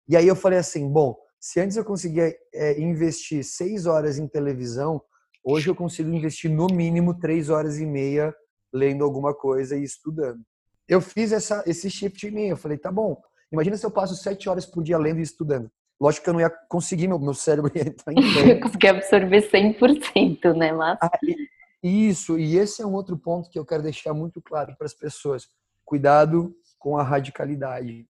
E 0.09 0.16
aí 0.16 0.27
eu 0.27 0.35
falei 0.35 0.59
assim, 0.59 0.90
bom, 0.90 1.16
se 1.40 1.61
antes 1.61 1.77
eu 1.77 1.85
conseguia 1.85 2.35
é, 2.53 2.81
investir 2.81 3.44
seis 3.44 3.87
horas 3.87 4.18
em 4.18 4.27
televisão, 4.27 5.01
hoje 5.44 5.70
eu 5.70 5.75
consigo 5.75 6.11
investir 6.11 6.51
no 6.51 6.66
mínimo 6.66 7.18
três 7.18 7.48
horas 7.48 7.79
e 7.79 7.87
meia 7.87 8.35
lendo 8.72 9.05
alguma 9.05 9.35
coisa 9.35 9.77
e 9.77 9.85
estudando. 9.85 10.40
Eu 10.88 11.01
fiz 11.01 11.31
essa, 11.31 11.62
esse 11.66 11.88
shift 11.88 12.27
em 12.27 12.31
mim. 12.31 12.46
Eu 12.48 12.57
falei, 12.57 12.77
tá 12.77 12.90
bom. 12.90 13.20
Imagina 13.52 13.76
se 13.76 13.84
eu 13.84 13.90
passo 13.90 14.14
sete 14.16 14.48
horas 14.48 14.64
por 14.64 14.82
dia 14.82 14.96
lendo 14.96 15.20
e 15.20 15.22
estudando. 15.22 15.70
Lógico 16.00 16.24
que 16.24 16.30
eu 16.30 16.34
não 16.34 16.40
ia 16.40 16.50
conseguir, 16.68 17.06
meu, 17.06 17.18
meu 17.18 17.34
cérebro 17.34 17.70
ia 17.74 17.88
entrar 17.88 18.12
em 18.12 18.16
Conseguir 18.60 18.88
absorver 18.88 19.48
100%, 19.48 20.56
né, 20.56 20.72
mas... 20.72 20.98
Ah, 21.00 21.10
isso, 21.82 22.38
e 22.38 22.56
esse 22.56 22.80
é 22.80 22.86
um 22.86 22.92
outro 22.92 23.16
ponto 23.18 23.50
que 23.50 23.58
eu 23.58 23.64
quero 23.64 23.82
deixar 23.82 24.14
muito 24.14 24.40
claro 24.40 24.74
para 24.76 24.86
as 24.86 24.94
pessoas. 24.94 25.48
Cuidado 25.84 26.54
com 26.78 26.96
a 26.96 27.02
radicalidade. 27.02 28.06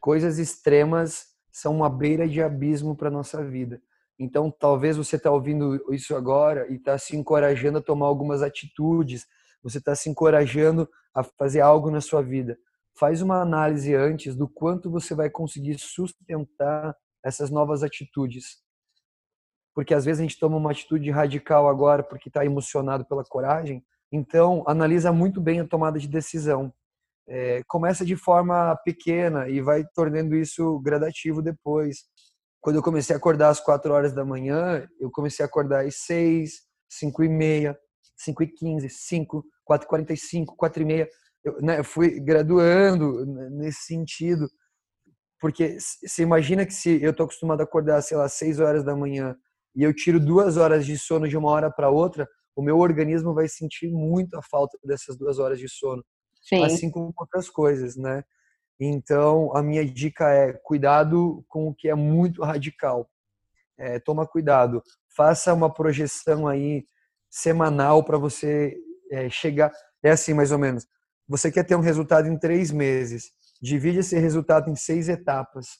Coisas 0.00 0.38
extremas 0.38 1.26
são 1.50 1.76
uma 1.76 1.90
beira 1.90 2.28
de 2.28 2.42
abismo 2.42 2.96
para 2.96 3.10
nossa 3.10 3.44
vida. 3.44 3.80
Então, 4.18 4.50
talvez 4.50 4.96
você 4.96 5.16
está 5.16 5.30
ouvindo 5.30 5.82
isso 5.94 6.16
agora 6.16 6.66
e 6.70 6.74
está 6.74 6.98
se 6.98 7.16
encorajando 7.16 7.78
a 7.78 7.82
tomar 7.82 8.06
algumas 8.06 8.42
atitudes, 8.42 9.26
você 9.62 9.78
está 9.78 9.94
se 9.94 10.08
encorajando 10.08 10.88
a 11.14 11.22
fazer 11.22 11.60
algo 11.60 11.90
na 11.90 12.00
sua 12.00 12.22
vida. 12.22 12.58
Faz 12.98 13.22
uma 13.22 13.40
análise 13.40 13.94
antes 13.94 14.34
do 14.34 14.48
quanto 14.48 14.90
você 14.90 15.14
vai 15.14 15.30
conseguir 15.30 15.78
sustentar 15.78 16.96
essas 17.24 17.50
novas 17.50 17.82
atitudes 17.82 18.62
porque 19.78 19.94
às 19.94 20.04
vezes 20.04 20.18
a 20.18 20.22
gente 20.24 20.40
toma 20.40 20.56
uma 20.56 20.72
atitude 20.72 21.08
radical 21.08 21.68
agora 21.68 22.02
porque 22.02 22.28
está 22.28 22.44
emocionado 22.44 23.04
pela 23.06 23.22
coragem. 23.22 23.80
Então, 24.10 24.64
analisa 24.66 25.12
muito 25.12 25.40
bem 25.40 25.60
a 25.60 25.68
tomada 25.68 26.00
de 26.00 26.08
decisão. 26.08 26.74
É, 27.28 27.62
começa 27.68 28.04
de 28.04 28.16
forma 28.16 28.74
pequena 28.84 29.48
e 29.48 29.60
vai 29.60 29.84
tornando 29.94 30.34
isso 30.34 30.80
gradativo 30.80 31.40
depois. 31.40 31.98
Quando 32.60 32.74
eu 32.74 32.82
comecei 32.82 33.14
a 33.14 33.18
acordar 33.18 33.50
às 33.50 33.60
4 33.60 33.92
horas 33.94 34.12
da 34.12 34.24
manhã, 34.24 34.84
eu 34.98 35.12
comecei 35.12 35.44
a 35.44 35.46
acordar 35.46 35.86
às 35.86 35.94
6, 35.98 36.54
5 36.90 37.22
e 37.22 37.28
meia, 37.28 37.78
5 38.16 38.42
e 38.42 38.48
15, 38.48 38.88
5, 38.88 39.44
4 39.64 39.86
e 39.86 39.88
45, 39.88 40.56
4 40.56 40.82
e 40.82 40.84
meia. 40.84 41.08
Eu, 41.48 41.62
né, 41.62 41.78
eu 41.80 41.84
fui 41.84 42.20
graduando 42.20 43.24
nesse 43.50 43.82
sentido. 43.84 44.48
Porque 45.40 45.78
você 45.78 46.22
imagina 46.22 46.66
que 46.66 46.74
se 46.74 47.02
eu 47.02 47.10
estou 47.10 47.24
acostumado 47.24 47.60
a 47.60 47.64
acordar, 47.64 48.02
sei 48.02 48.16
lá, 48.16 48.28
6 48.28 48.58
horas 48.60 48.84
da 48.84 48.96
manhã 48.96 49.36
e 49.74 49.82
eu 49.82 49.94
tiro 49.94 50.18
duas 50.18 50.56
horas 50.56 50.84
de 50.84 50.98
sono 50.98 51.28
de 51.28 51.36
uma 51.36 51.50
hora 51.50 51.70
para 51.70 51.90
outra, 51.90 52.28
o 52.56 52.62
meu 52.62 52.78
organismo 52.78 53.32
vai 53.32 53.46
sentir 53.48 53.88
muito 53.88 54.36
a 54.36 54.42
falta 54.42 54.76
dessas 54.84 55.16
duas 55.16 55.38
horas 55.38 55.58
de 55.60 55.68
sono. 55.68 56.04
Sim. 56.42 56.64
Assim 56.64 56.90
como 56.90 57.12
outras 57.16 57.48
coisas, 57.48 57.96
né? 57.96 58.24
Então, 58.80 59.54
a 59.56 59.62
minha 59.62 59.84
dica 59.84 60.28
é 60.30 60.52
cuidado 60.52 61.44
com 61.48 61.68
o 61.68 61.74
que 61.74 61.88
é 61.88 61.94
muito 61.94 62.42
radical. 62.42 63.08
É, 63.78 64.00
toma 64.00 64.26
cuidado. 64.26 64.82
Faça 65.16 65.54
uma 65.54 65.72
projeção 65.72 66.48
aí 66.48 66.84
semanal 67.30 68.04
para 68.04 68.18
você 68.18 68.76
é, 69.10 69.28
chegar. 69.30 69.72
É 70.02 70.10
assim, 70.10 70.34
mais 70.34 70.50
ou 70.50 70.58
menos. 70.58 70.86
Você 71.28 71.52
quer 71.52 71.64
ter 71.64 71.76
um 71.76 71.80
resultado 71.80 72.26
em 72.26 72.38
três 72.38 72.70
meses. 72.72 73.30
Divide 73.60 73.98
esse 73.98 74.18
resultado 74.18 74.70
em 74.70 74.76
seis 74.76 75.08
etapas. 75.08 75.78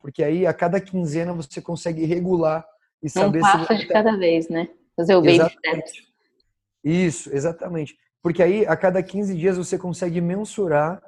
Porque 0.00 0.24
aí, 0.24 0.46
a 0.46 0.52
cada 0.52 0.80
quinzena, 0.80 1.32
você 1.32 1.62
consegue 1.62 2.04
regular 2.04 2.66
e 3.02 3.08
saber 3.08 3.38
um 3.38 3.42
passo 3.42 3.66
se 3.66 3.76
de 3.76 3.86
tá... 3.86 3.94
cada 3.94 4.16
vez, 4.16 4.48
né? 4.48 4.68
Fazer 4.96 5.14
o 5.14 5.22
baby 5.22 5.38
steps. 5.50 5.92
Isso, 6.82 7.34
exatamente. 7.34 7.96
Porque 8.20 8.42
aí, 8.42 8.66
a 8.66 8.76
cada 8.76 9.02
15 9.02 9.34
dias, 9.36 9.56
você 9.56 9.78
consegue 9.78 10.20
mensurar 10.20 11.00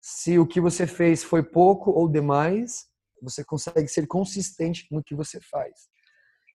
se 0.00 0.38
o 0.38 0.46
que 0.46 0.60
você 0.60 0.86
fez 0.86 1.24
foi 1.24 1.42
pouco 1.42 1.90
ou 1.90 2.08
demais. 2.08 2.86
Você 3.22 3.42
consegue 3.44 3.88
ser 3.88 4.06
consistente 4.06 4.86
no 4.90 5.02
que 5.02 5.14
você 5.14 5.40
faz. 5.40 5.88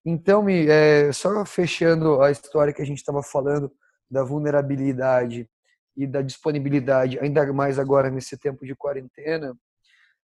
Então, 0.05 0.47
é, 0.47 1.11
só 1.11 1.45
fechando 1.45 2.21
a 2.21 2.31
história 2.31 2.73
que 2.73 2.81
a 2.81 2.85
gente 2.85 2.99
estava 2.99 3.21
falando 3.21 3.71
da 4.09 4.23
vulnerabilidade 4.23 5.49
e 5.95 6.07
da 6.07 6.21
disponibilidade, 6.21 7.19
ainda 7.19 7.51
mais 7.53 7.77
agora 7.77 8.09
nesse 8.09 8.37
tempo 8.37 8.65
de 8.65 8.75
quarentena, 8.75 9.55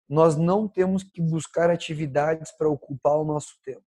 nós 0.10 0.38
não 0.38 0.68
temos 0.68 1.04
que 1.04 1.22
buscar 1.22 1.70
atividades 1.70 2.52
para 2.58 2.70
ocupar 2.70 3.18
o 3.18 3.26
nosso 3.26 3.58
tempo. 3.64 3.84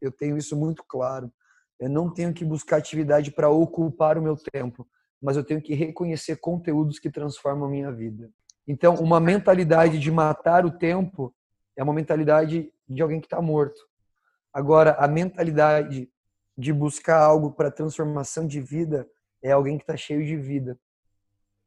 Eu 0.00 0.10
tenho 0.10 0.36
isso 0.38 0.56
muito 0.56 0.82
claro. 0.84 1.30
Eu 1.78 1.88
não 1.88 2.12
tenho 2.12 2.32
que 2.32 2.44
buscar 2.44 2.78
atividade 2.78 3.30
para 3.30 3.50
ocupar 3.50 4.16
o 4.16 4.22
meu 4.22 4.36
tempo, 4.36 4.88
mas 5.20 5.36
eu 5.36 5.44
tenho 5.44 5.60
que 5.60 5.74
reconhecer 5.74 6.36
conteúdos 6.36 6.98
que 6.98 7.10
transformam 7.10 7.66
a 7.66 7.70
minha 7.70 7.92
vida. 7.92 8.30
Então, 8.66 8.94
uma 8.96 9.20
mentalidade 9.20 9.98
de 9.98 10.10
matar 10.10 10.64
o 10.64 10.70
tempo 10.70 11.34
é 11.76 11.82
uma 11.82 11.94
mentalidade 11.94 12.72
de 12.88 13.02
alguém 13.02 13.20
que 13.20 13.26
está 13.26 13.40
morto. 13.40 13.80
Agora, 14.52 14.92
a 14.98 15.06
mentalidade 15.06 16.10
de 16.56 16.72
buscar 16.72 17.20
algo 17.20 17.52
para 17.52 17.70
transformação 17.70 18.46
de 18.46 18.60
vida 18.60 19.08
é 19.42 19.52
alguém 19.52 19.76
que 19.76 19.84
está 19.84 19.96
cheio 19.96 20.24
de 20.24 20.36
vida, 20.36 20.78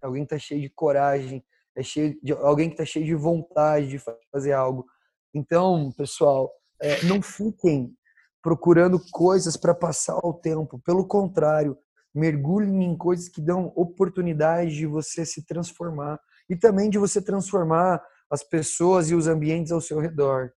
é 0.02 0.06
alguém 0.06 0.26
que 0.26 0.34
está 0.34 0.40
cheio 0.40 0.62
de 0.62 0.70
coragem, 0.70 1.44
é 1.76 1.84
cheio 1.84 2.20
de 2.22 2.34
alguém 2.34 2.70
que 2.70 2.74
está 2.74 2.86
cheio 2.86 3.06
de 3.06 3.16
vontade 3.16 3.88
de 3.88 4.00
fazer 4.32 4.54
algo. 4.54 4.86
Então, 5.34 5.92
pessoal, 5.94 6.52
é, 6.82 7.04
não 7.06 7.22
fiquem 7.22 7.96
procurando 8.42 9.00
coisas 9.12 9.56
para 9.56 9.74
passar 9.74 10.18
o 10.18 10.34
tempo. 10.34 10.80
Pelo 10.80 11.08
contrário, 11.08 11.78
mergulhem 12.14 12.84
em 12.84 12.98
coisas 12.98 13.30
que 13.30 13.42
dão 13.42 13.72
oportunidade 13.76 14.76
de 14.76 14.86
você 14.86 15.26
se 15.26 15.46
transformar 15.46 16.20
e 16.50 16.56
também 16.56 16.90
de 16.90 16.98
você 16.98 17.22
transformar 17.22 18.04
as 18.30 18.44
pessoas 18.44 19.10
e 19.10 19.16
os 19.16 19.28
ambientes 19.28 19.72
ao 19.72 19.80
seu 19.80 20.00
redor. 20.00 20.52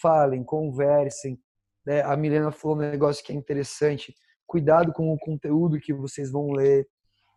Falem, 0.00 0.44
conversem. 0.44 1.38
Né? 1.84 2.02
A 2.02 2.16
Milena 2.16 2.52
falou 2.52 2.76
um 2.76 2.80
negócio 2.80 3.24
que 3.24 3.32
é 3.32 3.34
interessante. 3.34 4.14
Cuidado 4.50 4.92
com 4.92 5.12
o 5.12 5.18
conteúdo 5.18 5.78
que 5.78 5.92
vocês 5.92 6.28
vão 6.28 6.50
ler. 6.50 6.88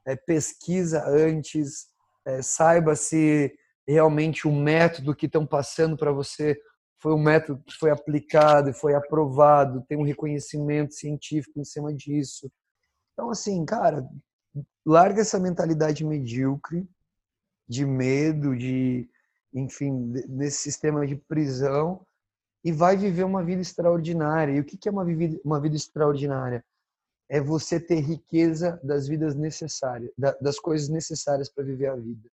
É, 0.04 0.16
pesquisa 0.16 1.08
antes. 1.08 1.86
É, 2.26 2.42
saiba 2.42 2.96
se 2.96 3.54
realmente 3.88 4.48
o 4.48 4.52
método 4.52 5.16
que 5.16 5.28
estão 5.28 5.46
passando 5.46 5.96
para 5.96 6.12
você 6.12 6.60
foi 7.00 7.14
um 7.14 7.22
método 7.22 7.62
que 7.64 7.76
foi 7.76 7.92
aplicado 7.92 8.72
e 8.72 8.74
foi 8.74 8.96
aprovado, 8.96 9.86
tem 9.88 9.96
um 9.96 10.06
reconhecimento 10.06 10.96
científico 10.96 11.60
em 11.60 11.64
cima 11.64 11.94
disso. 11.94 12.52
Então, 13.12 13.30
assim, 13.30 13.64
cara, 13.64 14.04
larga 14.84 15.22
essa 15.22 15.38
mentalidade 15.38 16.04
medíocre, 16.04 16.88
de 17.70 17.86
medo, 17.86 18.58
de, 18.58 19.08
enfim, 19.54 19.92
nesse 20.28 20.64
sistema 20.64 21.06
de 21.06 21.16
prisão 21.16 22.04
e 22.64 22.72
vai 22.72 22.98
viver 22.98 23.24
uma 23.24 23.44
vida 23.44 23.62
extraordinária. 23.62 24.54
E 24.54 24.60
o 24.62 24.66
que 24.66 24.88
é 24.90 24.92
uma 24.92 25.06
vida, 25.06 25.40
uma 25.46 25.62
vida 25.62 25.76
extraordinária? 25.76 26.66
É 27.34 27.42
você 27.42 27.80
ter 27.80 28.00
riqueza 28.00 28.80
das 28.84 29.08
vidas 29.08 29.34
necessárias, 29.36 30.12
das 30.40 30.60
coisas 30.60 30.88
necessárias 30.88 31.50
para 31.50 31.64
viver 31.64 31.88
a 31.88 31.96
vida 31.96 32.30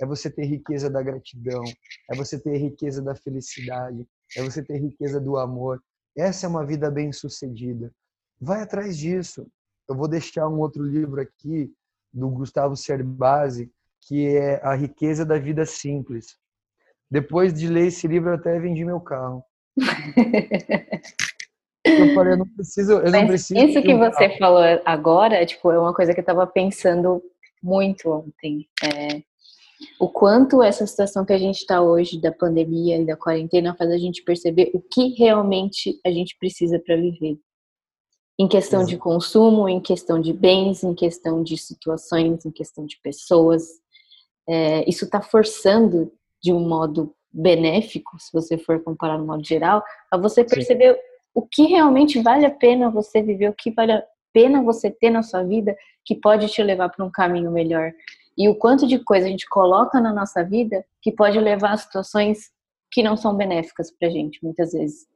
é 0.00 0.06
você 0.06 0.30
ter 0.30 0.44
riqueza 0.46 0.88
da 0.88 1.02
gratidão, 1.02 1.62
é 2.10 2.16
você 2.16 2.38
ter 2.38 2.56
riqueza 2.56 3.02
da 3.02 3.14
felicidade, 3.14 4.08
é 4.34 4.42
você 4.42 4.62
ter 4.62 4.78
riqueza 4.78 5.20
do 5.20 5.36
amor. 5.36 5.80
Essa 6.16 6.46
é 6.46 6.48
uma 6.48 6.64
vida 6.64 6.90
bem-sucedida. 6.90 7.92
Vai 8.40 8.62
atrás 8.62 8.96
disso. 8.96 9.46
Eu 9.86 9.94
vou 9.94 10.08
deixar 10.08 10.48
um 10.48 10.58
outro 10.58 10.82
livro 10.82 11.20
aqui 11.20 11.70
do 12.12 12.30
Gustavo 12.30 12.76
Cerbasi, 12.76 13.70
que 14.00 14.26
é 14.26 14.58
A 14.64 14.74
Riqueza 14.74 15.24
da 15.26 15.38
Vida 15.38 15.66
Simples. 15.66 16.38
Depois 17.10 17.52
de 17.52 17.68
ler 17.68 17.88
esse 17.88 18.08
livro, 18.08 18.30
eu 18.30 18.34
até 18.34 18.58
vendi 18.58 18.84
meu 18.84 19.00
carro. 19.00 19.44
eu 21.84 22.14
falei, 22.14 22.34
eu 22.34 22.38
não 22.38 22.48
preciso, 22.48 22.92
eu 22.92 23.10
não 23.10 23.26
preciso. 23.26 23.58
Isso 23.58 23.82
que 23.82 23.94
você 23.94 24.36
falou 24.38 24.62
agora, 24.84 25.44
tipo, 25.46 25.70
é 25.70 25.78
uma 25.78 25.94
coisa 25.94 26.12
que 26.12 26.20
eu 26.20 26.22
estava 26.22 26.46
pensando 26.46 27.22
muito 27.62 28.10
ontem. 28.10 28.68
É, 28.82 29.22
o 29.98 30.08
quanto 30.08 30.62
essa 30.62 30.86
situação 30.86 31.24
que 31.24 31.32
a 31.32 31.38
gente 31.38 31.58
está 31.58 31.80
hoje 31.80 32.20
da 32.20 32.30
pandemia 32.30 32.98
e 32.98 33.06
da 33.06 33.16
quarentena 33.16 33.74
faz 33.74 33.90
a 33.90 33.98
gente 33.98 34.22
perceber 34.22 34.70
o 34.74 34.80
que 34.80 35.14
realmente 35.14 35.98
a 36.04 36.10
gente 36.10 36.36
precisa 36.38 36.78
para 36.78 36.96
viver. 36.96 37.38
Em 38.38 38.48
questão 38.48 38.84
de 38.84 38.96
consumo, 38.96 39.68
em 39.68 39.80
questão 39.80 40.20
de 40.20 40.32
bens, 40.32 40.82
em 40.82 40.94
questão 40.94 41.42
de 41.42 41.58
situações, 41.58 42.44
em 42.44 42.50
questão 42.50 42.86
de 42.86 42.98
pessoas. 43.02 43.64
É, 44.48 44.88
isso 44.88 45.04
está 45.04 45.20
forçando, 45.20 46.12
de 46.42 46.52
um 46.52 46.60
modo 46.60 47.14
benéfico, 47.32 48.18
se 48.18 48.32
você 48.32 48.58
for 48.58 48.82
comparar 48.82 49.18
no 49.18 49.26
modo 49.26 49.46
geral, 49.46 49.84
a 50.10 50.16
você 50.16 50.42
perceber 50.42 50.94
Sim. 50.94 51.00
O 51.34 51.42
que 51.42 51.66
realmente 51.66 52.20
vale 52.20 52.44
a 52.44 52.50
pena 52.50 52.90
você 52.90 53.22
viver, 53.22 53.48
o 53.48 53.54
que 53.54 53.70
vale 53.70 53.92
a 53.92 54.04
pena 54.32 54.62
você 54.62 54.90
ter 54.90 55.10
na 55.10 55.22
sua 55.22 55.42
vida 55.42 55.76
que 56.04 56.14
pode 56.14 56.48
te 56.48 56.62
levar 56.62 56.88
para 56.88 57.04
um 57.04 57.10
caminho 57.10 57.50
melhor 57.50 57.92
e 58.40 58.48
o 58.48 58.54
quanto 58.54 58.86
de 58.86 58.98
coisa 58.98 59.26
a 59.26 59.30
gente 59.30 59.46
coloca 59.48 60.00
na 60.00 60.14
nossa 60.14 60.42
vida 60.42 60.82
que 61.02 61.12
pode 61.12 61.38
levar 61.38 61.72
a 61.72 61.76
situações 61.76 62.50
que 62.90 63.02
não 63.02 63.14
são 63.14 63.36
benéficas 63.36 63.90
para 63.90 64.08
a 64.08 64.10
gente, 64.10 64.42
muitas 64.42 64.72
vezes. 64.72 65.06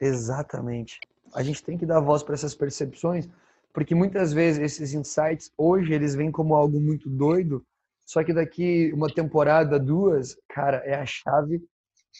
Exatamente. 0.00 0.98
A 1.34 1.42
gente 1.42 1.62
tem 1.62 1.76
que 1.76 1.84
dar 1.84 2.00
voz 2.00 2.22
para 2.22 2.34
essas 2.34 2.54
percepções, 2.54 3.28
porque 3.74 3.94
muitas 3.94 4.32
vezes 4.32 4.62
esses 4.62 4.94
insights, 4.94 5.52
hoje, 5.56 5.92
eles 5.92 6.14
vêm 6.14 6.30
como 6.30 6.54
algo 6.54 6.80
muito 6.80 7.10
doido, 7.10 7.62
só 8.06 8.24
que 8.24 8.32
daqui 8.32 8.90
uma 8.94 9.12
temporada, 9.12 9.78
duas, 9.78 10.36
cara, 10.48 10.78
é 10.78 10.94
a 10.94 11.04
chave 11.04 11.62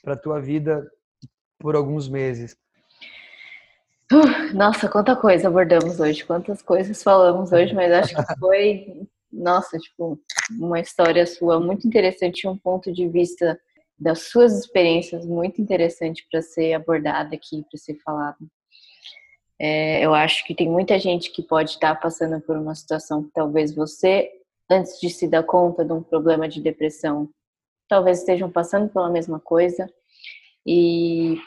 para 0.03 0.17
tua 0.17 0.39
vida 0.39 0.87
por 1.59 1.75
alguns 1.75 2.11
meses. 2.11 2.57
Uh, 4.13 4.55
nossa, 4.55 4.91
quanta 4.91 5.17
coisa 5.17 5.49
abordamos 5.49 5.99
hoje, 5.99 6.23
quantas 6.23 6.61
coisas 6.61 7.03
falamos 7.03 7.51
hoje, 7.51 7.73
mas 7.75 7.91
acho 7.91 8.15
que 8.15 8.39
foi 8.39 9.09
nossa, 9.33 9.79
tipo, 9.79 10.21
uma 10.51 10.79
história 10.79 11.27
sua 11.27 11.59
muito 11.59 11.87
interessante, 11.87 12.47
um 12.47 12.57
ponto 12.57 12.93
de 12.93 13.09
vista 13.09 13.59
das 13.99 14.25
suas 14.25 14.53
experiências 14.59 15.25
muito 15.25 15.63
interessante 15.63 16.27
para 16.31 16.43
ser 16.43 16.75
abordada 16.75 17.35
aqui, 17.35 17.65
para 17.71 17.79
ser 17.79 17.95
falado. 18.05 18.47
É, 19.59 20.05
eu 20.05 20.13
acho 20.13 20.45
que 20.45 20.55
tem 20.55 20.69
muita 20.69 20.99
gente 20.99 21.31
que 21.31 21.43
pode 21.43 21.71
estar 21.71 21.95
passando 21.95 22.39
por 22.43 22.57
uma 22.57 22.75
situação 22.75 23.23
que 23.23 23.31
talvez 23.33 23.75
você, 23.75 24.31
antes 24.71 25.01
de 25.01 25.09
se 25.09 25.27
dar 25.27 25.45
conta 25.45 25.85
de 25.85 25.93
um 25.93 26.03
problema 26.03 26.47
de 26.47 26.61
depressão, 26.61 27.31
talvez 27.89 28.19
estejam 28.19 28.51
passando 28.51 28.91
pela 28.91 29.09
mesma 29.09 29.41
coisa 29.41 29.89
e 30.67 31.39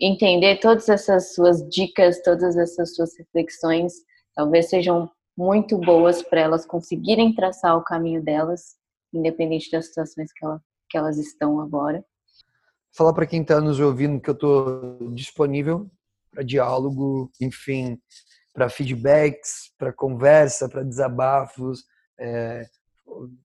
entender 0.00 0.58
todas 0.58 0.88
essas 0.88 1.34
suas 1.34 1.66
dicas, 1.68 2.22
todas 2.22 2.56
essas 2.56 2.94
suas 2.94 3.16
reflexões, 3.16 3.92
talvez 4.34 4.68
sejam 4.68 5.10
muito 5.36 5.78
boas 5.78 6.22
para 6.22 6.40
elas 6.40 6.66
conseguirem 6.66 7.34
traçar 7.34 7.76
o 7.76 7.84
caminho 7.84 8.22
delas, 8.22 8.76
independente 9.12 9.70
das 9.70 9.86
situações 9.86 10.32
que, 10.32 10.44
ela, 10.44 10.60
que 10.88 10.96
elas 10.96 11.18
estão 11.18 11.60
agora. 11.60 12.04
Falar 12.96 13.12
para 13.12 13.26
quem 13.26 13.42
está 13.42 13.60
nos 13.60 13.80
ouvindo 13.80 14.20
que 14.20 14.30
eu 14.30 14.34
estou 14.34 15.10
disponível 15.12 15.90
para 16.30 16.44
diálogo, 16.44 17.30
enfim, 17.40 17.98
para 18.52 18.68
feedbacks, 18.68 19.72
para 19.76 19.92
conversa, 19.92 20.68
para 20.68 20.84
desabafos. 20.84 21.84
É, 22.18 22.64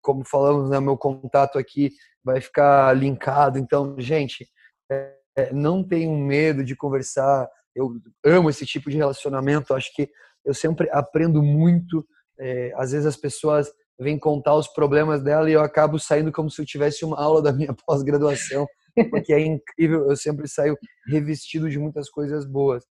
como 0.02 0.24
falamos, 0.26 0.70
né, 0.70 0.80
meu 0.80 0.98
contato 0.98 1.58
aqui 1.58 1.92
vai 2.24 2.40
ficar 2.42 2.96
linkado. 2.96 3.58
Então, 3.58 3.96
gente, 4.00 4.48
é, 4.92 5.19
não 5.54 5.84
tenham 5.84 6.16
medo 6.18 6.64
de 6.64 6.76
conversar. 6.76 7.50
Eu 7.76 7.94
amo 8.26 8.50
esse 8.50 8.66
tipo 8.66 8.90
de 8.90 8.98
relacionamento. 8.98 9.74
Acho 9.74 9.94
que 9.94 10.10
eu 10.46 10.54
sempre 10.54 10.90
aprendo 10.92 11.42
muito. 11.42 12.06
É, 12.40 12.72
às 12.76 12.92
vezes 12.92 13.06
as 13.06 13.18
pessoas 13.18 13.72
vêm 14.00 14.18
contar 14.18 14.56
os 14.56 14.68
problemas 14.68 15.22
dela 15.22 15.50
e 15.50 15.54
eu 15.54 15.62
acabo 15.62 16.00
saindo 16.00 16.32
como 16.32 16.50
se 16.50 16.62
eu 16.62 16.66
tivesse 16.66 17.04
uma 17.04 17.22
aula 17.22 17.42
da 17.42 17.52
minha 17.52 17.74
pós-graduação, 17.86 18.66
porque 19.10 19.34
é 19.34 19.40
incrível. 19.40 20.10
Eu 20.10 20.16
sempre 20.16 20.48
saio 20.48 20.78
revestido 21.08 21.70
de 21.70 21.78
muitas 21.78 22.10
coisas 22.10 22.46
boas. 22.46 22.84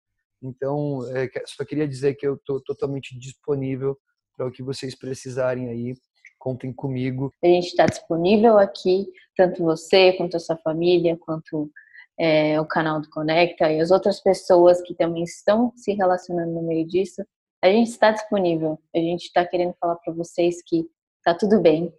Então, 0.44 1.00
é, 1.16 1.30
só 1.46 1.66
queria 1.66 1.88
dizer 1.88 2.16
que 2.16 2.28
eu 2.28 2.36
estou 2.36 2.62
totalmente 2.62 3.18
disponível 3.18 3.98
para 4.36 4.48
o 4.48 4.52
que 4.52 4.62
vocês 4.62 4.96
precisarem 4.96 5.70
aí. 5.70 5.96
Contem 6.38 6.72
comigo. 6.72 7.32
A 7.44 7.48
gente 7.48 7.68
está 7.68 7.88
disponível 7.88 8.60
aqui, 8.60 9.08
tanto 9.36 9.64
você, 9.64 10.14
quanto 10.14 10.38
a 10.38 10.40
sua 10.40 10.56
família, 10.58 11.18
quanto 11.20 11.72
é, 12.20 12.60
o 12.60 12.66
canal 12.66 13.02
do 13.02 13.10
Conecta 13.10 13.72
e 13.72 13.80
as 13.80 13.92
outras 13.92 14.20
pessoas 14.20 14.82
que 14.82 14.94
também 14.94 15.24
estão 15.24 15.72
se 15.76 15.94
relacionando 15.94 16.52
no 16.52 16.64
meio 16.64 16.86
disso 16.86 17.24
a 17.62 17.68
gente 17.70 17.90
está 17.90 18.12
disponível. 18.12 18.80
A 18.96 19.00
gente 19.00 19.26
está 19.26 19.46
querendo 19.46 19.74
falar 19.80 19.96
para 19.96 20.14
vocês 20.14 20.62
que 20.62 20.88
tá 21.24 21.34
tudo 21.34 21.60
bem. 21.60 21.94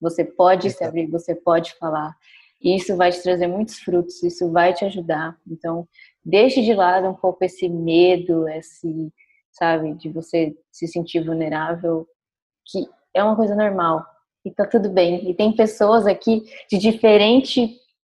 Você 0.00 0.24
pode 0.24 0.70
se 0.70 0.82
abrir, 0.84 1.06
você 1.06 1.34
pode 1.34 1.74
falar. 1.74 2.16
E 2.60 2.76
isso 2.76 2.96
vai 2.96 3.10
te 3.10 3.22
trazer 3.22 3.46
muitos 3.46 3.78
frutos, 3.78 4.22
isso 4.22 4.50
vai 4.50 4.72
te 4.72 4.84
ajudar. 4.84 5.36
Então, 5.46 5.88
deixe 6.24 6.62
de 6.62 6.74
lado 6.74 7.08
um 7.08 7.14
pouco 7.14 7.44
esse 7.44 7.68
medo, 7.68 8.48
esse, 8.48 9.12
sabe, 9.50 9.94
de 9.94 10.08
você 10.10 10.54
se 10.70 10.86
sentir 10.86 11.24
vulnerável, 11.24 12.06
que 12.66 12.86
é 13.14 13.22
uma 13.22 13.36
coisa 13.36 13.54
normal. 13.54 14.04
E 14.44 14.50
tá 14.50 14.66
tudo 14.66 14.88
bem. 14.90 15.28
E 15.28 15.34
tem 15.34 15.54
pessoas 15.54 16.06
aqui 16.06 16.44
de 16.70 16.78
diferentes 16.78 17.70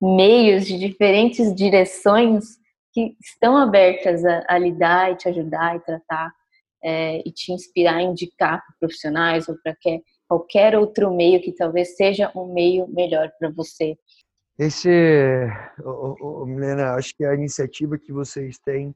meios, 0.03 0.65
de 0.65 0.77
diferentes 0.77 1.53
direções 1.55 2.57
que 2.91 3.15
estão 3.21 3.57
abertas 3.57 4.23
a, 4.25 4.43
a 4.47 4.57
lidar 4.57 5.11
e 5.11 5.15
te 5.15 5.29
ajudar 5.29 5.75
e 5.75 5.79
tratar 5.79 6.31
é, 6.83 7.27
e 7.27 7.31
te 7.31 7.53
inspirar, 7.53 8.01
indicar 8.01 8.61
para 8.61 8.75
profissionais 8.79 9.47
ou 9.47 9.55
para 9.63 9.75
qualquer 10.27 10.75
outro 10.77 11.13
meio 11.13 11.41
que 11.41 11.53
talvez 11.53 11.95
seja 11.95 12.31
um 12.35 12.53
meio 12.53 12.87
melhor 12.87 13.31
para 13.39 13.49
você. 13.49 13.97
Esse, 14.59 14.89
oh, 15.83 16.15
oh, 16.19 16.45
Milena, 16.45 16.93
acho 16.93 17.15
que 17.15 17.25
a 17.25 17.33
iniciativa 17.33 17.97
que 17.97 18.11
vocês 18.11 18.59
têm, 18.59 18.93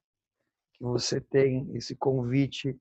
que 0.73 0.83
você 0.83 1.19
tem, 1.19 1.67
esse 1.73 1.95
convite 1.95 2.75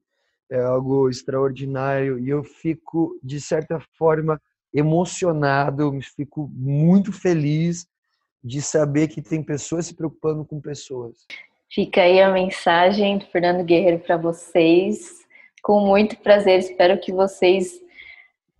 é 0.50 0.60
algo 0.60 1.08
extraordinário 1.08 2.18
e 2.18 2.28
eu 2.28 2.44
fico 2.44 3.18
de 3.22 3.40
certa 3.40 3.80
forma 3.96 4.40
emocionado, 4.74 5.98
fico 6.14 6.50
muito 6.52 7.12
feliz 7.12 7.86
de 8.46 8.62
saber 8.62 9.08
que 9.08 9.20
tem 9.20 9.42
pessoas 9.42 9.86
se 9.86 9.94
preocupando 9.94 10.44
com 10.44 10.60
pessoas. 10.60 11.26
Fica 11.68 12.02
aí 12.02 12.20
a 12.20 12.30
mensagem 12.30 13.18
do 13.18 13.26
Fernando 13.26 13.64
Guerreiro 13.64 13.98
para 13.98 14.16
vocês. 14.16 15.26
Com 15.64 15.80
muito 15.80 16.16
prazer, 16.18 16.60
espero 16.60 16.96
que 17.00 17.10
vocês 17.12 17.80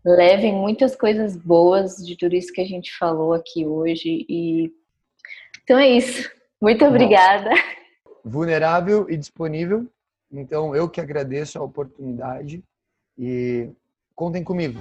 levem 0.05 0.53
muitas 0.53 0.97
coisas 0.97 1.37
boas 1.37 1.99
de 2.05 2.17
tudo 2.17 2.35
isso 2.35 2.53
que 2.53 2.61
a 2.61 2.67
gente 2.67 2.93
falou 2.99 3.33
aqui 3.33 3.65
hoje. 3.65 4.27
E 4.29 4.73
então 5.63 5.79
é 5.79 5.89
isso. 5.89 6.29
Muito 6.61 6.85
obrigada. 6.85 7.51
Vulnerável 8.25 9.09
e 9.09 9.17
disponível. 9.17 9.87
Então 10.33 10.75
eu 10.75 10.89
que 10.89 11.01
agradeço 11.01 11.61
a 11.61 11.63
oportunidade 11.63 12.61
e 13.17 13.71
contem 14.17 14.43
comigo. 14.43 14.81